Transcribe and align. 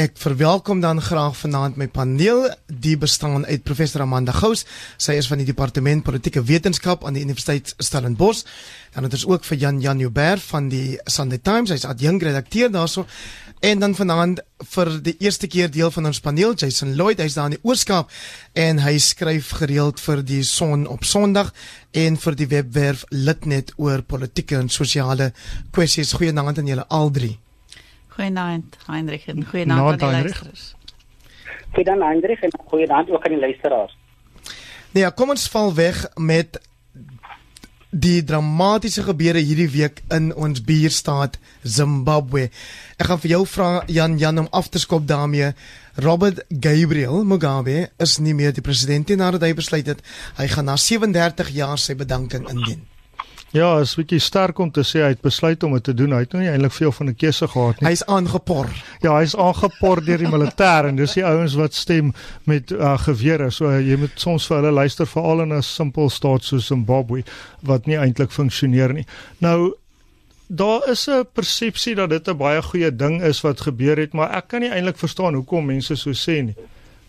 Ek 0.00 0.14
verwelkom 0.16 0.78
dan 0.80 1.00
graag 1.02 1.34
vanaand 1.36 1.76
my 1.76 1.84
paneel, 1.92 2.46
die 2.72 2.94
bestaan 2.96 3.42
uit 3.44 3.64
professor 3.68 4.00
Amanda 4.00 4.32
Gous. 4.32 4.62
Sy 4.96 5.18
is 5.20 5.26
van 5.28 5.42
die 5.42 5.48
departement 5.50 6.06
politieke 6.06 6.40
wetenskap 6.48 7.02
aan 7.04 7.18
die 7.18 7.24
Universiteit 7.26 7.74
Stellenbosch. 7.76 8.46
Dan 8.94 9.04
het 9.04 9.16
ons 9.18 9.26
ook 9.28 9.44
vir 9.44 9.58
Jan 9.60 9.82
Jan 9.84 10.00
Joubert 10.00 10.46
van 10.46 10.70
die 10.72 10.96
Sunday 11.04 11.42
Times, 11.44 11.74
hy's 11.74 11.84
adjunkredakteur 11.84 12.72
daarso. 12.72 13.04
En 13.60 13.82
dan 13.84 13.98
vanaand 13.98 14.40
vir 14.72 14.92
die 15.04 15.16
eerste 15.20 15.50
keer 15.52 15.68
deel 15.68 15.92
van 15.92 16.08
ons 16.08 16.22
paneel, 16.24 16.56
Jason 16.56 16.96
Lloyd, 16.96 17.20
hy's 17.20 17.36
daar 17.36 17.50
in 17.50 17.58
die 17.58 17.68
Oorskaap 17.68 18.08
en 18.56 18.80
hy 18.80 18.96
skryf 19.04 19.52
gereeld 19.60 20.00
vir 20.00 20.24
die 20.24 20.40
Son 20.48 20.88
op 20.88 21.04
Sondag 21.04 21.52
en 21.92 22.16
vir 22.16 22.40
die 22.40 22.48
webwerf 22.56 23.04
Litnet 23.12 23.76
oor 23.76 24.00
politieke 24.00 24.56
en 24.62 24.72
sosiale 24.72 25.34
kwessies. 25.76 26.16
Goeienaand 26.16 26.64
aan 26.64 26.72
julle 26.72 26.88
al 26.88 27.12
drie. 27.12 27.36
Goeienaand 28.20 28.76
Heinrich 28.86 29.26
en 29.32 29.44
goeienaand 29.44 30.02
aan 30.02 30.12
die 30.12 30.22
luisteraars. 30.22 30.64
Goeienaand 31.72 32.02
Heinrich 32.02 32.40
en 32.40 32.52
goeienaand 32.66 33.10
ook 33.10 33.24
aan 33.24 33.32
die 33.32 33.40
luisteraars. 33.40 33.96
Nee, 34.90 35.04
ja, 35.04 35.10
kom 35.10 35.32
ons 35.32 35.48
val 35.48 35.72
weg 35.74 36.02
met 36.16 36.60
die 37.90 38.20
dramatiese 38.24 39.02
gebeure 39.06 39.40
hierdie 39.40 39.70
week 39.72 40.02
in 40.12 40.34
ons 40.36 40.60
buurstaat 40.62 41.38
Zimbabwe. 41.62 42.50
Ek 43.00 43.08
gaan 43.08 43.22
vir 43.24 43.32
jou 43.32 43.40
vra 43.48 43.70
Jan 43.88 44.18
Jan 44.20 44.44
om 44.44 44.52
af 44.52 44.68
te 44.68 44.78
skop 44.78 45.08
daarmee. 45.08 45.54
Robert 45.96 46.44
Gabriel 46.48 47.24
Mugabe 47.24 47.88
is 47.98 48.18
nie 48.20 48.36
meer 48.36 48.52
die 48.52 48.64
president 48.64 49.08
nie 49.08 49.16
nadat 49.16 49.48
hy 49.48 49.54
besluit 49.56 49.88
het 49.88 50.04
hy 50.36 50.46
gaan 50.52 50.68
na 50.68 50.76
37 50.76 51.56
jaar 51.56 51.80
sy 51.80 51.96
bedanking 51.96 52.46
indien. 52.52 52.89
Ja, 53.50 53.80
is 53.82 53.96
bietjie 53.98 54.20
sterk 54.22 54.60
om 54.62 54.68
te 54.70 54.84
sê 54.86 55.00
hy 55.02 55.08
het 55.10 55.24
besluit 55.26 55.62
om 55.66 55.72
dit 55.74 55.82
te 55.88 55.94
doen. 55.94 56.12
Hy 56.14 56.20
het 56.22 56.34
nou 56.36 56.42
nie 56.44 56.52
eintlik 56.52 56.74
veel 56.76 56.92
van 56.94 57.08
'n 57.10 57.16
keuse 57.18 57.48
gehad 57.50 57.80
nie. 57.80 57.88
Hy's 57.88 58.04
aangepor. 58.06 58.68
Ja, 59.02 59.16
hy's 59.18 59.34
aangepor 59.34 60.04
deur 60.04 60.18
die 60.18 60.30
militêr 60.36 60.86
en 60.86 60.96
dis 60.96 61.16
die 61.18 61.24
ouens 61.26 61.54
wat 61.58 61.74
stem 61.74 62.12
met 62.44 62.70
uh, 62.70 62.98
gewere. 62.98 63.50
So 63.50 63.66
uh, 63.66 63.80
jy 63.80 63.96
moet 63.98 64.14
soms 64.14 64.46
vir 64.46 64.56
hulle 64.56 64.70
luister 64.70 65.06
veral 65.06 65.42
in 65.42 65.52
'n 65.52 65.62
simpel 65.62 66.10
staat 66.10 66.44
soos 66.44 66.66
Zimbabwe 66.66 67.24
wat 67.60 67.86
nie 67.86 67.98
eintlik 67.98 68.30
funksioneer 68.30 68.92
nie. 68.92 69.06
Nou 69.38 69.74
daar 70.46 70.88
is 70.88 71.08
'n 71.08 71.26
persepsie 71.32 71.94
dat 71.94 72.10
dit 72.10 72.28
'n 72.28 72.36
baie 72.36 72.62
goeie 72.62 72.96
ding 72.96 73.22
is 73.22 73.40
wat 73.40 73.60
gebeur 73.60 73.96
het, 73.96 74.12
maar 74.12 74.30
ek 74.30 74.48
kan 74.48 74.60
nie 74.60 74.70
eintlik 74.70 74.98
verstaan 74.98 75.34
hoekom 75.34 75.66
mense 75.66 75.96
so 75.96 76.10
sê 76.10 76.42
nie. 76.42 76.54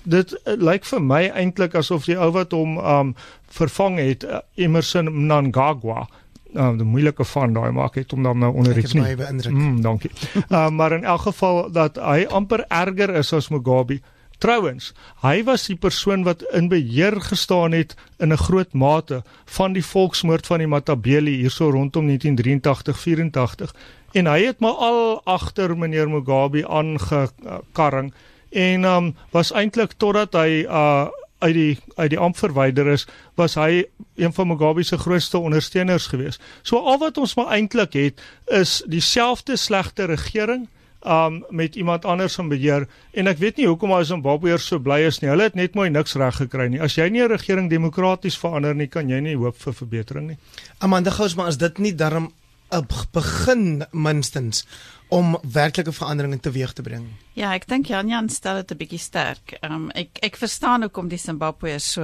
Dit 0.04 0.34
uh, 0.34 0.54
lyk 0.58 0.86
vir 0.86 1.02
my 1.02 1.30
eintlik 1.30 1.76
asof 1.76 2.06
die 2.06 2.18
ou 2.18 2.32
wat 2.32 2.52
hom 2.52 2.78
um 2.78 3.16
vervang 3.50 4.00
het, 4.00 4.24
uh, 4.24 4.40
Emerson 4.56 5.06
Mnangagwa, 5.06 6.08
um, 6.54 6.78
die 6.78 6.88
moeilike 6.88 7.26
van 7.26 7.54
daai 7.54 7.72
maak 7.72 7.96
het 7.96 8.14
om 8.14 8.24
dan 8.24 8.40
nou 8.40 8.54
onder 8.54 8.78
iets 8.78 8.94
nie. 8.94 9.16
Mm, 9.50 9.82
dankie. 9.82 10.12
uh, 10.50 10.70
maar 10.78 10.92
in 10.92 11.04
elk 11.04 11.22
geval 11.22 11.72
dat 11.72 11.96
hy 11.96 12.26
amper 12.30 12.66
erger 12.68 13.16
is 13.16 13.34
as 13.34 13.50
Mugabe. 13.50 14.02
Trouwens, 14.42 14.94
hy 15.22 15.44
was 15.46 15.68
die 15.70 15.78
persoon 15.78 16.24
wat 16.26 16.42
in 16.58 16.66
beheer 16.70 17.20
gestaan 17.22 17.76
het 17.78 17.94
in 18.18 18.34
'n 18.34 18.38
groot 18.38 18.74
mate 18.74 19.24
van 19.46 19.74
die 19.74 19.86
volksmoord 19.86 20.48
van 20.48 20.58
die 20.58 20.68
Matabele 20.68 21.30
hierso 21.30 21.70
rondom 21.70 22.08
1983-84 22.10 23.76
en 24.12 24.26
hy 24.26 24.46
het 24.46 24.60
maar 24.60 24.74
al 24.74 25.22
agter 25.24 25.78
meneer 25.78 26.10
Mugabe 26.10 26.68
aangekarring 26.68 28.14
en 28.50 28.84
um, 28.84 29.16
was 29.32 29.52
eintlik 29.52 29.94
totdat 29.98 30.34
hy 30.34 30.66
uh, 30.66 31.08
uit 31.42 31.54
die 31.54 31.80
uit 31.96 32.12
die 32.14 32.20
amp 32.20 32.38
verwyder 32.38 32.88
is, 32.94 33.08
was 33.40 33.58
hy 33.60 33.86
een 34.20 34.34
van 34.34 34.48
Mugabe 34.52 34.84
se 34.86 34.98
grootste 34.98 35.42
ondersteuners 35.42 36.08
gewees. 36.12 36.40
So 36.64 36.78
al 36.78 37.02
wat 37.02 37.18
ons 37.18 37.36
maar 37.40 37.54
eintlik 37.56 37.98
het 37.98 38.22
is 38.62 38.82
dieselfde 38.86 39.58
slegte 39.58 40.10
regering 40.12 40.68
um 41.02 41.40
met 41.50 41.76
iemand 41.76 42.06
anders 42.06 42.38
in 42.38 42.50
beheer 42.50 42.86
en 43.18 43.28
ek 43.28 43.40
weet 43.42 43.58
nie 43.58 43.66
hoekom 43.66 43.94
al 43.96 44.06
Zimbabweërs 44.06 44.68
so 44.70 44.80
bly 44.80 45.00
is 45.08 45.18
nie. 45.22 45.32
Hulle 45.32 45.50
het 45.50 45.58
net 45.58 45.74
mooi 45.74 45.90
niks 45.90 46.14
reg 46.20 46.38
gekry 46.44 46.68
nie. 46.70 46.82
As 46.82 46.98
jy 46.98 47.10
nie 47.10 47.24
'n 47.24 47.32
regering 47.32 47.70
demokraties 47.70 48.38
verander 48.38 48.76
nie, 48.76 48.88
kan 48.88 49.10
jy 49.10 49.20
nie 49.20 49.36
hoop 49.36 49.58
vir 49.58 49.74
verbetering 49.74 50.28
nie. 50.28 50.38
Amanda 50.80 51.10
Gous, 51.10 51.36
maar 51.36 51.48
is 51.48 51.58
dit 51.58 51.80
nie 51.80 51.96
darm 51.96 52.32
'n 52.72 52.88
begin 53.12 53.84
minstens 53.92 54.66
om 55.12 55.34
werklike 55.44 55.92
veranderinge 55.92 56.40
teweeg 56.40 56.72
te 56.74 56.84
bring. 56.86 57.08
Ja, 57.36 57.50
ek 57.52 57.66
dink 57.68 57.90
Jan 57.92 58.08
Jan 58.08 58.30
stel 58.32 58.62
dit 58.62 58.72
'n 58.72 58.78
bietjie 58.80 59.00
sterk. 59.00 59.58
Ehm 59.60 59.74
um, 59.74 59.90
ek 59.92 60.20
ek 60.24 60.38
verstaan 60.40 60.82
hoekom 60.88 61.10
die 61.12 61.20
Zimbabweërs 61.20 61.92
so 61.92 62.04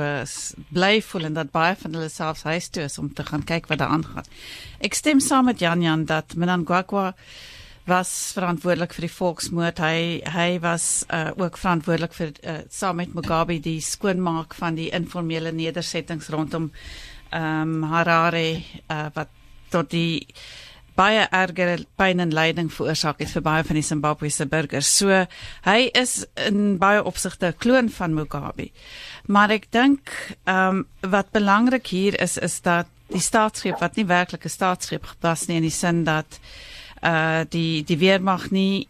bly 0.76 1.02
voel 1.02 1.30
en 1.30 1.34
dat 1.34 1.52
baie 1.52 1.76
van 1.76 1.94
hulle 1.94 2.10
selfs 2.10 2.44
huis 2.44 2.68
toe 2.70 2.84
is 2.84 2.98
om 2.98 3.14
te 3.14 3.24
gaan 3.24 3.44
kyk 3.44 3.68
wat 3.68 3.80
daar 3.80 3.96
aangaan. 3.96 4.28
Ek 4.80 4.94
stem 4.94 5.20
saam 5.20 5.46
met 5.46 5.60
Jan 5.60 5.82
Jan 5.82 6.06
dat 6.06 6.36
Mnangagwa 6.36 7.14
was 7.86 8.34
verantwoordelik 8.36 8.94
vir 8.94 9.08
die 9.08 9.16
volksmoord. 9.16 9.80
Hy 9.80 10.22
hy 10.28 10.60
was 10.60 11.06
uh, 11.08 11.32
ook 11.38 11.58
verantwoordelik 11.58 12.14
vir 12.14 12.32
uh, 12.44 12.60
saam 12.70 12.96
met 12.96 13.14
Mugabe 13.14 13.60
die 13.60 13.80
skoonmaak 13.82 14.54
van 14.54 14.76
die 14.76 14.92
informele 14.92 15.52
nedersettings 15.52 16.30
rondom 16.30 16.72
ehm 17.32 17.84
um, 17.84 17.84
Harare 17.84 18.64
uh, 18.92 19.08
wat 19.14 19.30
tot 19.70 19.92
die 19.92 20.28
baie 20.98 21.28
erger 21.32 21.84
pyn 22.00 22.24
en 22.24 22.34
lyding 22.34 22.72
veroorsaak 22.74 23.22
het 23.22 23.32
vir 23.36 23.46
baie 23.46 23.64
van 23.68 23.80
die 23.80 23.86
Zimbabwese 23.86 24.48
burgers. 24.50 24.90
So 24.98 25.24
hy 25.68 25.80
is 25.94 26.26
in 26.48 26.78
baie 26.82 27.04
opsigte 27.04 27.54
'n 27.54 27.58
kloon 27.58 27.90
van 27.90 28.14
Mugabe. 28.14 28.72
Maar 29.28 29.50
ek 29.52 29.72
dink 29.72 30.12
ehm 30.46 30.84
um, 30.84 30.86
wat 31.02 31.32
belangrik 31.32 31.88
hier 31.88 32.20
is 32.22 32.38
is 32.38 32.62
dat 32.62 32.88
die 33.08 33.22
staatsgreep 33.22 33.80
wat 33.80 33.96
nie 33.96 34.06
werklik 34.06 34.46
'n 34.46 34.50
staatsgreep 34.50 35.06
was 35.22 35.48
nie 35.48 35.58
in 35.58 35.68
die 35.70 35.78
sin 35.84 36.04
dat 36.04 36.40
uh 37.04 37.42
die 37.50 37.84
die 37.84 37.98
weermag 37.98 38.52
nie 38.52 38.88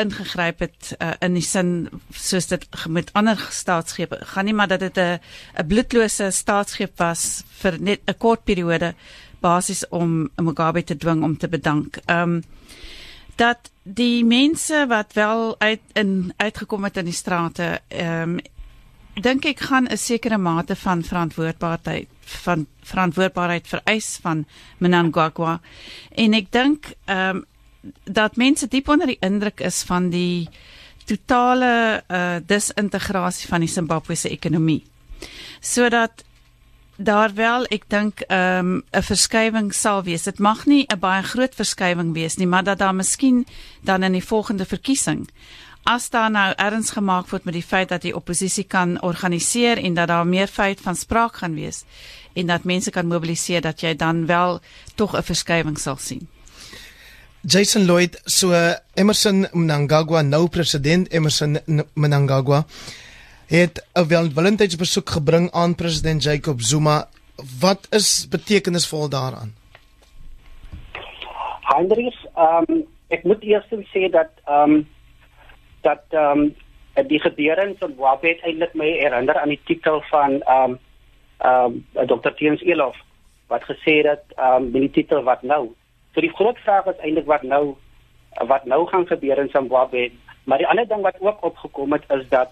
ingegryp 0.00 0.60
het 0.64 0.94
uh, 0.98 1.12
in 1.20 1.34
die 1.34 1.44
sin 1.44 1.88
soos 2.14 2.46
dit 2.46 2.66
met 2.88 3.10
ander 3.18 3.40
staatsgrepe 3.50 4.20
gaan 4.32 4.44
nie 4.44 4.54
maar 4.54 4.68
dat 4.68 4.80
dit 4.80 4.98
'n 4.98 5.18
'n 5.58 5.66
bloedlose 5.66 6.30
staatsgreep 6.30 6.98
was 6.98 7.44
vir 7.60 7.80
net 7.80 8.00
'n 8.06 8.18
kort 8.18 8.44
periode 8.44 8.94
basies 9.40 9.88
om 9.88 10.30
Mugabe 10.36 10.84
te 10.84 10.96
dwing 10.96 11.22
om 11.22 11.36
te 11.36 11.48
bedank. 11.48 12.00
Ehm 12.06 12.40
um, 12.40 12.42
dat 13.40 13.70
die 13.82 14.24
mense 14.24 14.84
wat 14.88 15.12
wel 15.16 15.54
uit 15.58 15.80
in 15.92 16.32
uitgekom 16.36 16.84
het 16.84 16.96
in 16.96 17.04
die 17.04 17.16
strate 17.16 17.80
ehm 17.88 18.34
um, 18.36 18.40
dink 19.20 19.44
ek 19.44 19.60
gaan 19.60 19.88
'n 19.88 19.96
sekere 19.96 20.38
mate 20.38 20.76
van 20.76 21.02
verantwoordbaarheid 21.02 22.08
van 22.20 22.66
verantwoordbaarheid 22.82 23.68
vereis 23.68 24.18
van 24.22 24.44
Mnangagwa 24.78 25.60
en 26.10 26.34
ek 26.34 26.52
dink 26.52 26.92
ehm 27.04 27.36
um, 27.36 27.44
dat 28.04 28.36
mense 28.36 28.68
diep 28.68 28.88
onder 28.88 29.06
die 29.06 29.20
indruk 29.20 29.60
is 29.60 29.82
van 29.82 30.10
die 30.10 30.48
totale 31.04 32.02
uh, 32.08 32.36
disintegrasie 32.46 33.48
van 33.48 33.60
die 33.60 33.68
Zimbabwese 33.68 34.28
ekonomie. 34.28 34.84
Sodat 35.60 36.24
daar 37.02 37.34
wel 37.34 37.64
ek 37.72 37.84
dink 37.88 38.20
ehm, 38.20 38.74
'n 38.74 38.84
um, 38.92 39.02
verskywing 39.02 39.74
sal 39.74 40.02
wees. 40.02 40.22
Dit 40.22 40.38
mag 40.38 40.66
nie 40.66 40.86
'n 40.88 40.98
baie 40.98 41.22
groot 41.22 41.54
verskywing 41.54 42.12
wees 42.12 42.36
nie, 42.36 42.46
maar 42.46 42.64
dat 42.64 42.78
daar 42.78 42.94
miskien 42.94 43.46
dan 43.82 44.02
in 44.02 44.12
die 44.12 44.24
volgende 44.24 44.64
verkiesing 44.64 45.28
as 45.82 46.10
daar 46.10 46.30
nou 46.30 46.52
erns 46.56 46.90
gemaak 46.90 47.28
word 47.30 47.44
met 47.44 47.54
die 47.54 47.64
feit 47.64 47.88
dat 47.88 48.02
die 48.02 48.14
oppositie 48.16 48.64
kan 48.64 48.98
organiseer 49.02 49.78
en 49.78 49.94
dat 49.94 50.08
daar 50.08 50.26
meer 50.26 50.46
feit 50.46 50.80
van 50.80 50.96
spraak 50.96 51.36
gaan 51.36 51.54
wees 51.54 51.84
en 52.32 52.46
dat 52.46 52.64
mense 52.64 52.90
kan 52.90 53.06
mobiliseer 53.06 53.60
dat 53.60 53.80
jy 53.80 53.96
dan 53.96 54.26
wel 54.26 54.60
tog 54.94 55.16
'n 55.16 55.22
verskywing 55.22 55.78
sal 55.78 55.96
sien. 55.96 56.28
Jason 57.40 57.84
Lloyd, 57.84 58.20
so 58.24 58.52
Emerson 58.94 59.48
Mnangagwa 59.52 60.22
nou 60.22 60.48
president 60.48 61.08
Emerson 61.12 61.58
Mnangagwa 61.94 62.66
het 63.50 63.86
'n 63.94 64.06
welwillendheidsbesoek 64.08 65.08
gebring 65.10 65.50
aan 65.50 65.74
president 65.74 66.22
Jacob 66.22 66.60
Zuma. 66.60 67.08
Wat 67.60 67.86
is 67.90 68.28
betekenisvol 68.28 69.08
daaraan? 69.08 69.54
Hendrix, 71.60 72.26
ehm 72.34 72.64
um, 72.68 72.86
ek 73.08 73.24
moet 73.24 73.42
eers 73.42 73.66
sê 73.92 74.10
dat 74.10 74.30
ehm 74.44 74.70
um, 74.70 74.88
dat 75.80 76.02
ehm 76.08 76.38
um, 76.94 77.06
die 77.06 77.20
gebeure 77.20 77.66
in 77.66 77.76
Zimbabwe 77.80 78.38
eintlik 78.40 78.74
my 78.74 78.86
herinner 78.86 79.40
aan 79.40 79.48
die 79.48 79.60
titel 79.64 80.02
van 80.10 80.40
ehm 80.42 80.70
um, 80.70 80.78
ehm 81.38 81.82
um, 81.94 82.06
Dr. 82.06 82.30
Tiens 82.30 82.62
Elof 82.62 82.96
wat 83.46 83.64
gesê 83.64 84.06
het 84.06 84.24
ehm 84.36 84.54
um, 84.54 84.70
die 84.70 84.90
titel 84.90 85.22
wat 85.22 85.42
nou. 85.42 85.74
So 86.14 86.20
die 86.20 86.34
groot 86.34 86.58
vraag 86.58 86.86
is 86.86 87.02
eintlik 87.02 87.26
wat 87.26 87.42
nou 87.42 87.76
wat 88.46 88.64
nou 88.64 88.86
gaan 88.86 89.06
gebeur 89.06 89.38
in 89.38 89.50
Zimbabwe. 89.52 90.10
Maar 90.44 90.58
die 90.58 90.66
ander 90.66 90.88
ding 90.88 91.02
wat 91.02 91.20
ook 91.20 91.44
opgekom 91.44 91.92
het 91.92 92.04
is 92.08 92.28
dat 92.28 92.50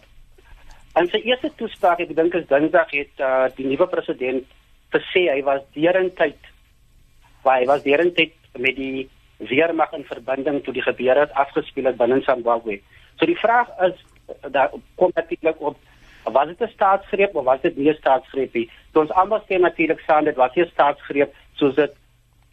In 0.99 1.07
sy 1.13 1.21
eerste 1.29 1.51
toespraak, 1.55 2.01
ek 2.03 2.15
dink 2.17 2.35
is 2.35 2.47
Dinsdag 2.51 2.91
het 2.91 3.21
uh, 3.23 3.47
die 3.55 3.67
nuwe 3.69 3.87
president 3.87 4.47
gesê 4.95 5.29
hy 5.31 5.43
was 5.47 5.63
derentyd 5.77 6.39
hy 7.45 7.65
was 7.69 7.85
derentyd 7.85 8.35
met 8.59 8.75
die 8.77 9.07
weermag 9.51 9.93
in 9.97 10.03
verbinding 10.09 10.59
toe 10.65 10.75
die 10.75 10.83
gebeure 10.83 11.23
het 11.27 11.37
afgespeel 11.39 11.87
het 11.89 12.01
binne 12.01 12.19
Zimbabwe. 12.27 12.81
So 13.21 13.29
die 13.31 13.39
vraag 13.39 13.71
is 13.87 14.01
daar 14.53 14.75
kom 15.01 15.15
natuurlik 15.15 15.61
op 15.61 15.79
was 16.25 16.49
dit 16.49 16.61
'n 16.61 16.73
staatsgreep 16.75 17.37
of 17.37 17.45
was 17.45 17.61
dit 17.61 17.77
nie 17.77 17.91
'n 17.91 18.01
staatsgreep 18.01 18.55
nie? 18.55 18.69
So 18.93 19.01
ons 19.01 19.15
almal 19.15 19.41
sê 19.47 19.61
natuurlik 19.61 20.01
saam 20.01 20.25
dit 20.25 20.37
was 20.37 20.57
'n 20.57 20.67
staatsgreep 20.73 21.33
soos 21.55 21.75
dit 21.75 21.95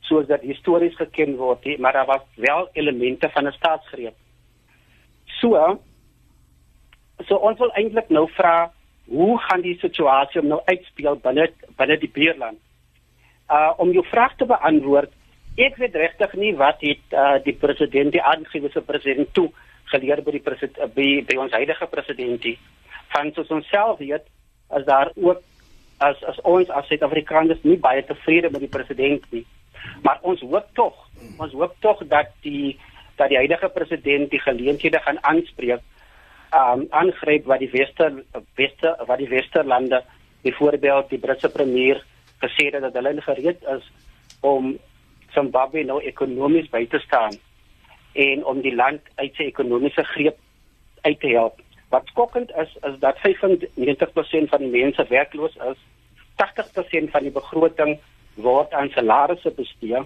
soos 0.01 0.27
dit 0.27 0.42
histories 0.42 0.95
geken 0.95 1.36
word, 1.36 1.63
he, 1.63 1.75
maar 1.80 1.94
daar 1.94 2.06
was 2.06 2.21
wel 2.36 2.69
elemente 2.74 3.30
van 3.30 3.47
'n 3.47 3.51
staatsgreep. 3.51 4.13
So 5.42 5.80
so 7.27 7.36
ons 7.36 7.60
wil 7.60 7.74
eintlik 7.80 8.10
nou 8.10 8.27
vra 8.38 8.72
hoe 9.10 9.38
gaan 9.39 9.62
die 9.62 9.77
situasie 9.81 10.42
nou 10.42 10.62
uitspeel 10.66 11.19
binne 11.24 11.50
binne 11.77 11.98
die 12.01 12.12
buurland? 12.12 12.60
Uh 13.50 13.74
om 13.77 13.92
jou 13.94 14.06
vraag 14.10 14.36
te 14.38 14.45
beantwoord, 14.50 15.12
ek 15.56 15.77
weet 15.77 15.95
regtig 15.95 16.33
nie 16.33 16.54
wat 16.57 16.81
het 16.81 17.13
uh, 17.13 17.38
die 17.45 17.54
president 17.54 18.12
die 18.12 18.24
aangewese 18.24 18.81
president 18.81 19.33
toe 19.33 19.50
geleer 19.94 20.22
by 20.25 20.33
die 20.36 20.44
president 20.44 20.95
by, 20.95 21.10
by 21.27 21.38
ons 21.39 21.54
huidige 21.54 21.88
presidentie 21.92 22.57
van 23.13 23.31
soos 23.36 23.51
ons 23.54 23.68
self 23.69 24.01
weet 24.01 24.25
as 24.74 24.86
daar 24.88 25.12
ook 25.16 25.44
as 26.04 26.24
as 26.28 26.39
ons 26.44 26.69
as 26.69 26.88
Suid-Afrikaners 26.89 27.63
nie 27.63 27.78
baie 27.80 28.04
tevrede 28.04 28.50
met 28.51 28.66
die 28.66 28.71
president 28.71 29.24
nie. 29.31 29.45
Maar 30.04 30.19
ons 30.21 30.42
hoop 30.42 30.68
tog, 30.74 30.95
ons 31.38 31.54
hoop 31.54 31.75
tog 31.86 32.01
dat 32.12 32.33
die 32.44 32.75
dat 33.16 33.30
die 33.31 33.38
huidige 33.39 33.69
president 33.71 34.31
die 34.31 34.42
geleenthede 34.44 35.00
gaan 35.00 35.21
aanspreek 35.24 35.80
um 36.56 36.86
aangryp 36.90 37.46
wat 37.52 37.60
die 37.60 37.72
wester 37.72 38.24
wester 38.56 38.96
wat 39.07 39.18
die 39.18 39.30
westerlande 39.30 40.04
byvoorbeeld 40.46 41.10
die 41.10 41.19
Britse 41.19 41.50
premier 41.50 42.04
gesê 42.44 42.69
het 42.72 42.81
dat 42.81 42.94
hulle 42.94 43.22
gereed 43.22 43.63
is 43.75 43.92
om 44.42 44.78
Zimbabwe 45.34 45.84
nou 45.84 46.00
ekonomies 46.04 46.69
by 46.72 46.86
te 46.88 47.00
staan 47.04 47.36
en 48.16 48.46
om 48.46 48.62
die 48.63 48.75
land 48.75 49.02
uit 49.16 49.36
sy 49.36 49.50
ekonomiese 49.52 50.04
greep 50.13 50.38
uit 51.06 51.19
te 51.19 51.34
help. 51.34 51.60
Wat 51.94 52.07
skokkend 52.12 52.52
is 52.62 52.72
is 52.88 52.96
dat 53.00 53.19
95% 53.24 54.52
van 54.54 54.63
die 54.63 54.72
mense 54.72 55.06
werkloos 55.10 55.57
is. 55.72 55.81
80% 56.42 57.12
van 57.12 57.28
die 57.28 57.31
begroting 57.36 57.98
word 58.36 58.74
aan 58.74 58.90
salarisse 58.96 59.52
bestee. 59.56 60.02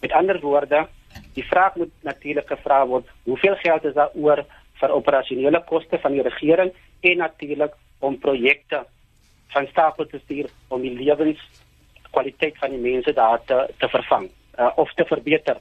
Met 0.00 0.12
ander 0.12 0.40
woorde, 0.40 0.84
die 1.34 1.46
vraag 1.46 1.76
moet 1.80 1.90
natuurlik 2.02 2.46
gevra 2.50 2.86
word, 2.86 3.08
hoeveel 3.24 3.56
geld 3.62 3.84
is 3.84 3.94
daar 3.94 4.12
oor 4.14 4.44
vir 4.84 4.94
operasionele 4.94 5.62
koste 5.68 5.98
van 6.02 6.12
die 6.12 6.24
regering 6.26 6.72
en 7.00 7.22
natuurlik 7.24 7.74
om 8.04 8.18
projekte 8.20 8.84
van 9.54 9.66
stapel 9.70 10.06
te 10.10 10.20
stuur 10.24 10.50
om 10.68 10.82
die 10.84 10.94
lewenskwaliteit 10.98 12.58
van 12.60 12.74
die 12.76 12.82
mense 12.82 13.12
daar 13.16 13.40
te 13.48 13.60
te 13.78 13.88
vervang 13.88 14.28
uh, 14.58 14.70
of 14.76 14.92
te 14.94 15.06
verbeter. 15.08 15.60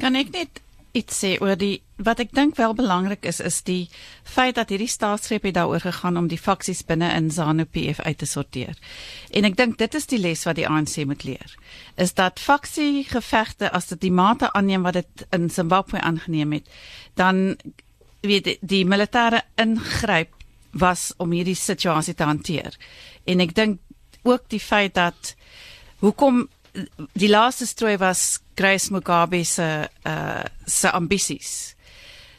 Kan 0.00 0.18
ek 0.18 0.32
net 0.34 0.62
iets 0.96 1.18
sê 1.22 1.36
oor 1.44 1.58
die 1.60 1.82
wat 1.96 2.20
ek 2.20 2.32
dink 2.36 2.56
wel 2.60 2.74
belangrik 2.76 3.24
is 3.28 3.38
is 3.40 3.62
die 3.64 3.88
feit 4.24 4.56
dat 4.58 4.72
hierdie 4.72 4.90
staatsgreep 4.90 5.46
het 5.48 5.56
daaroor 5.56 5.84
gegaan 5.84 6.18
om 6.20 6.28
die 6.28 6.40
faksies 6.40 6.82
binne 6.88 7.08
in 7.16 7.30
ZANU-PF 7.32 8.00
uit 8.04 8.18
te 8.18 8.28
sorteer. 8.28 8.76
En 9.32 9.48
ek 9.48 9.56
dink 9.56 9.78
dit 9.80 9.96
is 9.96 10.08
die 10.10 10.20
les 10.20 10.44
wat 10.48 10.58
die 10.60 10.68
ANC 10.68 10.98
moet 11.08 11.24
leer. 11.24 11.56
Is 11.96 12.12
dat 12.16 12.40
faksie 12.40 13.04
gevegte 13.08 13.72
as 13.72 13.88
dit 13.92 14.00
die 14.08 14.12
mate 14.12 14.52
aanneem 14.52 14.84
wat 14.84 15.00
dit 15.00 15.26
in 15.36 15.48
Zimbabwe 15.50 16.00
aangeneem 16.00 16.58
het, 16.58 16.68
dan 17.14 17.56
weet 18.20 18.44
die, 18.44 18.58
die 18.60 18.84
militêre 18.84 19.44
ingryp 19.60 20.32
was 20.76 21.12
om 21.16 21.32
hierdie 21.32 21.56
situasie 21.56 22.14
te 22.14 22.28
hanteer. 22.28 22.76
En 23.24 23.40
ek 23.40 23.54
dink 23.56 23.80
ook 24.26 24.48
die 24.52 24.60
feit 24.60 24.94
dat 24.98 25.34
hoekom 26.04 26.46
die 27.12 27.30
laaste 27.30 27.66
strooi 27.66 27.96
was 27.98 28.38
Grace 28.54 28.92
Mugabe 28.92 29.44
se 29.44 29.88
uh 30.06 30.44
se 30.66 30.90
ambisies. 30.90 31.74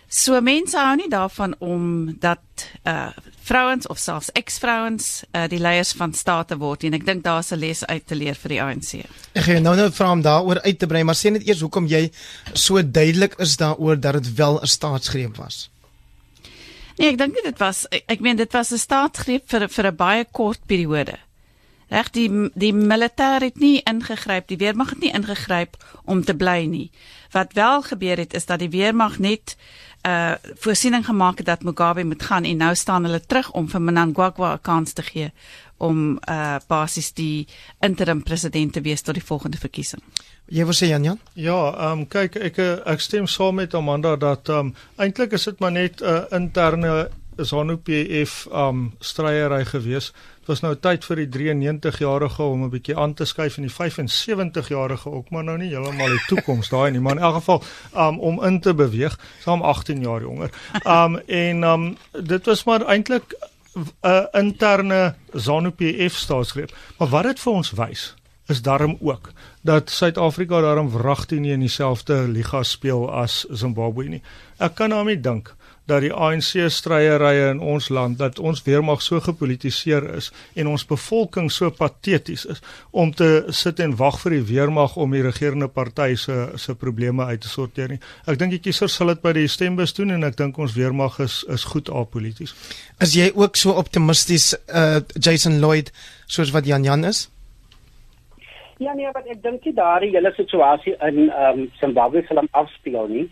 So 0.07 0.39
mense 0.41 0.77
hou 0.79 0.95
nie 0.95 1.09
daarvan 1.11 1.55
om 1.59 2.15
dat 2.19 2.67
uh 2.85 3.09
vrouens 3.47 3.87
of 3.87 3.99
selfs 3.99 4.31
ex-vrouens 4.31 5.23
uh 5.31 5.47
die 5.51 5.59
leiers 5.59 5.93
van 5.99 6.13
state 6.13 6.57
word 6.57 6.83
en 6.87 6.95
ek 6.95 7.05
dink 7.05 7.23
daar's 7.23 7.51
'n 7.51 7.59
les 7.59 7.85
uit 7.85 8.07
te 8.07 8.15
leer 8.15 8.35
vir 8.35 8.49
die 8.49 8.61
ANC. 8.61 8.91
Ek 9.33 9.43
gaan 9.43 9.63
nou 9.63 9.75
nou 9.75 9.91
vra 9.91 10.11
om 10.11 10.21
daaroor 10.21 10.61
uit 10.61 10.79
te 10.79 10.87
brei, 10.87 11.03
maar 11.03 11.15
sê 11.15 11.31
net 11.31 11.47
eers 11.47 11.61
hoekom 11.61 11.87
jy 11.87 12.11
so 12.53 12.81
duidelik 12.81 13.35
is 13.39 13.57
daaroor 13.57 13.99
dat 13.99 14.13
dit 14.13 14.35
wel 14.35 14.61
'n 14.61 14.67
staatsgreep 14.67 15.35
was. 15.37 15.69
Nee, 16.97 17.11
ek 17.11 17.17
dink 17.17 17.37
dit 17.43 17.57
was 17.59 17.85
ek, 17.91 18.03
ek 18.07 18.19
meen 18.19 18.37
dit 18.37 18.51
was 18.51 18.71
'n 18.71 18.77
staatsgreep 18.77 19.49
vir 19.49 19.67
vir 19.67 19.87
'n 19.87 19.95
baie 19.95 20.25
kort 20.31 20.59
periode. 20.65 21.17
Reg 21.89 22.09
die 22.11 22.27
die 22.53 22.73
militêr 22.73 23.41
het 23.47 23.59
nie 23.59 23.81
ingegryp, 23.87 24.47
die 24.47 24.57
weermag 24.57 24.89
het 24.89 24.99
nie 24.99 25.13
ingegryp 25.13 25.77
om 26.05 26.23
te 26.23 26.35
bly 26.35 26.65
nie. 26.65 26.91
Wat 27.31 27.53
wel 27.53 27.81
gebeur 27.81 28.17
het 28.17 28.33
is 28.33 28.45
dat 28.45 28.59
die 28.59 28.69
weermag 28.69 29.19
net 29.19 29.55
uh 30.07 30.35
voorsiening 30.55 31.05
gemaak 31.05 31.37
het 31.37 31.45
dat 31.45 31.63
Mugabe 31.63 32.03
moet 32.03 32.23
gaan 32.23 32.43
en 32.43 32.57
nou 32.57 32.75
staan 32.75 33.03
hulle 33.03 33.21
terug 33.25 33.51
om 33.51 33.69
vir 33.69 33.81
Mnangagwa 33.81 34.53
'n 34.53 34.61
kans 34.61 34.93
te 34.93 35.01
gee 35.01 35.31
om 35.77 36.19
uh 36.29 36.55
basies 36.67 37.13
die 37.13 37.47
interim 37.79 38.23
president 38.23 38.73
te 38.73 38.81
wees 38.81 39.01
tot 39.01 39.13
die 39.13 39.23
volgende 39.23 39.57
verkiesing. 39.57 40.01
Jy 40.45 40.63
wil 40.63 40.73
sê 40.73 40.87
Jan 40.87 41.03
Jan? 41.03 41.19
Ja, 41.33 41.73
ehm 41.73 41.99
um, 41.99 42.07
kyk 42.07 42.35
ek 42.35 42.59
ek 42.85 42.99
stem 42.99 43.27
saam 43.27 43.55
met 43.55 43.73
Amanda 43.73 44.15
dat 44.15 44.49
ehm 44.49 44.57
um, 44.59 44.75
eintlik 44.95 45.31
is 45.31 45.43
dit 45.43 45.59
maar 45.59 45.71
net 45.71 46.01
'n 46.01 46.05
uh, 46.05 46.23
interne 46.31 47.09
ZANU-PF 47.37 48.47
ehm 48.51 48.67
um, 48.67 48.91
stryery 48.99 49.65
gewees 49.65 50.13
was 50.47 50.61
nou 50.63 50.75
tyd 50.75 51.05
vir 51.05 51.15
die 51.15 51.27
93 51.29 51.99
jarige 51.99 52.43
om 52.43 52.63
'n 52.63 52.69
bietjie 52.69 52.97
aan 52.97 53.13
te 53.13 53.25
skuif 53.25 53.57
en 53.57 53.67
die 53.67 53.73
75 53.73 54.67
jarige 54.69 55.11
ook 55.11 55.29
maar 55.29 55.43
nou 55.43 55.57
nie 55.57 55.69
heeltemal 55.69 56.09
die 56.09 56.23
toekoms 56.27 56.69
daai 56.69 56.91
nie 56.91 56.99
maar 56.99 57.15
in 57.15 57.23
elk 57.23 57.35
geval 57.35 57.63
um, 57.95 58.19
om 58.19 58.43
in 58.43 58.59
te 58.59 58.73
beweeg 58.73 59.19
saam 59.43 59.61
18 59.61 60.01
jaar 60.01 60.21
jonger. 60.21 60.49
Um 60.85 61.17
en 61.17 61.63
um 61.63 61.97
dit 62.11 62.45
was 62.45 62.63
maar 62.63 62.85
eintlik 62.85 63.35
'n 63.77 64.07
uh, 64.07 64.25
interne 64.31 65.15
ZANU-PF 65.33 66.15
staatsgreep. 66.15 66.71
Maar 66.97 67.07
wat 67.07 67.23
dit 67.23 67.39
vir 67.39 67.53
ons 67.53 67.71
wys 67.71 68.15
is 68.47 68.61
daarom 68.61 68.97
ook 68.99 69.31
dat 69.61 69.89
Suid-Afrika 69.89 70.61
daarom 70.61 70.89
wragtig 70.89 71.39
nie 71.39 71.51
in 71.51 71.59
dieselfde 71.59 72.27
liga 72.27 72.63
speel 72.63 73.11
as 73.11 73.45
Zimbabwe 73.51 74.07
nie. 74.07 74.21
Ek 74.57 74.75
kan 74.75 74.89
nou 74.89 75.03
nie 75.05 75.19
dink 75.19 75.55
dat 75.87 76.03
die 76.03 76.11
ANC 76.13 76.67
stryery 76.73 77.33
in 77.49 77.59
ons 77.63 77.87
land 77.89 78.17
dat 78.19 78.39
ons 78.39 78.61
weermag 78.65 79.01
so 79.03 79.21
gepolitiseer 79.23 80.03
is 80.17 80.29
en 80.59 80.67
ons 80.71 80.83
bevolking 80.87 81.47
so 81.53 81.71
pateties 81.71 82.45
is 82.51 82.61
om 82.91 83.13
te 83.15 83.29
sit 83.55 83.79
en 83.83 83.95
wag 83.99 84.19
vir 84.23 84.37
die 84.37 84.43
weermag 84.51 84.97
om 84.99 85.15
die 85.15 85.23
regerende 85.23 85.69
party 85.71 86.15
se 86.19 86.35
se 86.59 86.75
probleme 86.75 87.25
uit 87.31 87.41
te 87.41 87.51
sorteer 87.51 87.95
nie. 87.95 88.01
Ek 88.27 88.39
dink 88.39 88.55
die 88.57 88.61
kiesers 88.63 88.97
sal 88.99 89.13
dit 89.13 89.23
by 89.23 89.33
die 89.37 89.47
stembus 89.47 89.95
doen 89.95 90.11
en 90.17 90.27
ek 90.27 90.37
dink 90.37 90.59
ons 90.59 90.75
weermag 90.75 91.19
is 91.23 91.39
is 91.55 91.63
goed 91.71 91.89
apolities. 91.89 92.53
Is 93.01 93.15
jy 93.15 93.31
ook 93.35 93.55
so 93.55 93.77
optimisties 93.79 94.53
uh 94.67 94.99
Jason 95.15 95.59
Lloyd 95.63 95.91
soos 96.27 96.51
wat 96.51 96.67
Jan 96.67 96.83
Jan 96.83 97.07
is? 97.07 97.27
Ja 98.77 98.93
nee, 98.93 99.09
maar 99.13 99.25
ek 99.25 99.41
dink 99.41 99.63
dit 99.63 99.75
daai 99.75 100.11
hele 100.11 100.33
situasie 100.35 100.93
in 101.07 101.29
ehm 101.29 101.59
um, 101.63 101.67
Zimbabwe 101.79 102.27
sal 102.27 102.43
afspeel 102.51 103.07
nie 103.07 103.27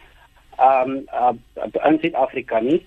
um, 0.60 1.08
uh, 1.14 1.34
in 1.86 2.00
Suid-Afrika 2.00 2.60
nie. 2.60 2.86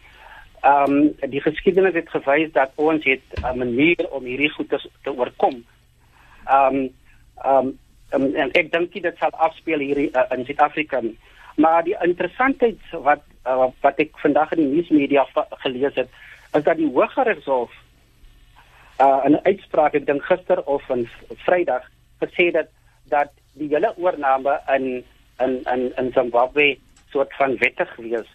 Um, 0.64 1.14
die 1.30 1.40
geskiedenis 1.40 1.94
het 1.94 2.08
gewys 2.10 2.52
dat 2.52 2.70
ons 2.74 3.04
het 3.04 3.22
'n 3.42 3.58
manier 3.58 4.08
om 4.10 4.24
hierdie 4.24 4.50
goed 4.50 4.68
te, 4.68 4.90
te 5.02 5.12
oorkom. 5.12 5.64
Um, 6.50 6.94
ehm 7.44 7.72
um, 8.12 8.34
en 8.34 8.50
ek 8.52 8.72
dink 8.72 8.92
dit 8.92 9.16
sal 9.18 9.30
afspeel 9.30 9.78
hier 9.78 9.98
uh, 9.98 10.22
in 10.30 10.44
Suid-Afrika. 10.44 11.02
Maar 11.56 11.84
die 11.84 11.96
interessantheid 12.00 12.80
wat 12.90 13.22
uh, 13.46 13.66
wat 13.80 13.98
ek 13.98 14.18
vandag 14.18 14.52
in 14.52 14.62
die 14.62 14.74
nuusmedia 14.74 15.26
gelees 15.50 15.94
het, 15.94 16.08
is 16.54 16.62
dat 16.62 16.76
die 16.76 16.90
Hooggeregshof 16.92 17.72
uh, 19.00 19.24
'n 19.28 19.40
uitspraak 19.42 19.94
ek 19.94 20.06
dink 20.06 20.22
gister 20.22 20.62
of 20.64 20.88
in 20.88 21.08
Vrydag 21.44 21.84
gesê 22.22 22.50
dat 22.50 22.68
dat 23.08 23.30
die 23.52 23.68
hele 23.68 23.92
oorneem 23.96 24.46
in 24.74 25.04
in 25.38 25.62
in 25.74 25.92
in 25.96 26.12
Zimbabwe 26.12 26.78
soort 27.10 27.34
van 27.38 27.56
wettig 27.56 27.96
wees. 27.96 28.28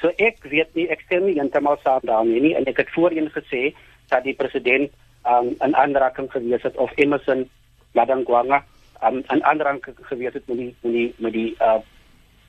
So 0.00 0.12
ek 0.16 0.44
weet 0.48 0.74
nie 0.74 0.88
ek 0.88 1.04
stem 1.06 1.26
nie 1.26 1.36
heeltemal 1.38 1.78
saam 1.84 2.04
daarmee 2.08 2.40
nie 2.40 2.54
en 2.56 2.68
ek 2.70 2.82
het 2.82 2.92
voorheen 2.96 3.30
gesê 3.34 3.74
dat 4.08 4.24
die 4.24 4.34
president 4.34 4.90
um, 5.26 5.54
'n 5.60 5.74
aanraking 5.74 6.30
gewees 6.32 6.62
het 6.62 6.76
of 6.76 6.92
Emerson 6.96 7.48
um, 9.02 9.22
'n 9.28 9.44
aanraking 9.44 9.96
gewees 10.02 10.34
het 10.34 10.46
met 10.48 10.56
die 10.56 10.74
met 10.82 10.92
die 10.92 11.14
met 11.18 11.32
die 11.32 11.54
uh, 11.60 11.80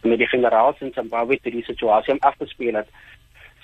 met 0.02 0.18
die 0.18 0.28
generaals 0.28 0.80
in 0.80 0.94
Zimbabwe 0.94 1.40
te 1.40 1.50
die 1.50 1.64
situasie 1.64 2.16
af 2.20 2.36
te 2.38 2.46
speel 2.46 2.74
het. 2.74 2.88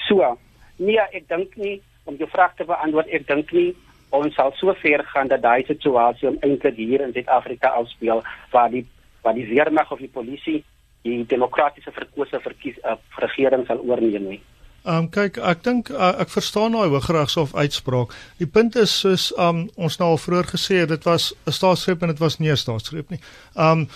So, 0.07 0.37
nee, 0.75 0.99
ek 0.99 1.27
dink 1.27 1.55
nie 1.55 1.81
om 2.03 2.15
jou 2.15 2.29
vraag 2.29 2.55
te 2.55 2.65
beantwoord, 2.65 3.09
ek 3.09 3.27
dink 3.27 3.51
nie 3.51 3.75
ons 4.09 4.35
sal 4.35 4.53
so 4.55 4.73
ver 4.73 5.03
gaan 5.03 5.27
dat 5.27 5.41
daai 5.41 5.65
situasie 5.67 6.29
eintlik 6.39 6.75
hier 6.75 7.01
in 7.01 7.13
Suid-Afrika 7.13 7.73
afspeel 7.75 8.23
waar 8.51 8.69
die 8.71 8.85
waar 9.21 9.33
die 9.33 9.47
weermag 9.47 9.91
of 9.91 9.99
die 9.99 10.13
polisie 10.13 10.63
die 11.03 11.25
demokratiese 11.25 11.91
verkose 11.91 12.39
verkies 12.43 12.77
uh, 12.83 12.97
regering 13.23 13.65
sal 13.67 13.83
oorneem 13.83 14.29
nie. 14.29 14.41
Ehm 14.87 15.03
um, 15.03 15.07
kyk, 15.11 15.37
ek 15.43 15.63
dink 15.63 15.89
uh, 15.91 16.13
ek 16.23 16.29
verstaan 16.31 16.71
daai 16.71 16.87
Hooggeregshof 16.87 17.55
uitspraak. 17.55 18.13
Die 18.39 18.47
punt 18.47 18.75
is 18.79 18.93
soos 19.01 19.33
um, 19.37 19.65
ons 19.75 19.97
nou 19.99 20.13
al 20.13 20.21
vroeër 20.21 20.47
gesê 20.53 20.83
het, 20.83 20.89
dit 20.89 21.03
was 21.03 21.33
'n 21.45 21.51
staatsgreep 21.51 22.03
en 22.03 22.13
dit 22.15 22.19
was 22.23 22.39
nie 22.39 22.51
'n 22.51 22.57
staatsgreep 22.57 23.09
nie. 23.09 23.19
Ehm 23.55 23.83
um, 23.83 23.87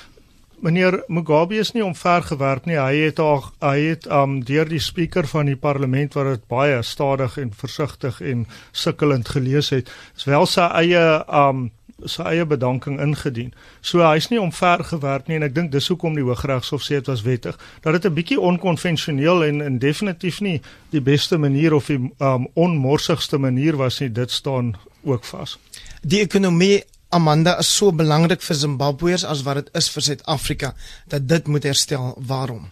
meneer 0.61 1.03
Mugabe 1.07 1.57
is 1.57 1.73
nie 1.73 1.83
omvergewerp 1.83 2.67
nie. 2.69 2.77
Hy 2.77 3.07
het 3.07 3.19
al 3.19 3.43
hy 3.63 3.77
het 3.91 4.07
um 4.11 4.39
deur 4.45 4.69
die 4.69 4.81
spreker 4.81 5.27
van 5.27 5.49
die 5.49 5.57
parlement 5.57 6.13
wat 6.17 6.29
dit 6.29 6.47
baie 6.51 6.81
stadig 6.85 7.37
en 7.41 7.51
versigtig 7.53 8.21
en 8.21 8.45
sukkelend 8.71 9.29
gelees 9.33 9.71
het, 9.73 9.89
is 10.17 10.27
wel 10.29 10.45
sy 10.45 10.67
eie 10.83 11.05
um 11.27 11.69
sy 12.05 12.23
eie 12.23 12.45
bedanking 12.45 12.99
ingedien. 13.01 13.53
So 13.81 14.01
hy's 14.05 14.29
nie 14.29 14.39
omvergewerk 14.41 15.27
nie 15.27 15.35
en 15.35 15.43
ek 15.43 15.55
dink 15.55 15.71
dis 15.71 15.87
hoekom 15.91 16.15
die 16.15 16.25
Hooggeregshof 16.25 16.83
sê 16.83 16.99
dit 16.99 17.07
was 17.07 17.21
wettig 17.21 17.57
dat 17.81 17.93
dit 17.93 18.05
'n 18.05 18.13
bietjie 18.13 18.39
onkonvensioneel 18.39 19.43
en 19.43 19.61
en 19.61 19.79
definitief 19.79 20.41
nie 20.41 20.61
die 20.91 21.01
beste 21.01 21.37
manier 21.37 21.73
of 21.73 21.87
die 21.87 22.11
um, 22.19 22.47
onmorsigste 22.53 23.37
manier 23.37 23.77
was 23.77 23.99
nie. 23.99 24.11
Dit 24.11 24.31
staan 24.31 24.75
ook 25.03 25.23
vas. 25.23 25.57
Die 26.01 26.21
ekonomie 26.21 26.83
Amanda 27.09 27.57
is 27.59 27.75
so 27.77 27.91
belangrik 27.91 28.41
vir 28.41 28.55
Zimbabweërs 28.55 29.25
as 29.27 29.43
wat 29.43 29.55
dit 29.55 29.69
is 29.75 29.89
vir 29.89 30.01
Suid-Afrika 30.01 30.73
dat 31.07 31.27
dit 31.27 31.47
moet 31.47 31.63
herstel. 31.63 32.15
Waarom? 32.17 32.71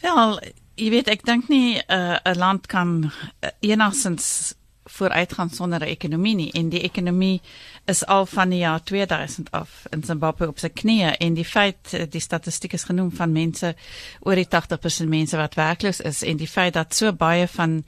Wel, 0.00 0.40
jy 0.78 0.90
weet 0.94 1.10
ek 1.12 1.26
dink 1.26 1.48
nie 1.48 1.76
'n 1.76 2.18
uh, 2.24 2.34
land 2.34 2.66
kan 2.66 3.10
uh, 3.10 3.50
enigstens 3.60 4.54
vooruitgaan 4.88 5.50
sonder 5.50 5.80
'n 5.80 5.92
ekonomie 5.94 6.34
nie 6.34 6.50
en 6.52 6.68
die 6.68 6.82
ekonomie 6.82 7.40
is 7.84 8.06
al 8.06 8.26
van 8.26 8.48
die 8.48 8.58
jaar 8.58 8.82
2000 8.82 9.50
af 9.50 9.86
in 9.90 10.02
Zimbabwe 10.02 10.48
op 10.48 10.58
sy 10.58 10.68
knieë 10.68 11.16
en 11.18 11.34
die 11.34 11.44
feit 11.44 11.92
uh, 11.94 12.02
die 12.10 12.20
statistiek 12.20 12.72
is 12.72 12.84
genoem 12.84 13.10
van 13.12 13.32
mense 13.32 13.74
oor 14.20 14.34
die 14.34 14.48
80% 14.48 15.08
mense 15.08 15.36
wat 15.36 15.54
werkloos 15.54 16.00
is 16.00 16.22
en 16.22 16.36
die 16.36 16.48
feit 16.48 16.74
dat 16.74 16.94
so 16.94 17.12
baie 17.12 17.48
van 17.48 17.84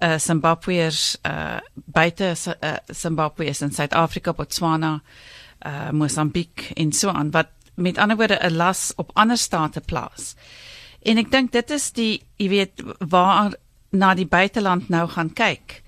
uh, 0.00 0.18
Zimbabweërs 0.18 1.18
uh, 1.26 1.58
buite 1.74 2.34
uh, 2.46 2.76
Zimbabwe 2.94 3.44
is 3.44 3.62
in 3.62 3.72
Suid-Afrika, 3.72 4.32
Botswana, 4.32 5.02
uh, 5.66 5.90
Mosambiek 5.90 6.70
en 6.76 6.92
so 6.92 7.08
aan 7.08 7.30
wat 7.30 7.48
met 7.74 7.98
ander 7.98 8.16
woorde 8.16 8.38
'n 8.40 8.56
las 8.56 8.92
op 8.96 9.10
ander 9.14 9.36
state 9.36 9.80
plaas. 9.80 10.34
En 11.02 11.18
ek 11.18 11.30
dink 11.30 11.52
dit 11.52 11.70
is 11.70 11.92
die 11.92 12.22
jy 12.36 12.48
weet 12.48 12.82
waar 12.98 13.54
na 13.90 14.14
die 14.14 14.26
buiteland 14.26 14.88
nou 14.88 15.08
gaan 15.08 15.32
kyk. 15.32 15.81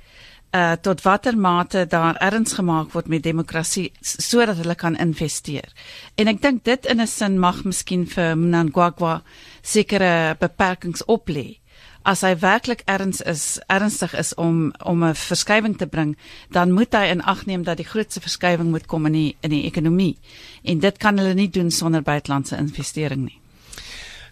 Uh 0.55 0.73
tot 0.81 1.03
watter 1.03 1.37
mate 1.37 1.87
daar 1.91 2.15
erns 2.23 2.53
gemaak 2.55 2.93
word 2.93 3.09
met 3.11 3.23
demokrasie 3.23 3.89
sodat 4.01 4.57
hulle 4.57 4.75
kan 4.79 4.95
investeer. 4.97 5.67
En 6.15 6.31
ek 6.31 6.43
dink 6.43 6.63
dit 6.65 6.87
in 6.87 7.01
'n 7.01 7.07
sin 7.07 7.39
mag 7.39 7.65
miskien 7.65 8.07
vir 8.07 8.37
Mnangagwa 8.37 9.23
sekere 9.63 10.37
beperkings 10.39 11.03
oplê. 11.11 11.59
As 12.05 12.21
hy 12.21 12.37
werklik 12.39 12.83
erns 12.85 13.21
is, 13.21 13.59
ernstig 13.67 14.15
is 14.15 14.35
om 14.35 14.73
om 14.85 15.05
'n 15.05 15.15
verskywing 15.15 15.77
te 15.79 15.87
bring, 15.87 16.17
dan 16.51 16.73
moet 16.73 16.93
hy 16.93 17.05
in 17.11 17.23
ag 17.23 17.47
neem 17.47 17.65
dat 17.65 17.77
die 17.77 17.91
grootste 17.91 18.21
verskywing 18.21 18.71
moet 18.71 18.87
kom 18.87 19.07
in 19.07 19.13
die, 19.13 19.37
in 19.41 19.51
die 19.51 19.65
ekonomie. 19.65 20.19
En 20.63 20.79
dit 20.79 20.99
kan 20.99 21.19
hulle 21.19 21.35
nie 21.35 21.51
doen 21.51 21.71
sonder 21.71 22.03
buitelandse 22.03 22.57
investering 22.57 23.25
nie. 23.25 23.41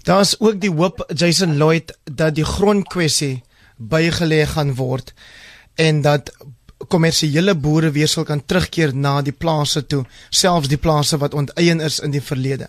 Daar's 0.03 0.41
ook 0.41 0.61
die 0.61 0.71
hoop 0.71 1.13
Jason 1.15 1.57
Lloyd 1.57 1.99
dat 2.05 2.35
die 2.35 2.45
grondkwessie 2.45 3.43
bygelê 3.77 4.47
gaan 4.47 4.75
word 4.75 5.15
en 5.77 6.03
dat 6.03 6.31
kommersiële 6.89 7.55
boere 7.55 7.91
weer 7.91 8.09
sal 8.09 8.25
kan 8.25 8.43
terugkeer 8.45 8.95
na 8.95 9.21
die 9.23 9.35
plase 9.45 9.87
toe, 9.87 10.05
selfs 10.31 10.69
die 10.69 10.79
plase 10.79 11.19
wat 11.19 11.35
onteien 11.35 11.81
is 11.81 12.01
in 12.01 12.11
die 12.11 12.23
verlede. 12.23 12.69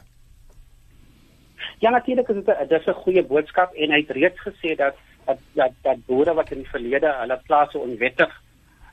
Ja 1.79 1.89
natuurlik 1.89 2.29
is 2.29 2.45
dit 2.45 2.69
dis 2.69 2.87
'n 2.87 3.01
goeie 3.03 3.23
boodskap 3.23 3.73
en 3.73 3.91
hy 3.91 3.99
het 4.05 4.15
reeds 4.15 4.39
gesê 4.47 4.75
dat 4.75 4.95
dat 5.25 5.37
dat, 5.53 5.71
dat 5.81 6.05
boere 6.05 6.33
wat 6.33 6.51
in 6.51 6.57
die 6.63 6.69
verlede 6.69 7.13
hulle 7.19 7.39
plase 7.47 7.77
onwettig 7.77 8.31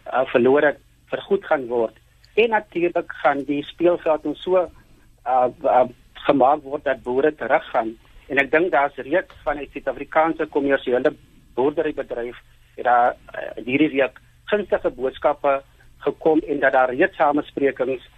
uh, 0.07 0.25
verloor 0.27 0.63
het, 0.63 0.79
vergoed 1.07 1.45
gaan 1.45 1.67
word. 1.67 1.97
En 2.35 2.51
natuurlik 2.51 3.13
gaan 3.23 3.45
die 3.45 3.63
speelveld 3.65 4.27
ons 4.27 4.43
so 4.43 4.57
uh, 4.57 5.49
uh, 5.65 5.89
gemaak 6.13 6.63
word 6.63 6.85
dat 6.85 7.03
boere 7.03 7.35
teruggaan 7.35 7.97
En 8.31 8.39
ek 8.39 8.53
dink 8.53 8.71
daar's 8.71 8.95
reeds 9.03 9.35
van 9.45 9.59
die 9.59 9.67
Suid-Afrikaanse 9.73 10.47
kommersiële 10.55 11.11
boerderybedryf 11.59 12.39
het 12.81 12.89
daar 12.89 13.17
uh, 13.35 13.65
hierdie 13.65 13.91
week 13.93 14.21
gunstige 14.51 14.91
boodskappe 14.91 15.61
gekom 16.07 16.41
en 16.49 16.61
dat 16.61 16.73
daar 16.73 16.95
reeds 16.95 17.17
samesprekings 17.17 18.09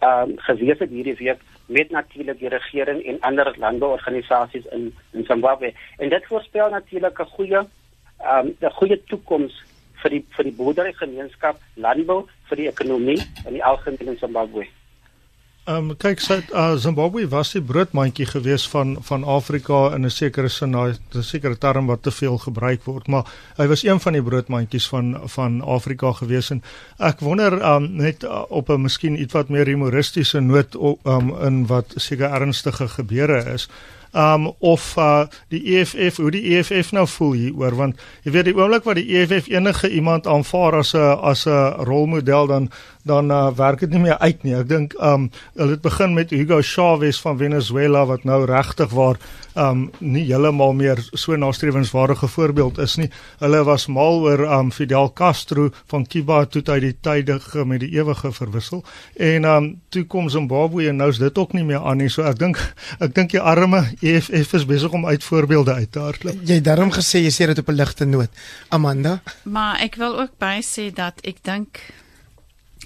ehm 0.00 0.30
um, 0.30 0.38
gewees 0.48 0.78
het 0.78 0.90
hierdie 0.90 1.16
week 1.16 1.40
met 1.66 1.90
natuurlik 1.90 2.38
die 2.38 2.48
regering 2.48 3.02
en 3.04 3.20
ander 3.20 3.54
landbouorganisasies 3.58 4.64
in 4.76 4.94
in 5.12 5.24
Zimbabwe. 5.24 5.74
En 5.98 6.08
dit 6.08 6.26
voorspel 6.26 6.70
natuurlik 6.70 7.20
'n 7.20 7.34
goeie 7.36 7.60
ehm 7.60 8.46
um, 8.46 8.56
'n 8.60 8.76
goeie 8.78 9.02
toekoms 9.04 9.62
vir 10.02 10.10
die 10.10 10.24
vir 10.36 10.44
die 10.44 10.56
boerderygemeenskap, 10.56 11.56
landbou, 11.74 12.26
vir 12.48 12.56
die 12.56 12.68
ekonomie 12.68 13.20
in 13.46 13.52
die 13.52 13.64
algemeen 13.64 14.08
in 14.08 14.18
Zimbabwe. 14.18 14.66
Ehm 15.70 15.90
um, 15.92 15.96
kyk 16.02 16.18
sy 16.18 16.36
uh, 16.50 16.72
Zimbabwe 16.82 17.28
was 17.30 17.52
die 17.54 17.60
broodmandjie 17.62 18.24
gewees 18.26 18.64
van 18.72 18.96
van 19.06 19.22
Afrika 19.22 19.94
in 19.94 20.06
'n 20.06 20.10
sekere 20.10 20.48
sin, 20.48 20.74
'n 20.74 21.22
sekere 21.22 21.58
term 21.58 21.86
wat 21.86 22.02
te 22.02 22.10
veel 22.10 22.38
gebruik 22.38 22.82
word, 22.84 23.06
maar 23.06 23.24
hy 23.56 23.66
was 23.66 23.84
een 23.84 24.00
van 24.00 24.12
die 24.12 24.22
broodmandjies 24.22 24.88
van 24.88 25.20
van 25.28 25.60
Afrika 25.62 26.12
gewees 26.12 26.50
en 26.50 26.62
ek 26.98 27.20
wonder 27.20 27.52
ehm 27.60 27.84
um, 27.84 27.96
net 28.02 28.24
uh, 28.24 28.42
op 28.48 28.68
'n 28.70 28.82
miskien 28.82 29.20
ietwat 29.20 29.48
meer 29.48 29.66
humoristiese 29.66 30.40
noot 30.40 30.74
ehm 30.74 31.06
um, 31.06 31.30
in 31.46 31.66
wat 31.66 31.92
seker 31.96 32.30
ernstige 32.30 32.88
gebeure 32.88 33.52
is 33.54 33.68
um 34.12 34.50
of 34.58 34.94
uh 34.96 35.26
die 35.48 35.62
EFF 35.76 36.16
hoe 36.16 36.30
die 36.30 36.56
EFF 36.56 36.92
nou 36.92 37.06
voel 37.06 37.32
hieroor 37.32 37.76
want 37.76 38.00
jy 38.24 38.32
weet 38.32 38.50
die 38.50 38.56
oomblik 38.56 38.84
wat 38.84 38.98
die 38.98 39.08
EFF 39.18 39.48
enige 39.48 39.90
iemand 39.90 40.26
aanvaar 40.26 40.80
as 40.82 40.94
'n 40.94 41.18
as 41.22 41.46
'n 41.46 41.84
rolmodel 41.86 42.46
dan 42.46 42.70
dan 43.04 43.30
uh, 43.30 43.48
werk 43.56 43.80
dit 43.80 43.90
nie 43.90 44.00
meer 44.00 44.18
uit 44.18 44.42
nie. 44.44 44.54
Ek 44.54 44.68
dink 44.68 44.94
um 45.00 45.28
hulle 45.56 45.76
het 45.76 45.84
begin 45.84 46.14
met 46.14 46.32
Hugo 46.34 46.60
Chavez 46.62 47.20
van 47.24 47.38
Venezuela 47.40 48.04
wat 48.06 48.24
nou 48.28 48.44
regtig 48.48 48.92
waar 48.92 49.16
um 49.58 49.88
nie 49.98 50.26
heeltemal 50.28 50.74
meer 50.76 51.00
so 51.12 51.36
nastrewenswaardige 51.36 52.28
voorbeeld 52.28 52.78
is 52.78 52.96
nie. 53.00 53.08
Hulle 53.40 53.62
was 53.64 53.88
mal 53.88 54.20
oor 54.26 54.44
um 54.58 54.72
Fidel 54.72 55.12
Castro 55.16 55.70
van 55.90 56.06
Cuba 56.06 56.44
toe 56.44 56.62
uit 56.64 56.82
die 56.82 56.96
tydige 57.00 57.64
met 57.64 57.80
die 57.80 57.90
ewige 57.96 58.32
verwissel 58.32 58.84
en 59.16 59.48
um 59.48 59.70
toe 59.88 60.04
kom 60.04 60.28
Zimbabwe 60.28 60.88
en 60.88 61.00
nou 61.00 61.08
is 61.10 61.18
dit 61.18 61.38
ook 61.38 61.52
nie 61.56 61.64
meer 61.64 61.80
aan 61.80 62.02
nie. 62.04 62.10
So 62.12 62.22
ek 62.28 62.38
dink 62.38 62.60
ek 63.00 63.14
dink 63.14 63.32
die 63.32 63.40
arme 63.40 63.86
EFF 64.00 64.52
is 64.52 64.64
besig 64.64 64.92
om 64.96 65.06
uit 65.06 65.24
voorbeelde 65.24 65.72
uit 65.72 65.92
te 65.92 65.98
hardloop. 65.98 66.38
Jy 66.44 66.54
het 66.54 66.64
daarom 66.64 66.92
gesê 66.92 67.20
jy 67.20 67.32
sê 67.34 67.46
dit 67.52 67.58
op 67.58 67.68
'n 67.68 67.76
ligte 67.76 68.04
noot. 68.04 68.30
Amanda? 68.68 69.20
Maar 69.42 69.80
ek 69.80 69.94
wil 69.94 70.20
ook 70.20 70.38
by 70.38 70.60
sê 70.62 70.92
dat 70.92 71.20
ek 71.20 71.44
dink 71.44 71.80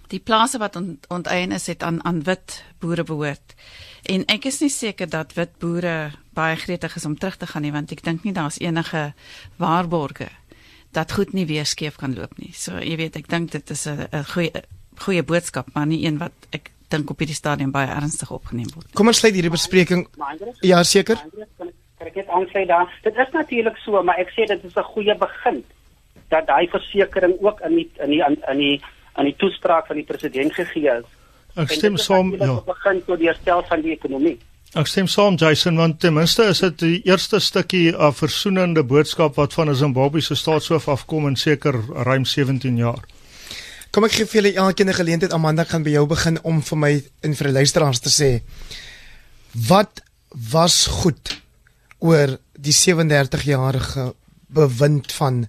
die 0.09 0.21
plase 0.21 0.59
wat 0.59 0.77
ont, 0.77 1.07
onteien 1.09 1.53
is 1.53 1.67
het 1.67 1.83
aan 1.83 2.05
aan 2.05 2.23
wit 2.23 2.63
boere 2.79 3.05
behoort. 3.05 3.55
En 4.03 4.25
ek 4.27 4.45
is 4.45 4.61
nie 4.61 4.71
seker 4.71 5.09
dat 5.09 5.33
wit 5.33 5.59
boere 5.59 6.11
baie 6.33 6.57
gretig 6.57 6.97
is 6.97 7.05
om 7.05 7.19
terug 7.19 7.37
te 7.37 7.47
gaan 7.47 7.63
nie 7.63 7.73
want 7.73 7.93
ek 7.93 8.03
dink 8.03 8.25
nie 8.25 8.33
daar's 8.33 8.59
enige 8.59 9.13
waarborge 9.57 10.29
dat 10.95 11.13
goed 11.13 11.33
nie 11.33 11.47
weer 11.47 11.67
skeef 11.67 11.97
kan 11.97 12.15
loop 12.15 12.39
nie. 12.39 12.53
So 12.55 12.79
jy 12.79 12.97
weet 12.97 13.17
ek 13.17 13.29
dink 13.29 13.51
dit 13.51 13.71
is 13.71 13.87
'n 13.87 14.09
goeie 14.35 14.63
goeie 14.99 15.23
boodskap 15.23 15.75
maar 15.75 15.87
nie 15.87 16.05
een 16.07 16.19
wat 16.19 16.33
ek 16.51 16.71
dink 16.95 17.11
op 17.11 17.23
hierdie 17.23 17.37
stadium 17.37 17.73
baie 17.75 17.91
ernstig 17.93 18.33
opgeneem 18.35 18.71
word. 18.75 18.91
Kom 18.99 19.11
ons 19.13 19.21
sluit 19.23 19.35
hierdie 19.37 19.53
bespreking. 19.55 20.07
Ja, 20.63 20.83
seker. 20.83 21.21
Kan 21.59 22.11
ek 22.11 22.19
net 22.21 22.29
aansluit 22.29 22.69
daar? 22.69 22.91
Dit 23.03 23.19
is 23.27 23.33
natuurlik 23.33 23.79
so, 23.85 24.03
maar 24.03 24.21
ek 24.23 24.33
sê 24.37 24.47
dit 24.51 24.65
is 24.65 24.77
'n 24.77 24.91
goeie 24.95 25.15
begin 25.27 25.65
dat 26.31 26.47
daai 26.47 26.67
versekerings 26.69 27.41
ook 27.41 27.61
in 27.61 27.77
die 27.77 27.91
in 28.05 28.11
die 28.11 28.23
in 28.23 28.59
die 28.59 28.81
aan 29.15 29.25
die 29.25 29.37
toespraak 29.39 29.87
van 29.87 29.97
die 29.97 30.05
president 30.09 30.55
gegee 30.55 30.91
is. 30.99 31.07
Ek 31.55 31.71
stem 31.71 31.97
saam, 31.97 32.35
ja. 32.35 32.59
begin 32.67 33.01
tot 33.07 33.19
die 33.19 33.31
herstel 33.31 33.63
van 33.69 33.83
die 33.85 33.95
ekonomie. 33.95 34.39
Ek 34.75 34.89
stem 34.91 35.07
saam 35.07 35.37
Jason 35.39 35.77
want 35.79 36.01
ten 36.03 36.17
minste 36.17 36.49
is 36.51 36.59
dit 36.65 36.79
die 36.83 36.97
eerste 37.07 37.39
stukkie 37.39 37.95
af 37.95 38.19
versoenende 38.19 38.83
boodskap 38.83 39.37
wat 39.39 39.55
van 39.55 39.71
'n 39.71 39.75
Zimbabwese 39.75 40.35
staatshoof 40.35 40.89
afkom 40.89 41.29
in 41.29 41.37
seker 41.37 41.79
ruim 42.09 42.25
17 42.25 42.77
jaar. 42.77 43.05
Kom 43.95 44.09
ek 44.09 44.17
gee 44.17 44.27
vir 44.27 44.41
julle 44.41 44.51
elkeen 44.59 44.89
'n 44.91 44.99
geleentheid 44.99 45.33
Amanda 45.33 45.65
gaan 45.65 45.85
by 45.87 45.93
jou 45.95 46.07
begin 46.11 46.41
om 46.43 46.63
vir 46.63 46.79
my 46.79 46.93
en 47.23 47.35
vir 47.39 47.47
die 47.47 47.59
luisteraars 47.59 48.01
te 48.03 48.11
sê 48.11 48.43
wat 49.69 50.03
was 50.51 50.87
goed 50.87 51.43
oor 51.99 52.39
die 52.59 52.73
37 52.73 53.45
jarige 53.45 54.15
bewind 54.49 55.13
van 55.13 55.47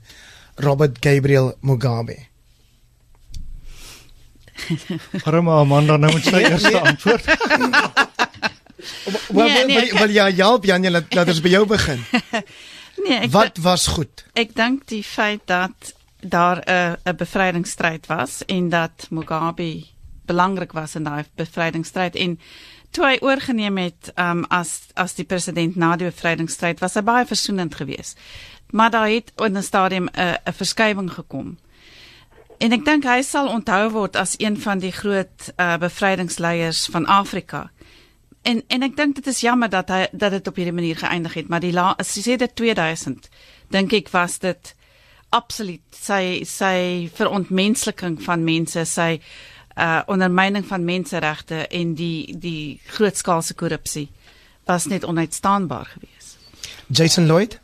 Robert 0.55 0.97
Gabriel 1.01 1.57
Mugabe. 1.61 2.17
Arme 5.23 5.51
Amanda 5.51 5.97
nou 5.97 6.13
met 6.13 6.23
sy 6.23 6.31
nee, 6.31 6.51
eerste 6.51 6.69
nee. 6.69 6.81
antwoord. 6.81 7.25
Wel 9.35 9.47
nee, 9.47 9.65
nee, 9.65 9.93
wel 9.93 10.09
ja, 10.09 10.27
ja, 10.27 10.57
Janie, 10.61 10.91
laat, 10.91 11.13
laat 11.13 11.27
ons 11.27 11.41
by 11.41 11.49
jou 11.49 11.65
begin. 11.65 12.05
nee, 13.05 13.19
ek 13.25 13.31
Wat 13.31 13.57
was 13.57 13.87
goed? 13.87 14.23
Ek 14.33 14.53
dink 14.55 14.85
die 14.87 15.03
feit 15.03 15.41
dat 15.49 15.95
daar 16.29 16.61
'n 16.65 16.97
'n 17.03 17.15
bevrydingsstryd 17.15 18.05
was 18.07 18.45
en 18.45 18.69
dat 18.69 19.07
Mugabe 19.09 19.83
belangrik 20.25 20.71
was 20.71 20.95
in 20.95 21.03
daai 21.03 21.23
bevrydingsstryd 21.35 22.15
en 22.15 22.39
toe 22.91 23.05
hy 23.05 23.17
oorgeneem 23.21 23.77
het 23.77 24.11
um, 24.15 24.45
as 24.49 24.87
as 24.93 25.15
die 25.15 25.25
president 25.25 25.75
na 25.75 25.95
die 25.95 26.07
bevrydingsstryd 26.07 26.79
was 26.79 26.93
hy 26.93 27.01
baie 27.01 27.25
versoenend 27.25 27.75
geweest. 27.75 28.19
Maar 28.71 28.89
daar 28.89 29.09
het 29.09 29.31
in 29.35 29.57
'n 29.57 29.63
stadium 29.63 30.07
'n 30.07 30.37
'n 30.45 30.53
verskywing 30.53 31.11
gekom. 31.11 31.57
En 32.57 32.71
ek 32.71 32.85
dink 32.85 33.03
hy 33.03 33.21
sal 33.21 33.47
onthou 33.47 33.89
word 33.89 34.15
as 34.15 34.35
een 34.37 34.57
van 34.61 34.79
die 34.79 34.91
groot 34.91 35.53
uh, 35.57 35.77
bevrydingsleiers 35.77 36.85
van 36.91 37.05
Afrika. 37.05 37.71
En 38.41 38.63
en 38.67 38.81
ek 38.81 38.95
dink 38.95 39.15
dit 39.15 39.27
is 39.27 39.41
jammer 39.41 39.69
dat 39.69 39.89
hy 39.89 40.07
dat 40.11 40.31
dit 40.31 40.47
op 40.47 40.55
hierdie 40.55 40.73
manier 40.73 40.97
geëindig 40.97 41.33
het, 41.33 41.47
maar 41.47 41.59
die 41.59 41.73
la, 41.73 41.93
as 41.97 42.13
jy 42.15 42.21
sê 42.21 42.37
dit 42.37 42.55
2000, 42.55 43.29
dink 43.69 43.93
ek 43.93 44.09
was 44.13 44.39
dit 44.39 44.75
absoluut 45.35 45.99
sy 46.05 46.43
sy 46.47 47.09
verontmensliking 47.17 48.17
van 48.23 48.45
mense, 48.47 48.85
sy 48.89 49.19
uh 49.75 50.01
ondermyning 50.07 50.63
van 50.63 50.85
menseregte 50.87 51.65
en 51.67 51.95
die 51.99 52.31
die 52.39 52.79
grootskaalse 52.95 53.57
korrupsie 53.59 54.07
was 54.69 54.87
net 54.87 55.03
onuitstaanbaar 55.03 55.89
geweest. 55.97 56.37
Jason 56.87 57.27
Lloyd 57.27 57.59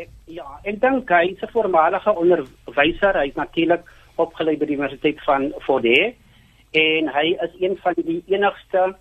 Ek, 0.00 0.08
ja, 0.24 0.46
ek 0.64 0.80
dink 0.80 1.10
hy 1.12 1.34
is 1.34 1.42
'n 1.44 1.52
voormalige 1.52 2.14
onderwyser. 2.16 3.18
Hy 3.20 3.28
is 3.28 3.36
natuurlik 3.36 3.84
opgelei 4.16 4.56
by 4.56 4.66
die 4.66 4.76
Universiteit 4.76 5.20
van 5.28 5.52
Fordé 5.66 6.14
en 6.72 7.08
hy 7.12 7.36
is 7.44 7.52
een 7.60 7.76
van 7.82 7.94
die 7.96 8.22
enigste 8.26 8.96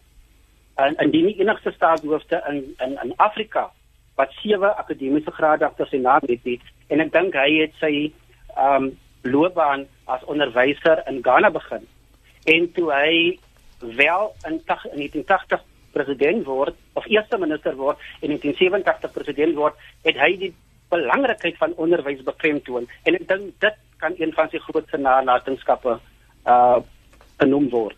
en 0.76 0.96
en 0.98 1.12
die 1.12 1.40
enigste 1.40 1.72
staatshoofde 1.72 2.44
in 2.50 2.76
in 2.84 2.98
in 3.04 3.14
Afrika 3.18 3.72
wat 4.16 4.34
sewe 4.42 4.74
akademiese 4.76 5.32
grade 5.32 5.66
agter 5.66 5.88
sy 5.90 5.98
naam 5.98 6.26
het 6.28 6.44
nie. 6.44 6.60
en 6.88 7.00
ek 7.00 7.12
dink 7.14 7.36
hy 7.36 7.50
het 7.62 7.74
sy 7.80 8.12
um, 8.60 8.92
loopbaan 9.24 9.86
as 10.12 10.24
onderwyser 10.28 11.04
in 11.08 11.22
Ghana 11.24 11.50
begin. 11.50 11.86
En 12.52 12.72
toe 12.76 12.90
hy 12.92 13.40
wel 13.80 14.34
in 14.50 14.60
1980 14.66 15.64
president 15.92 16.46
word 16.46 16.76
of 16.94 17.08
eerste 17.08 17.38
minister 17.38 17.76
word 17.76 17.98
en 18.22 18.32
in 18.32 18.40
1987 18.40 19.12
president 19.12 19.56
word, 19.56 19.76
het 20.04 20.20
hy 20.20 20.32
die 20.38 20.54
belangrikheid 20.92 21.58
van 21.58 21.76
onderwys 21.80 22.24
beklemtoon 22.28 22.88
en 23.08 23.18
ek 23.20 23.28
dink 23.28 23.54
dit 23.64 23.80
kan 24.02 24.16
een 24.18 24.34
van 24.36 24.50
sy 24.52 24.60
grootste 24.68 25.00
nalatenskappe 25.00 26.00
uh 26.46 26.82
genoem 27.42 27.72
word. 27.74 27.98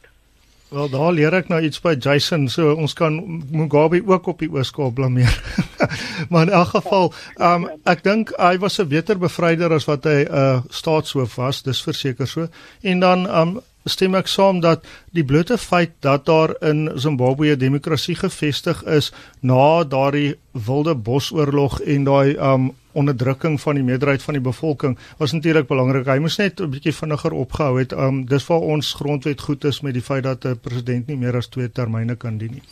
Wel 0.73 0.89
daar 0.89 1.11
leer 1.13 1.35
ek 1.37 1.51
nou 1.51 1.59
iets 1.61 1.77
by 1.83 1.91
Jason, 2.01 2.47
so 2.49 2.71
ons 2.73 2.95
kan 2.97 3.19
Mugabe 3.53 3.99
ook 4.09 4.31
op 4.31 4.39
die 4.41 4.49
ooskaap 4.49 4.95
blameer. 4.97 5.35
maar 6.31 6.47
in 6.47 6.53
elk 6.57 6.71
geval, 6.73 7.11
um, 7.37 7.67
ek 7.85 8.01
dink 8.07 8.33
hy 8.41 8.55
was 8.57 8.79
'n 8.81 8.89
beter 8.89 9.19
bevryder 9.21 9.75
as 9.77 9.85
wat 9.85 10.09
hy 10.09 10.23
'n 10.25 10.33
uh, 10.33 10.63
staatshoof 10.69 11.37
was, 11.37 11.61
dis 11.61 11.83
verseker 11.85 12.27
so. 12.27 12.47
En 12.81 13.05
dan 13.05 13.29
um, 13.29 13.59
stem 13.85 14.15
ek 14.15 14.27
saam 14.27 14.63
dat 14.65 14.81
die 15.13 15.23
blote 15.23 15.57
feit 15.61 15.93
dat 16.01 16.25
daar 16.25 16.55
in 16.61 16.89
Zimbabwe 16.95 17.55
demokrasie 17.55 18.15
gevestig 18.15 18.83
is 18.83 19.11
na 19.41 19.83
daardie 19.83 20.39
wilde 20.51 20.95
bosoorlog 20.95 21.81
en 21.81 22.03
daai 22.03 22.33
um 22.37 22.71
onderdrukking 22.93 23.59
van 23.61 23.75
die 23.75 23.83
meerderheid 23.83 24.23
van 24.23 24.33
die 24.33 24.43
bevolking 24.43 24.97
was 25.17 25.31
natuurlik 25.31 25.67
belangrik. 25.67 26.07
Hy 26.07 26.19
moes 26.19 26.37
net 26.37 26.59
'n 26.61 26.69
bietjie 26.69 26.93
vinniger 26.93 27.33
opgehou 27.33 27.79
het. 27.79 27.91
Um 27.91 28.25
dis 28.25 28.47
waar 28.47 28.59
ons 28.61 28.93
grondwet 28.93 29.41
goed 29.41 29.63
is 29.65 29.81
met 29.81 29.93
die 29.93 30.01
feit 30.01 30.23
dat 30.23 30.45
'n 30.45 30.59
president 30.61 31.07
nie 31.07 31.17
meer 31.17 31.35
as 31.35 31.47
twee 31.47 31.71
termyne 31.71 32.15
kan 32.15 32.37
dien 32.37 32.51
nie. 32.51 32.63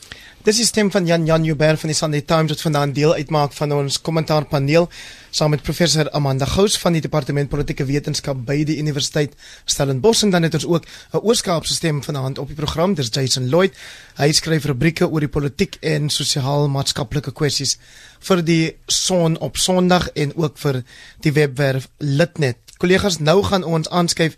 Dis 0.44 0.58
die 0.58 0.66
stem 0.66 0.92
van 0.92 1.06
Jan 1.06 1.26
Jan 1.26 1.44
Joubert 1.44 1.80
van 1.80 1.92
die 1.92 1.96
Sunday 1.96 2.22
Times 2.22 2.50
wat 2.50 2.62
vandaan 2.62 2.94
deel 2.94 3.14
uitmaak 3.14 3.54
van 3.54 3.72
ons 3.72 4.02
kommentaarpaneel 4.02 4.90
saam 5.30 5.50
met 5.50 5.62
professor 5.62 6.10
Amanda 6.12 6.46
Gous 6.46 6.80
van 6.82 6.94
die 6.94 7.02
departement 7.02 7.50
politieke 7.50 7.86
wetenskap 7.86 8.40
by 8.46 8.64
die 8.66 8.80
Universiteit 8.82 9.36
Stellenbosch 9.66 10.24
en 10.24 10.34
dan 10.34 10.44
het 10.44 10.54
ons 10.54 10.66
ook 10.66 10.86
'n 11.14 11.18
oorskaapse 11.18 11.74
stem 11.74 12.04
vanaand 12.04 12.38
op 12.38 12.48
die 12.48 12.56
program. 12.56 12.94
Dis 12.94 13.10
Jason 13.12 13.50
Lloyd. 13.50 13.74
Hy 14.16 14.32
skryf 14.32 14.66
rubrieke 14.66 15.10
oor 15.10 15.20
die 15.20 15.30
politiek 15.30 15.78
en 15.82 16.10
sosiaal-maatskaplike 16.10 17.32
kwessies 17.32 17.78
vir 18.22 18.44
die 18.46 18.76
Son 18.88 19.38
op 19.38 19.58
Sondag 19.58 20.10
en 20.14 20.36
ook 20.36 20.58
vir 20.62 20.84
die 21.26 21.34
webwerf 21.34 21.90
Litnet. 21.98 22.58
Kollegas, 22.78 23.20
nou 23.20 23.42
gaan 23.44 23.64
ons 23.64 23.90
aanskuif 23.90 24.38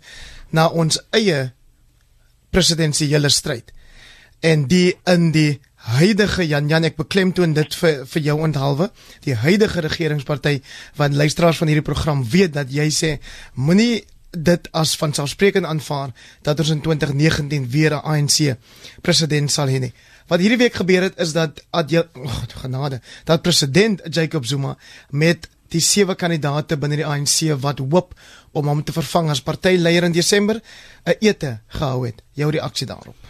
na 0.50 0.66
ons 0.68 1.00
eie 1.16 1.52
presidensiële 2.54 3.28
stryd. 3.28 3.72
En 4.40 4.66
die 4.68 4.94
in 5.10 5.30
die 5.32 5.60
huidige 5.98 6.46
Jan 6.48 6.68
Jan 6.68 6.86
ek 6.88 6.96
beklemtoon 6.96 7.52
dit 7.56 7.76
vir 7.76 8.04
vir 8.08 8.24
jou 8.24 8.38
onthaalwe 8.46 8.88
die 9.26 9.36
huidige 9.36 9.82
regeringsparty 9.84 10.54
wat 10.96 11.16
luisteraars 11.16 11.60
van 11.60 11.68
hierdie 11.68 11.84
program 11.84 12.24
weet 12.24 12.54
dat 12.56 12.72
jy 12.72 12.88
sê 12.88 13.10
moenie 13.54 14.04
dit 14.34 14.68
as 14.72 14.94
van 14.98 15.12
selfsprekend 15.14 15.68
aanvaar 15.68 16.14
dat 16.42 16.60
ons 16.60 16.72
in 16.74 16.80
2019 16.82 17.68
weer 17.70 17.94
'n 17.94 18.02
ANC 18.04 18.56
president 19.02 19.52
sal 19.52 19.68
hê 19.68 19.80
nie. 19.80 19.92
Wat 20.26 20.40
hierdie 20.40 20.58
week 20.58 20.74
gebeur 20.80 21.02
het 21.02 21.18
is 21.20 21.34
dat 21.36 21.60
ad 21.70 21.90
jy 21.92 22.04
oh, 22.16 22.38
genade 22.62 23.00
dat 23.28 23.42
president 23.42 24.00
Jacob 24.08 24.46
Zuma 24.48 24.76
met 25.10 25.48
die 25.74 25.82
sewe 25.84 26.14
kandidate 26.14 26.78
binne 26.80 26.96
die 27.00 27.06
ANC 27.06 27.52
wat 27.60 27.82
hoop 27.82 28.14
om 28.52 28.70
hom 28.70 28.82
te 28.86 28.94
vervang 28.94 29.30
as 29.32 29.42
partyleier 29.44 30.06
in 30.06 30.16
Desember 30.16 30.60
'n 31.04 31.16
ete 31.20 31.60
gehou 31.66 32.06
het. 32.06 32.22
Jou 32.32 32.50
reaksie 32.50 32.86
daarop? 32.86 33.23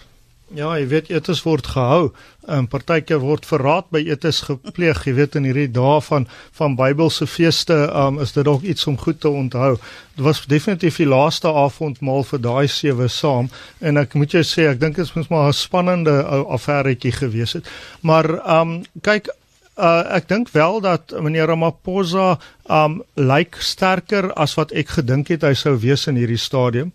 Ja, 0.55 0.77
jy 0.79 0.85
weet 0.87 1.09
etes 1.11 1.41
word 1.43 1.67
gehou. 1.67 2.13
'n 2.47 2.59
um, 2.59 2.67
Partyke 2.71 3.17
word 3.19 3.47
verraad 3.47 3.89
by 3.91 4.05
etes 4.07 4.45
gepleeg, 4.47 5.01
jy 5.03 5.15
weet 5.17 5.35
in 5.35 5.49
hierdie 5.49 5.71
dae 5.73 6.01
van 6.07 6.29
van 6.55 6.77
Bybelse 6.79 7.27
feeste, 7.27 7.75
um, 7.91 8.21
is 8.23 8.33
dit 8.37 8.45
dalk 8.45 8.63
iets 8.63 8.87
om 8.87 8.99
goed 8.99 9.19
te 9.21 9.29
onthou. 9.29 9.75
Dit 10.15 10.25
was 10.25 10.45
definitief 10.47 11.01
die 11.03 11.09
laaste 11.11 11.49
avondmaal 11.51 12.23
vir 12.23 12.39
daai 12.39 12.69
sewe 12.69 13.09
saam 13.09 13.49
en 13.81 13.97
ek 13.97 14.15
moet 14.15 14.31
jou 14.31 14.43
sê, 14.47 14.69
ek 14.71 14.79
dink 14.81 14.97
dit 14.97 15.05
is 15.05 15.29
maar 15.29 15.49
'n 15.49 15.53
spannende 15.53 16.23
ou 16.23 16.47
affæretjie 16.55 17.13
gewees 17.13 17.53
het. 17.53 17.67
Maar 18.03 18.61
um 18.61 18.85
kyk 19.03 19.29
Uh, 19.77 20.07
ek 20.15 20.29
dink 20.29 20.49
wel 20.55 20.81
dat 20.81 21.11
meneer 21.21 21.47
Ramaphosa 21.47 22.39
um 22.71 23.03
lyk 23.15 23.57
sterker 23.59 24.33
as 24.33 24.55
wat 24.55 24.71
ek 24.71 24.89
gedink 24.89 25.29
het 25.29 25.43
hy 25.43 25.55
sou 25.55 25.75
wees 25.77 26.07
in 26.07 26.15
hierdie 26.15 26.39
stadium. 26.39 26.93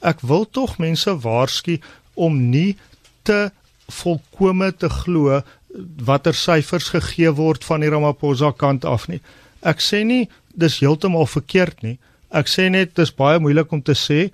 Ek 0.00 0.20
wil 0.20 0.48
tog 0.48 0.78
mense 0.78 1.12
waarsku 1.12 1.76
om 2.14 2.50
nie 2.50 2.78
te 3.24 3.50
volkome 3.92 4.70
te 4.72 4.88
glo 4.88 5.42
watter 6.04 6.36
syfers 6.36 6.90
gegee 6.92 7.32
word 7.36 7.64
van 7.64 7.80
die 7.80 7.90
Ramaphosa 7.92 8.52
kant 8.56 8.84
af 8.84 9.08
nie. 9.08 9.20
Ek 9.62 9.80
sê 9.80 10.02
nie 10.04 10.28
dis 10.52 10.80
heeltemal 10.82 11.28
verkeerd 11.30 11.82
nie. 11.82 11.96
Ek 12.32 12.48
sê 12.48 12.68
net 12.72 12.94
dis 12.96 13.12
baie 13.12 13.40
moeilik 13.40 13.72
om 13.72 13.82
te 13.84 13.96
sê 13.96 14.30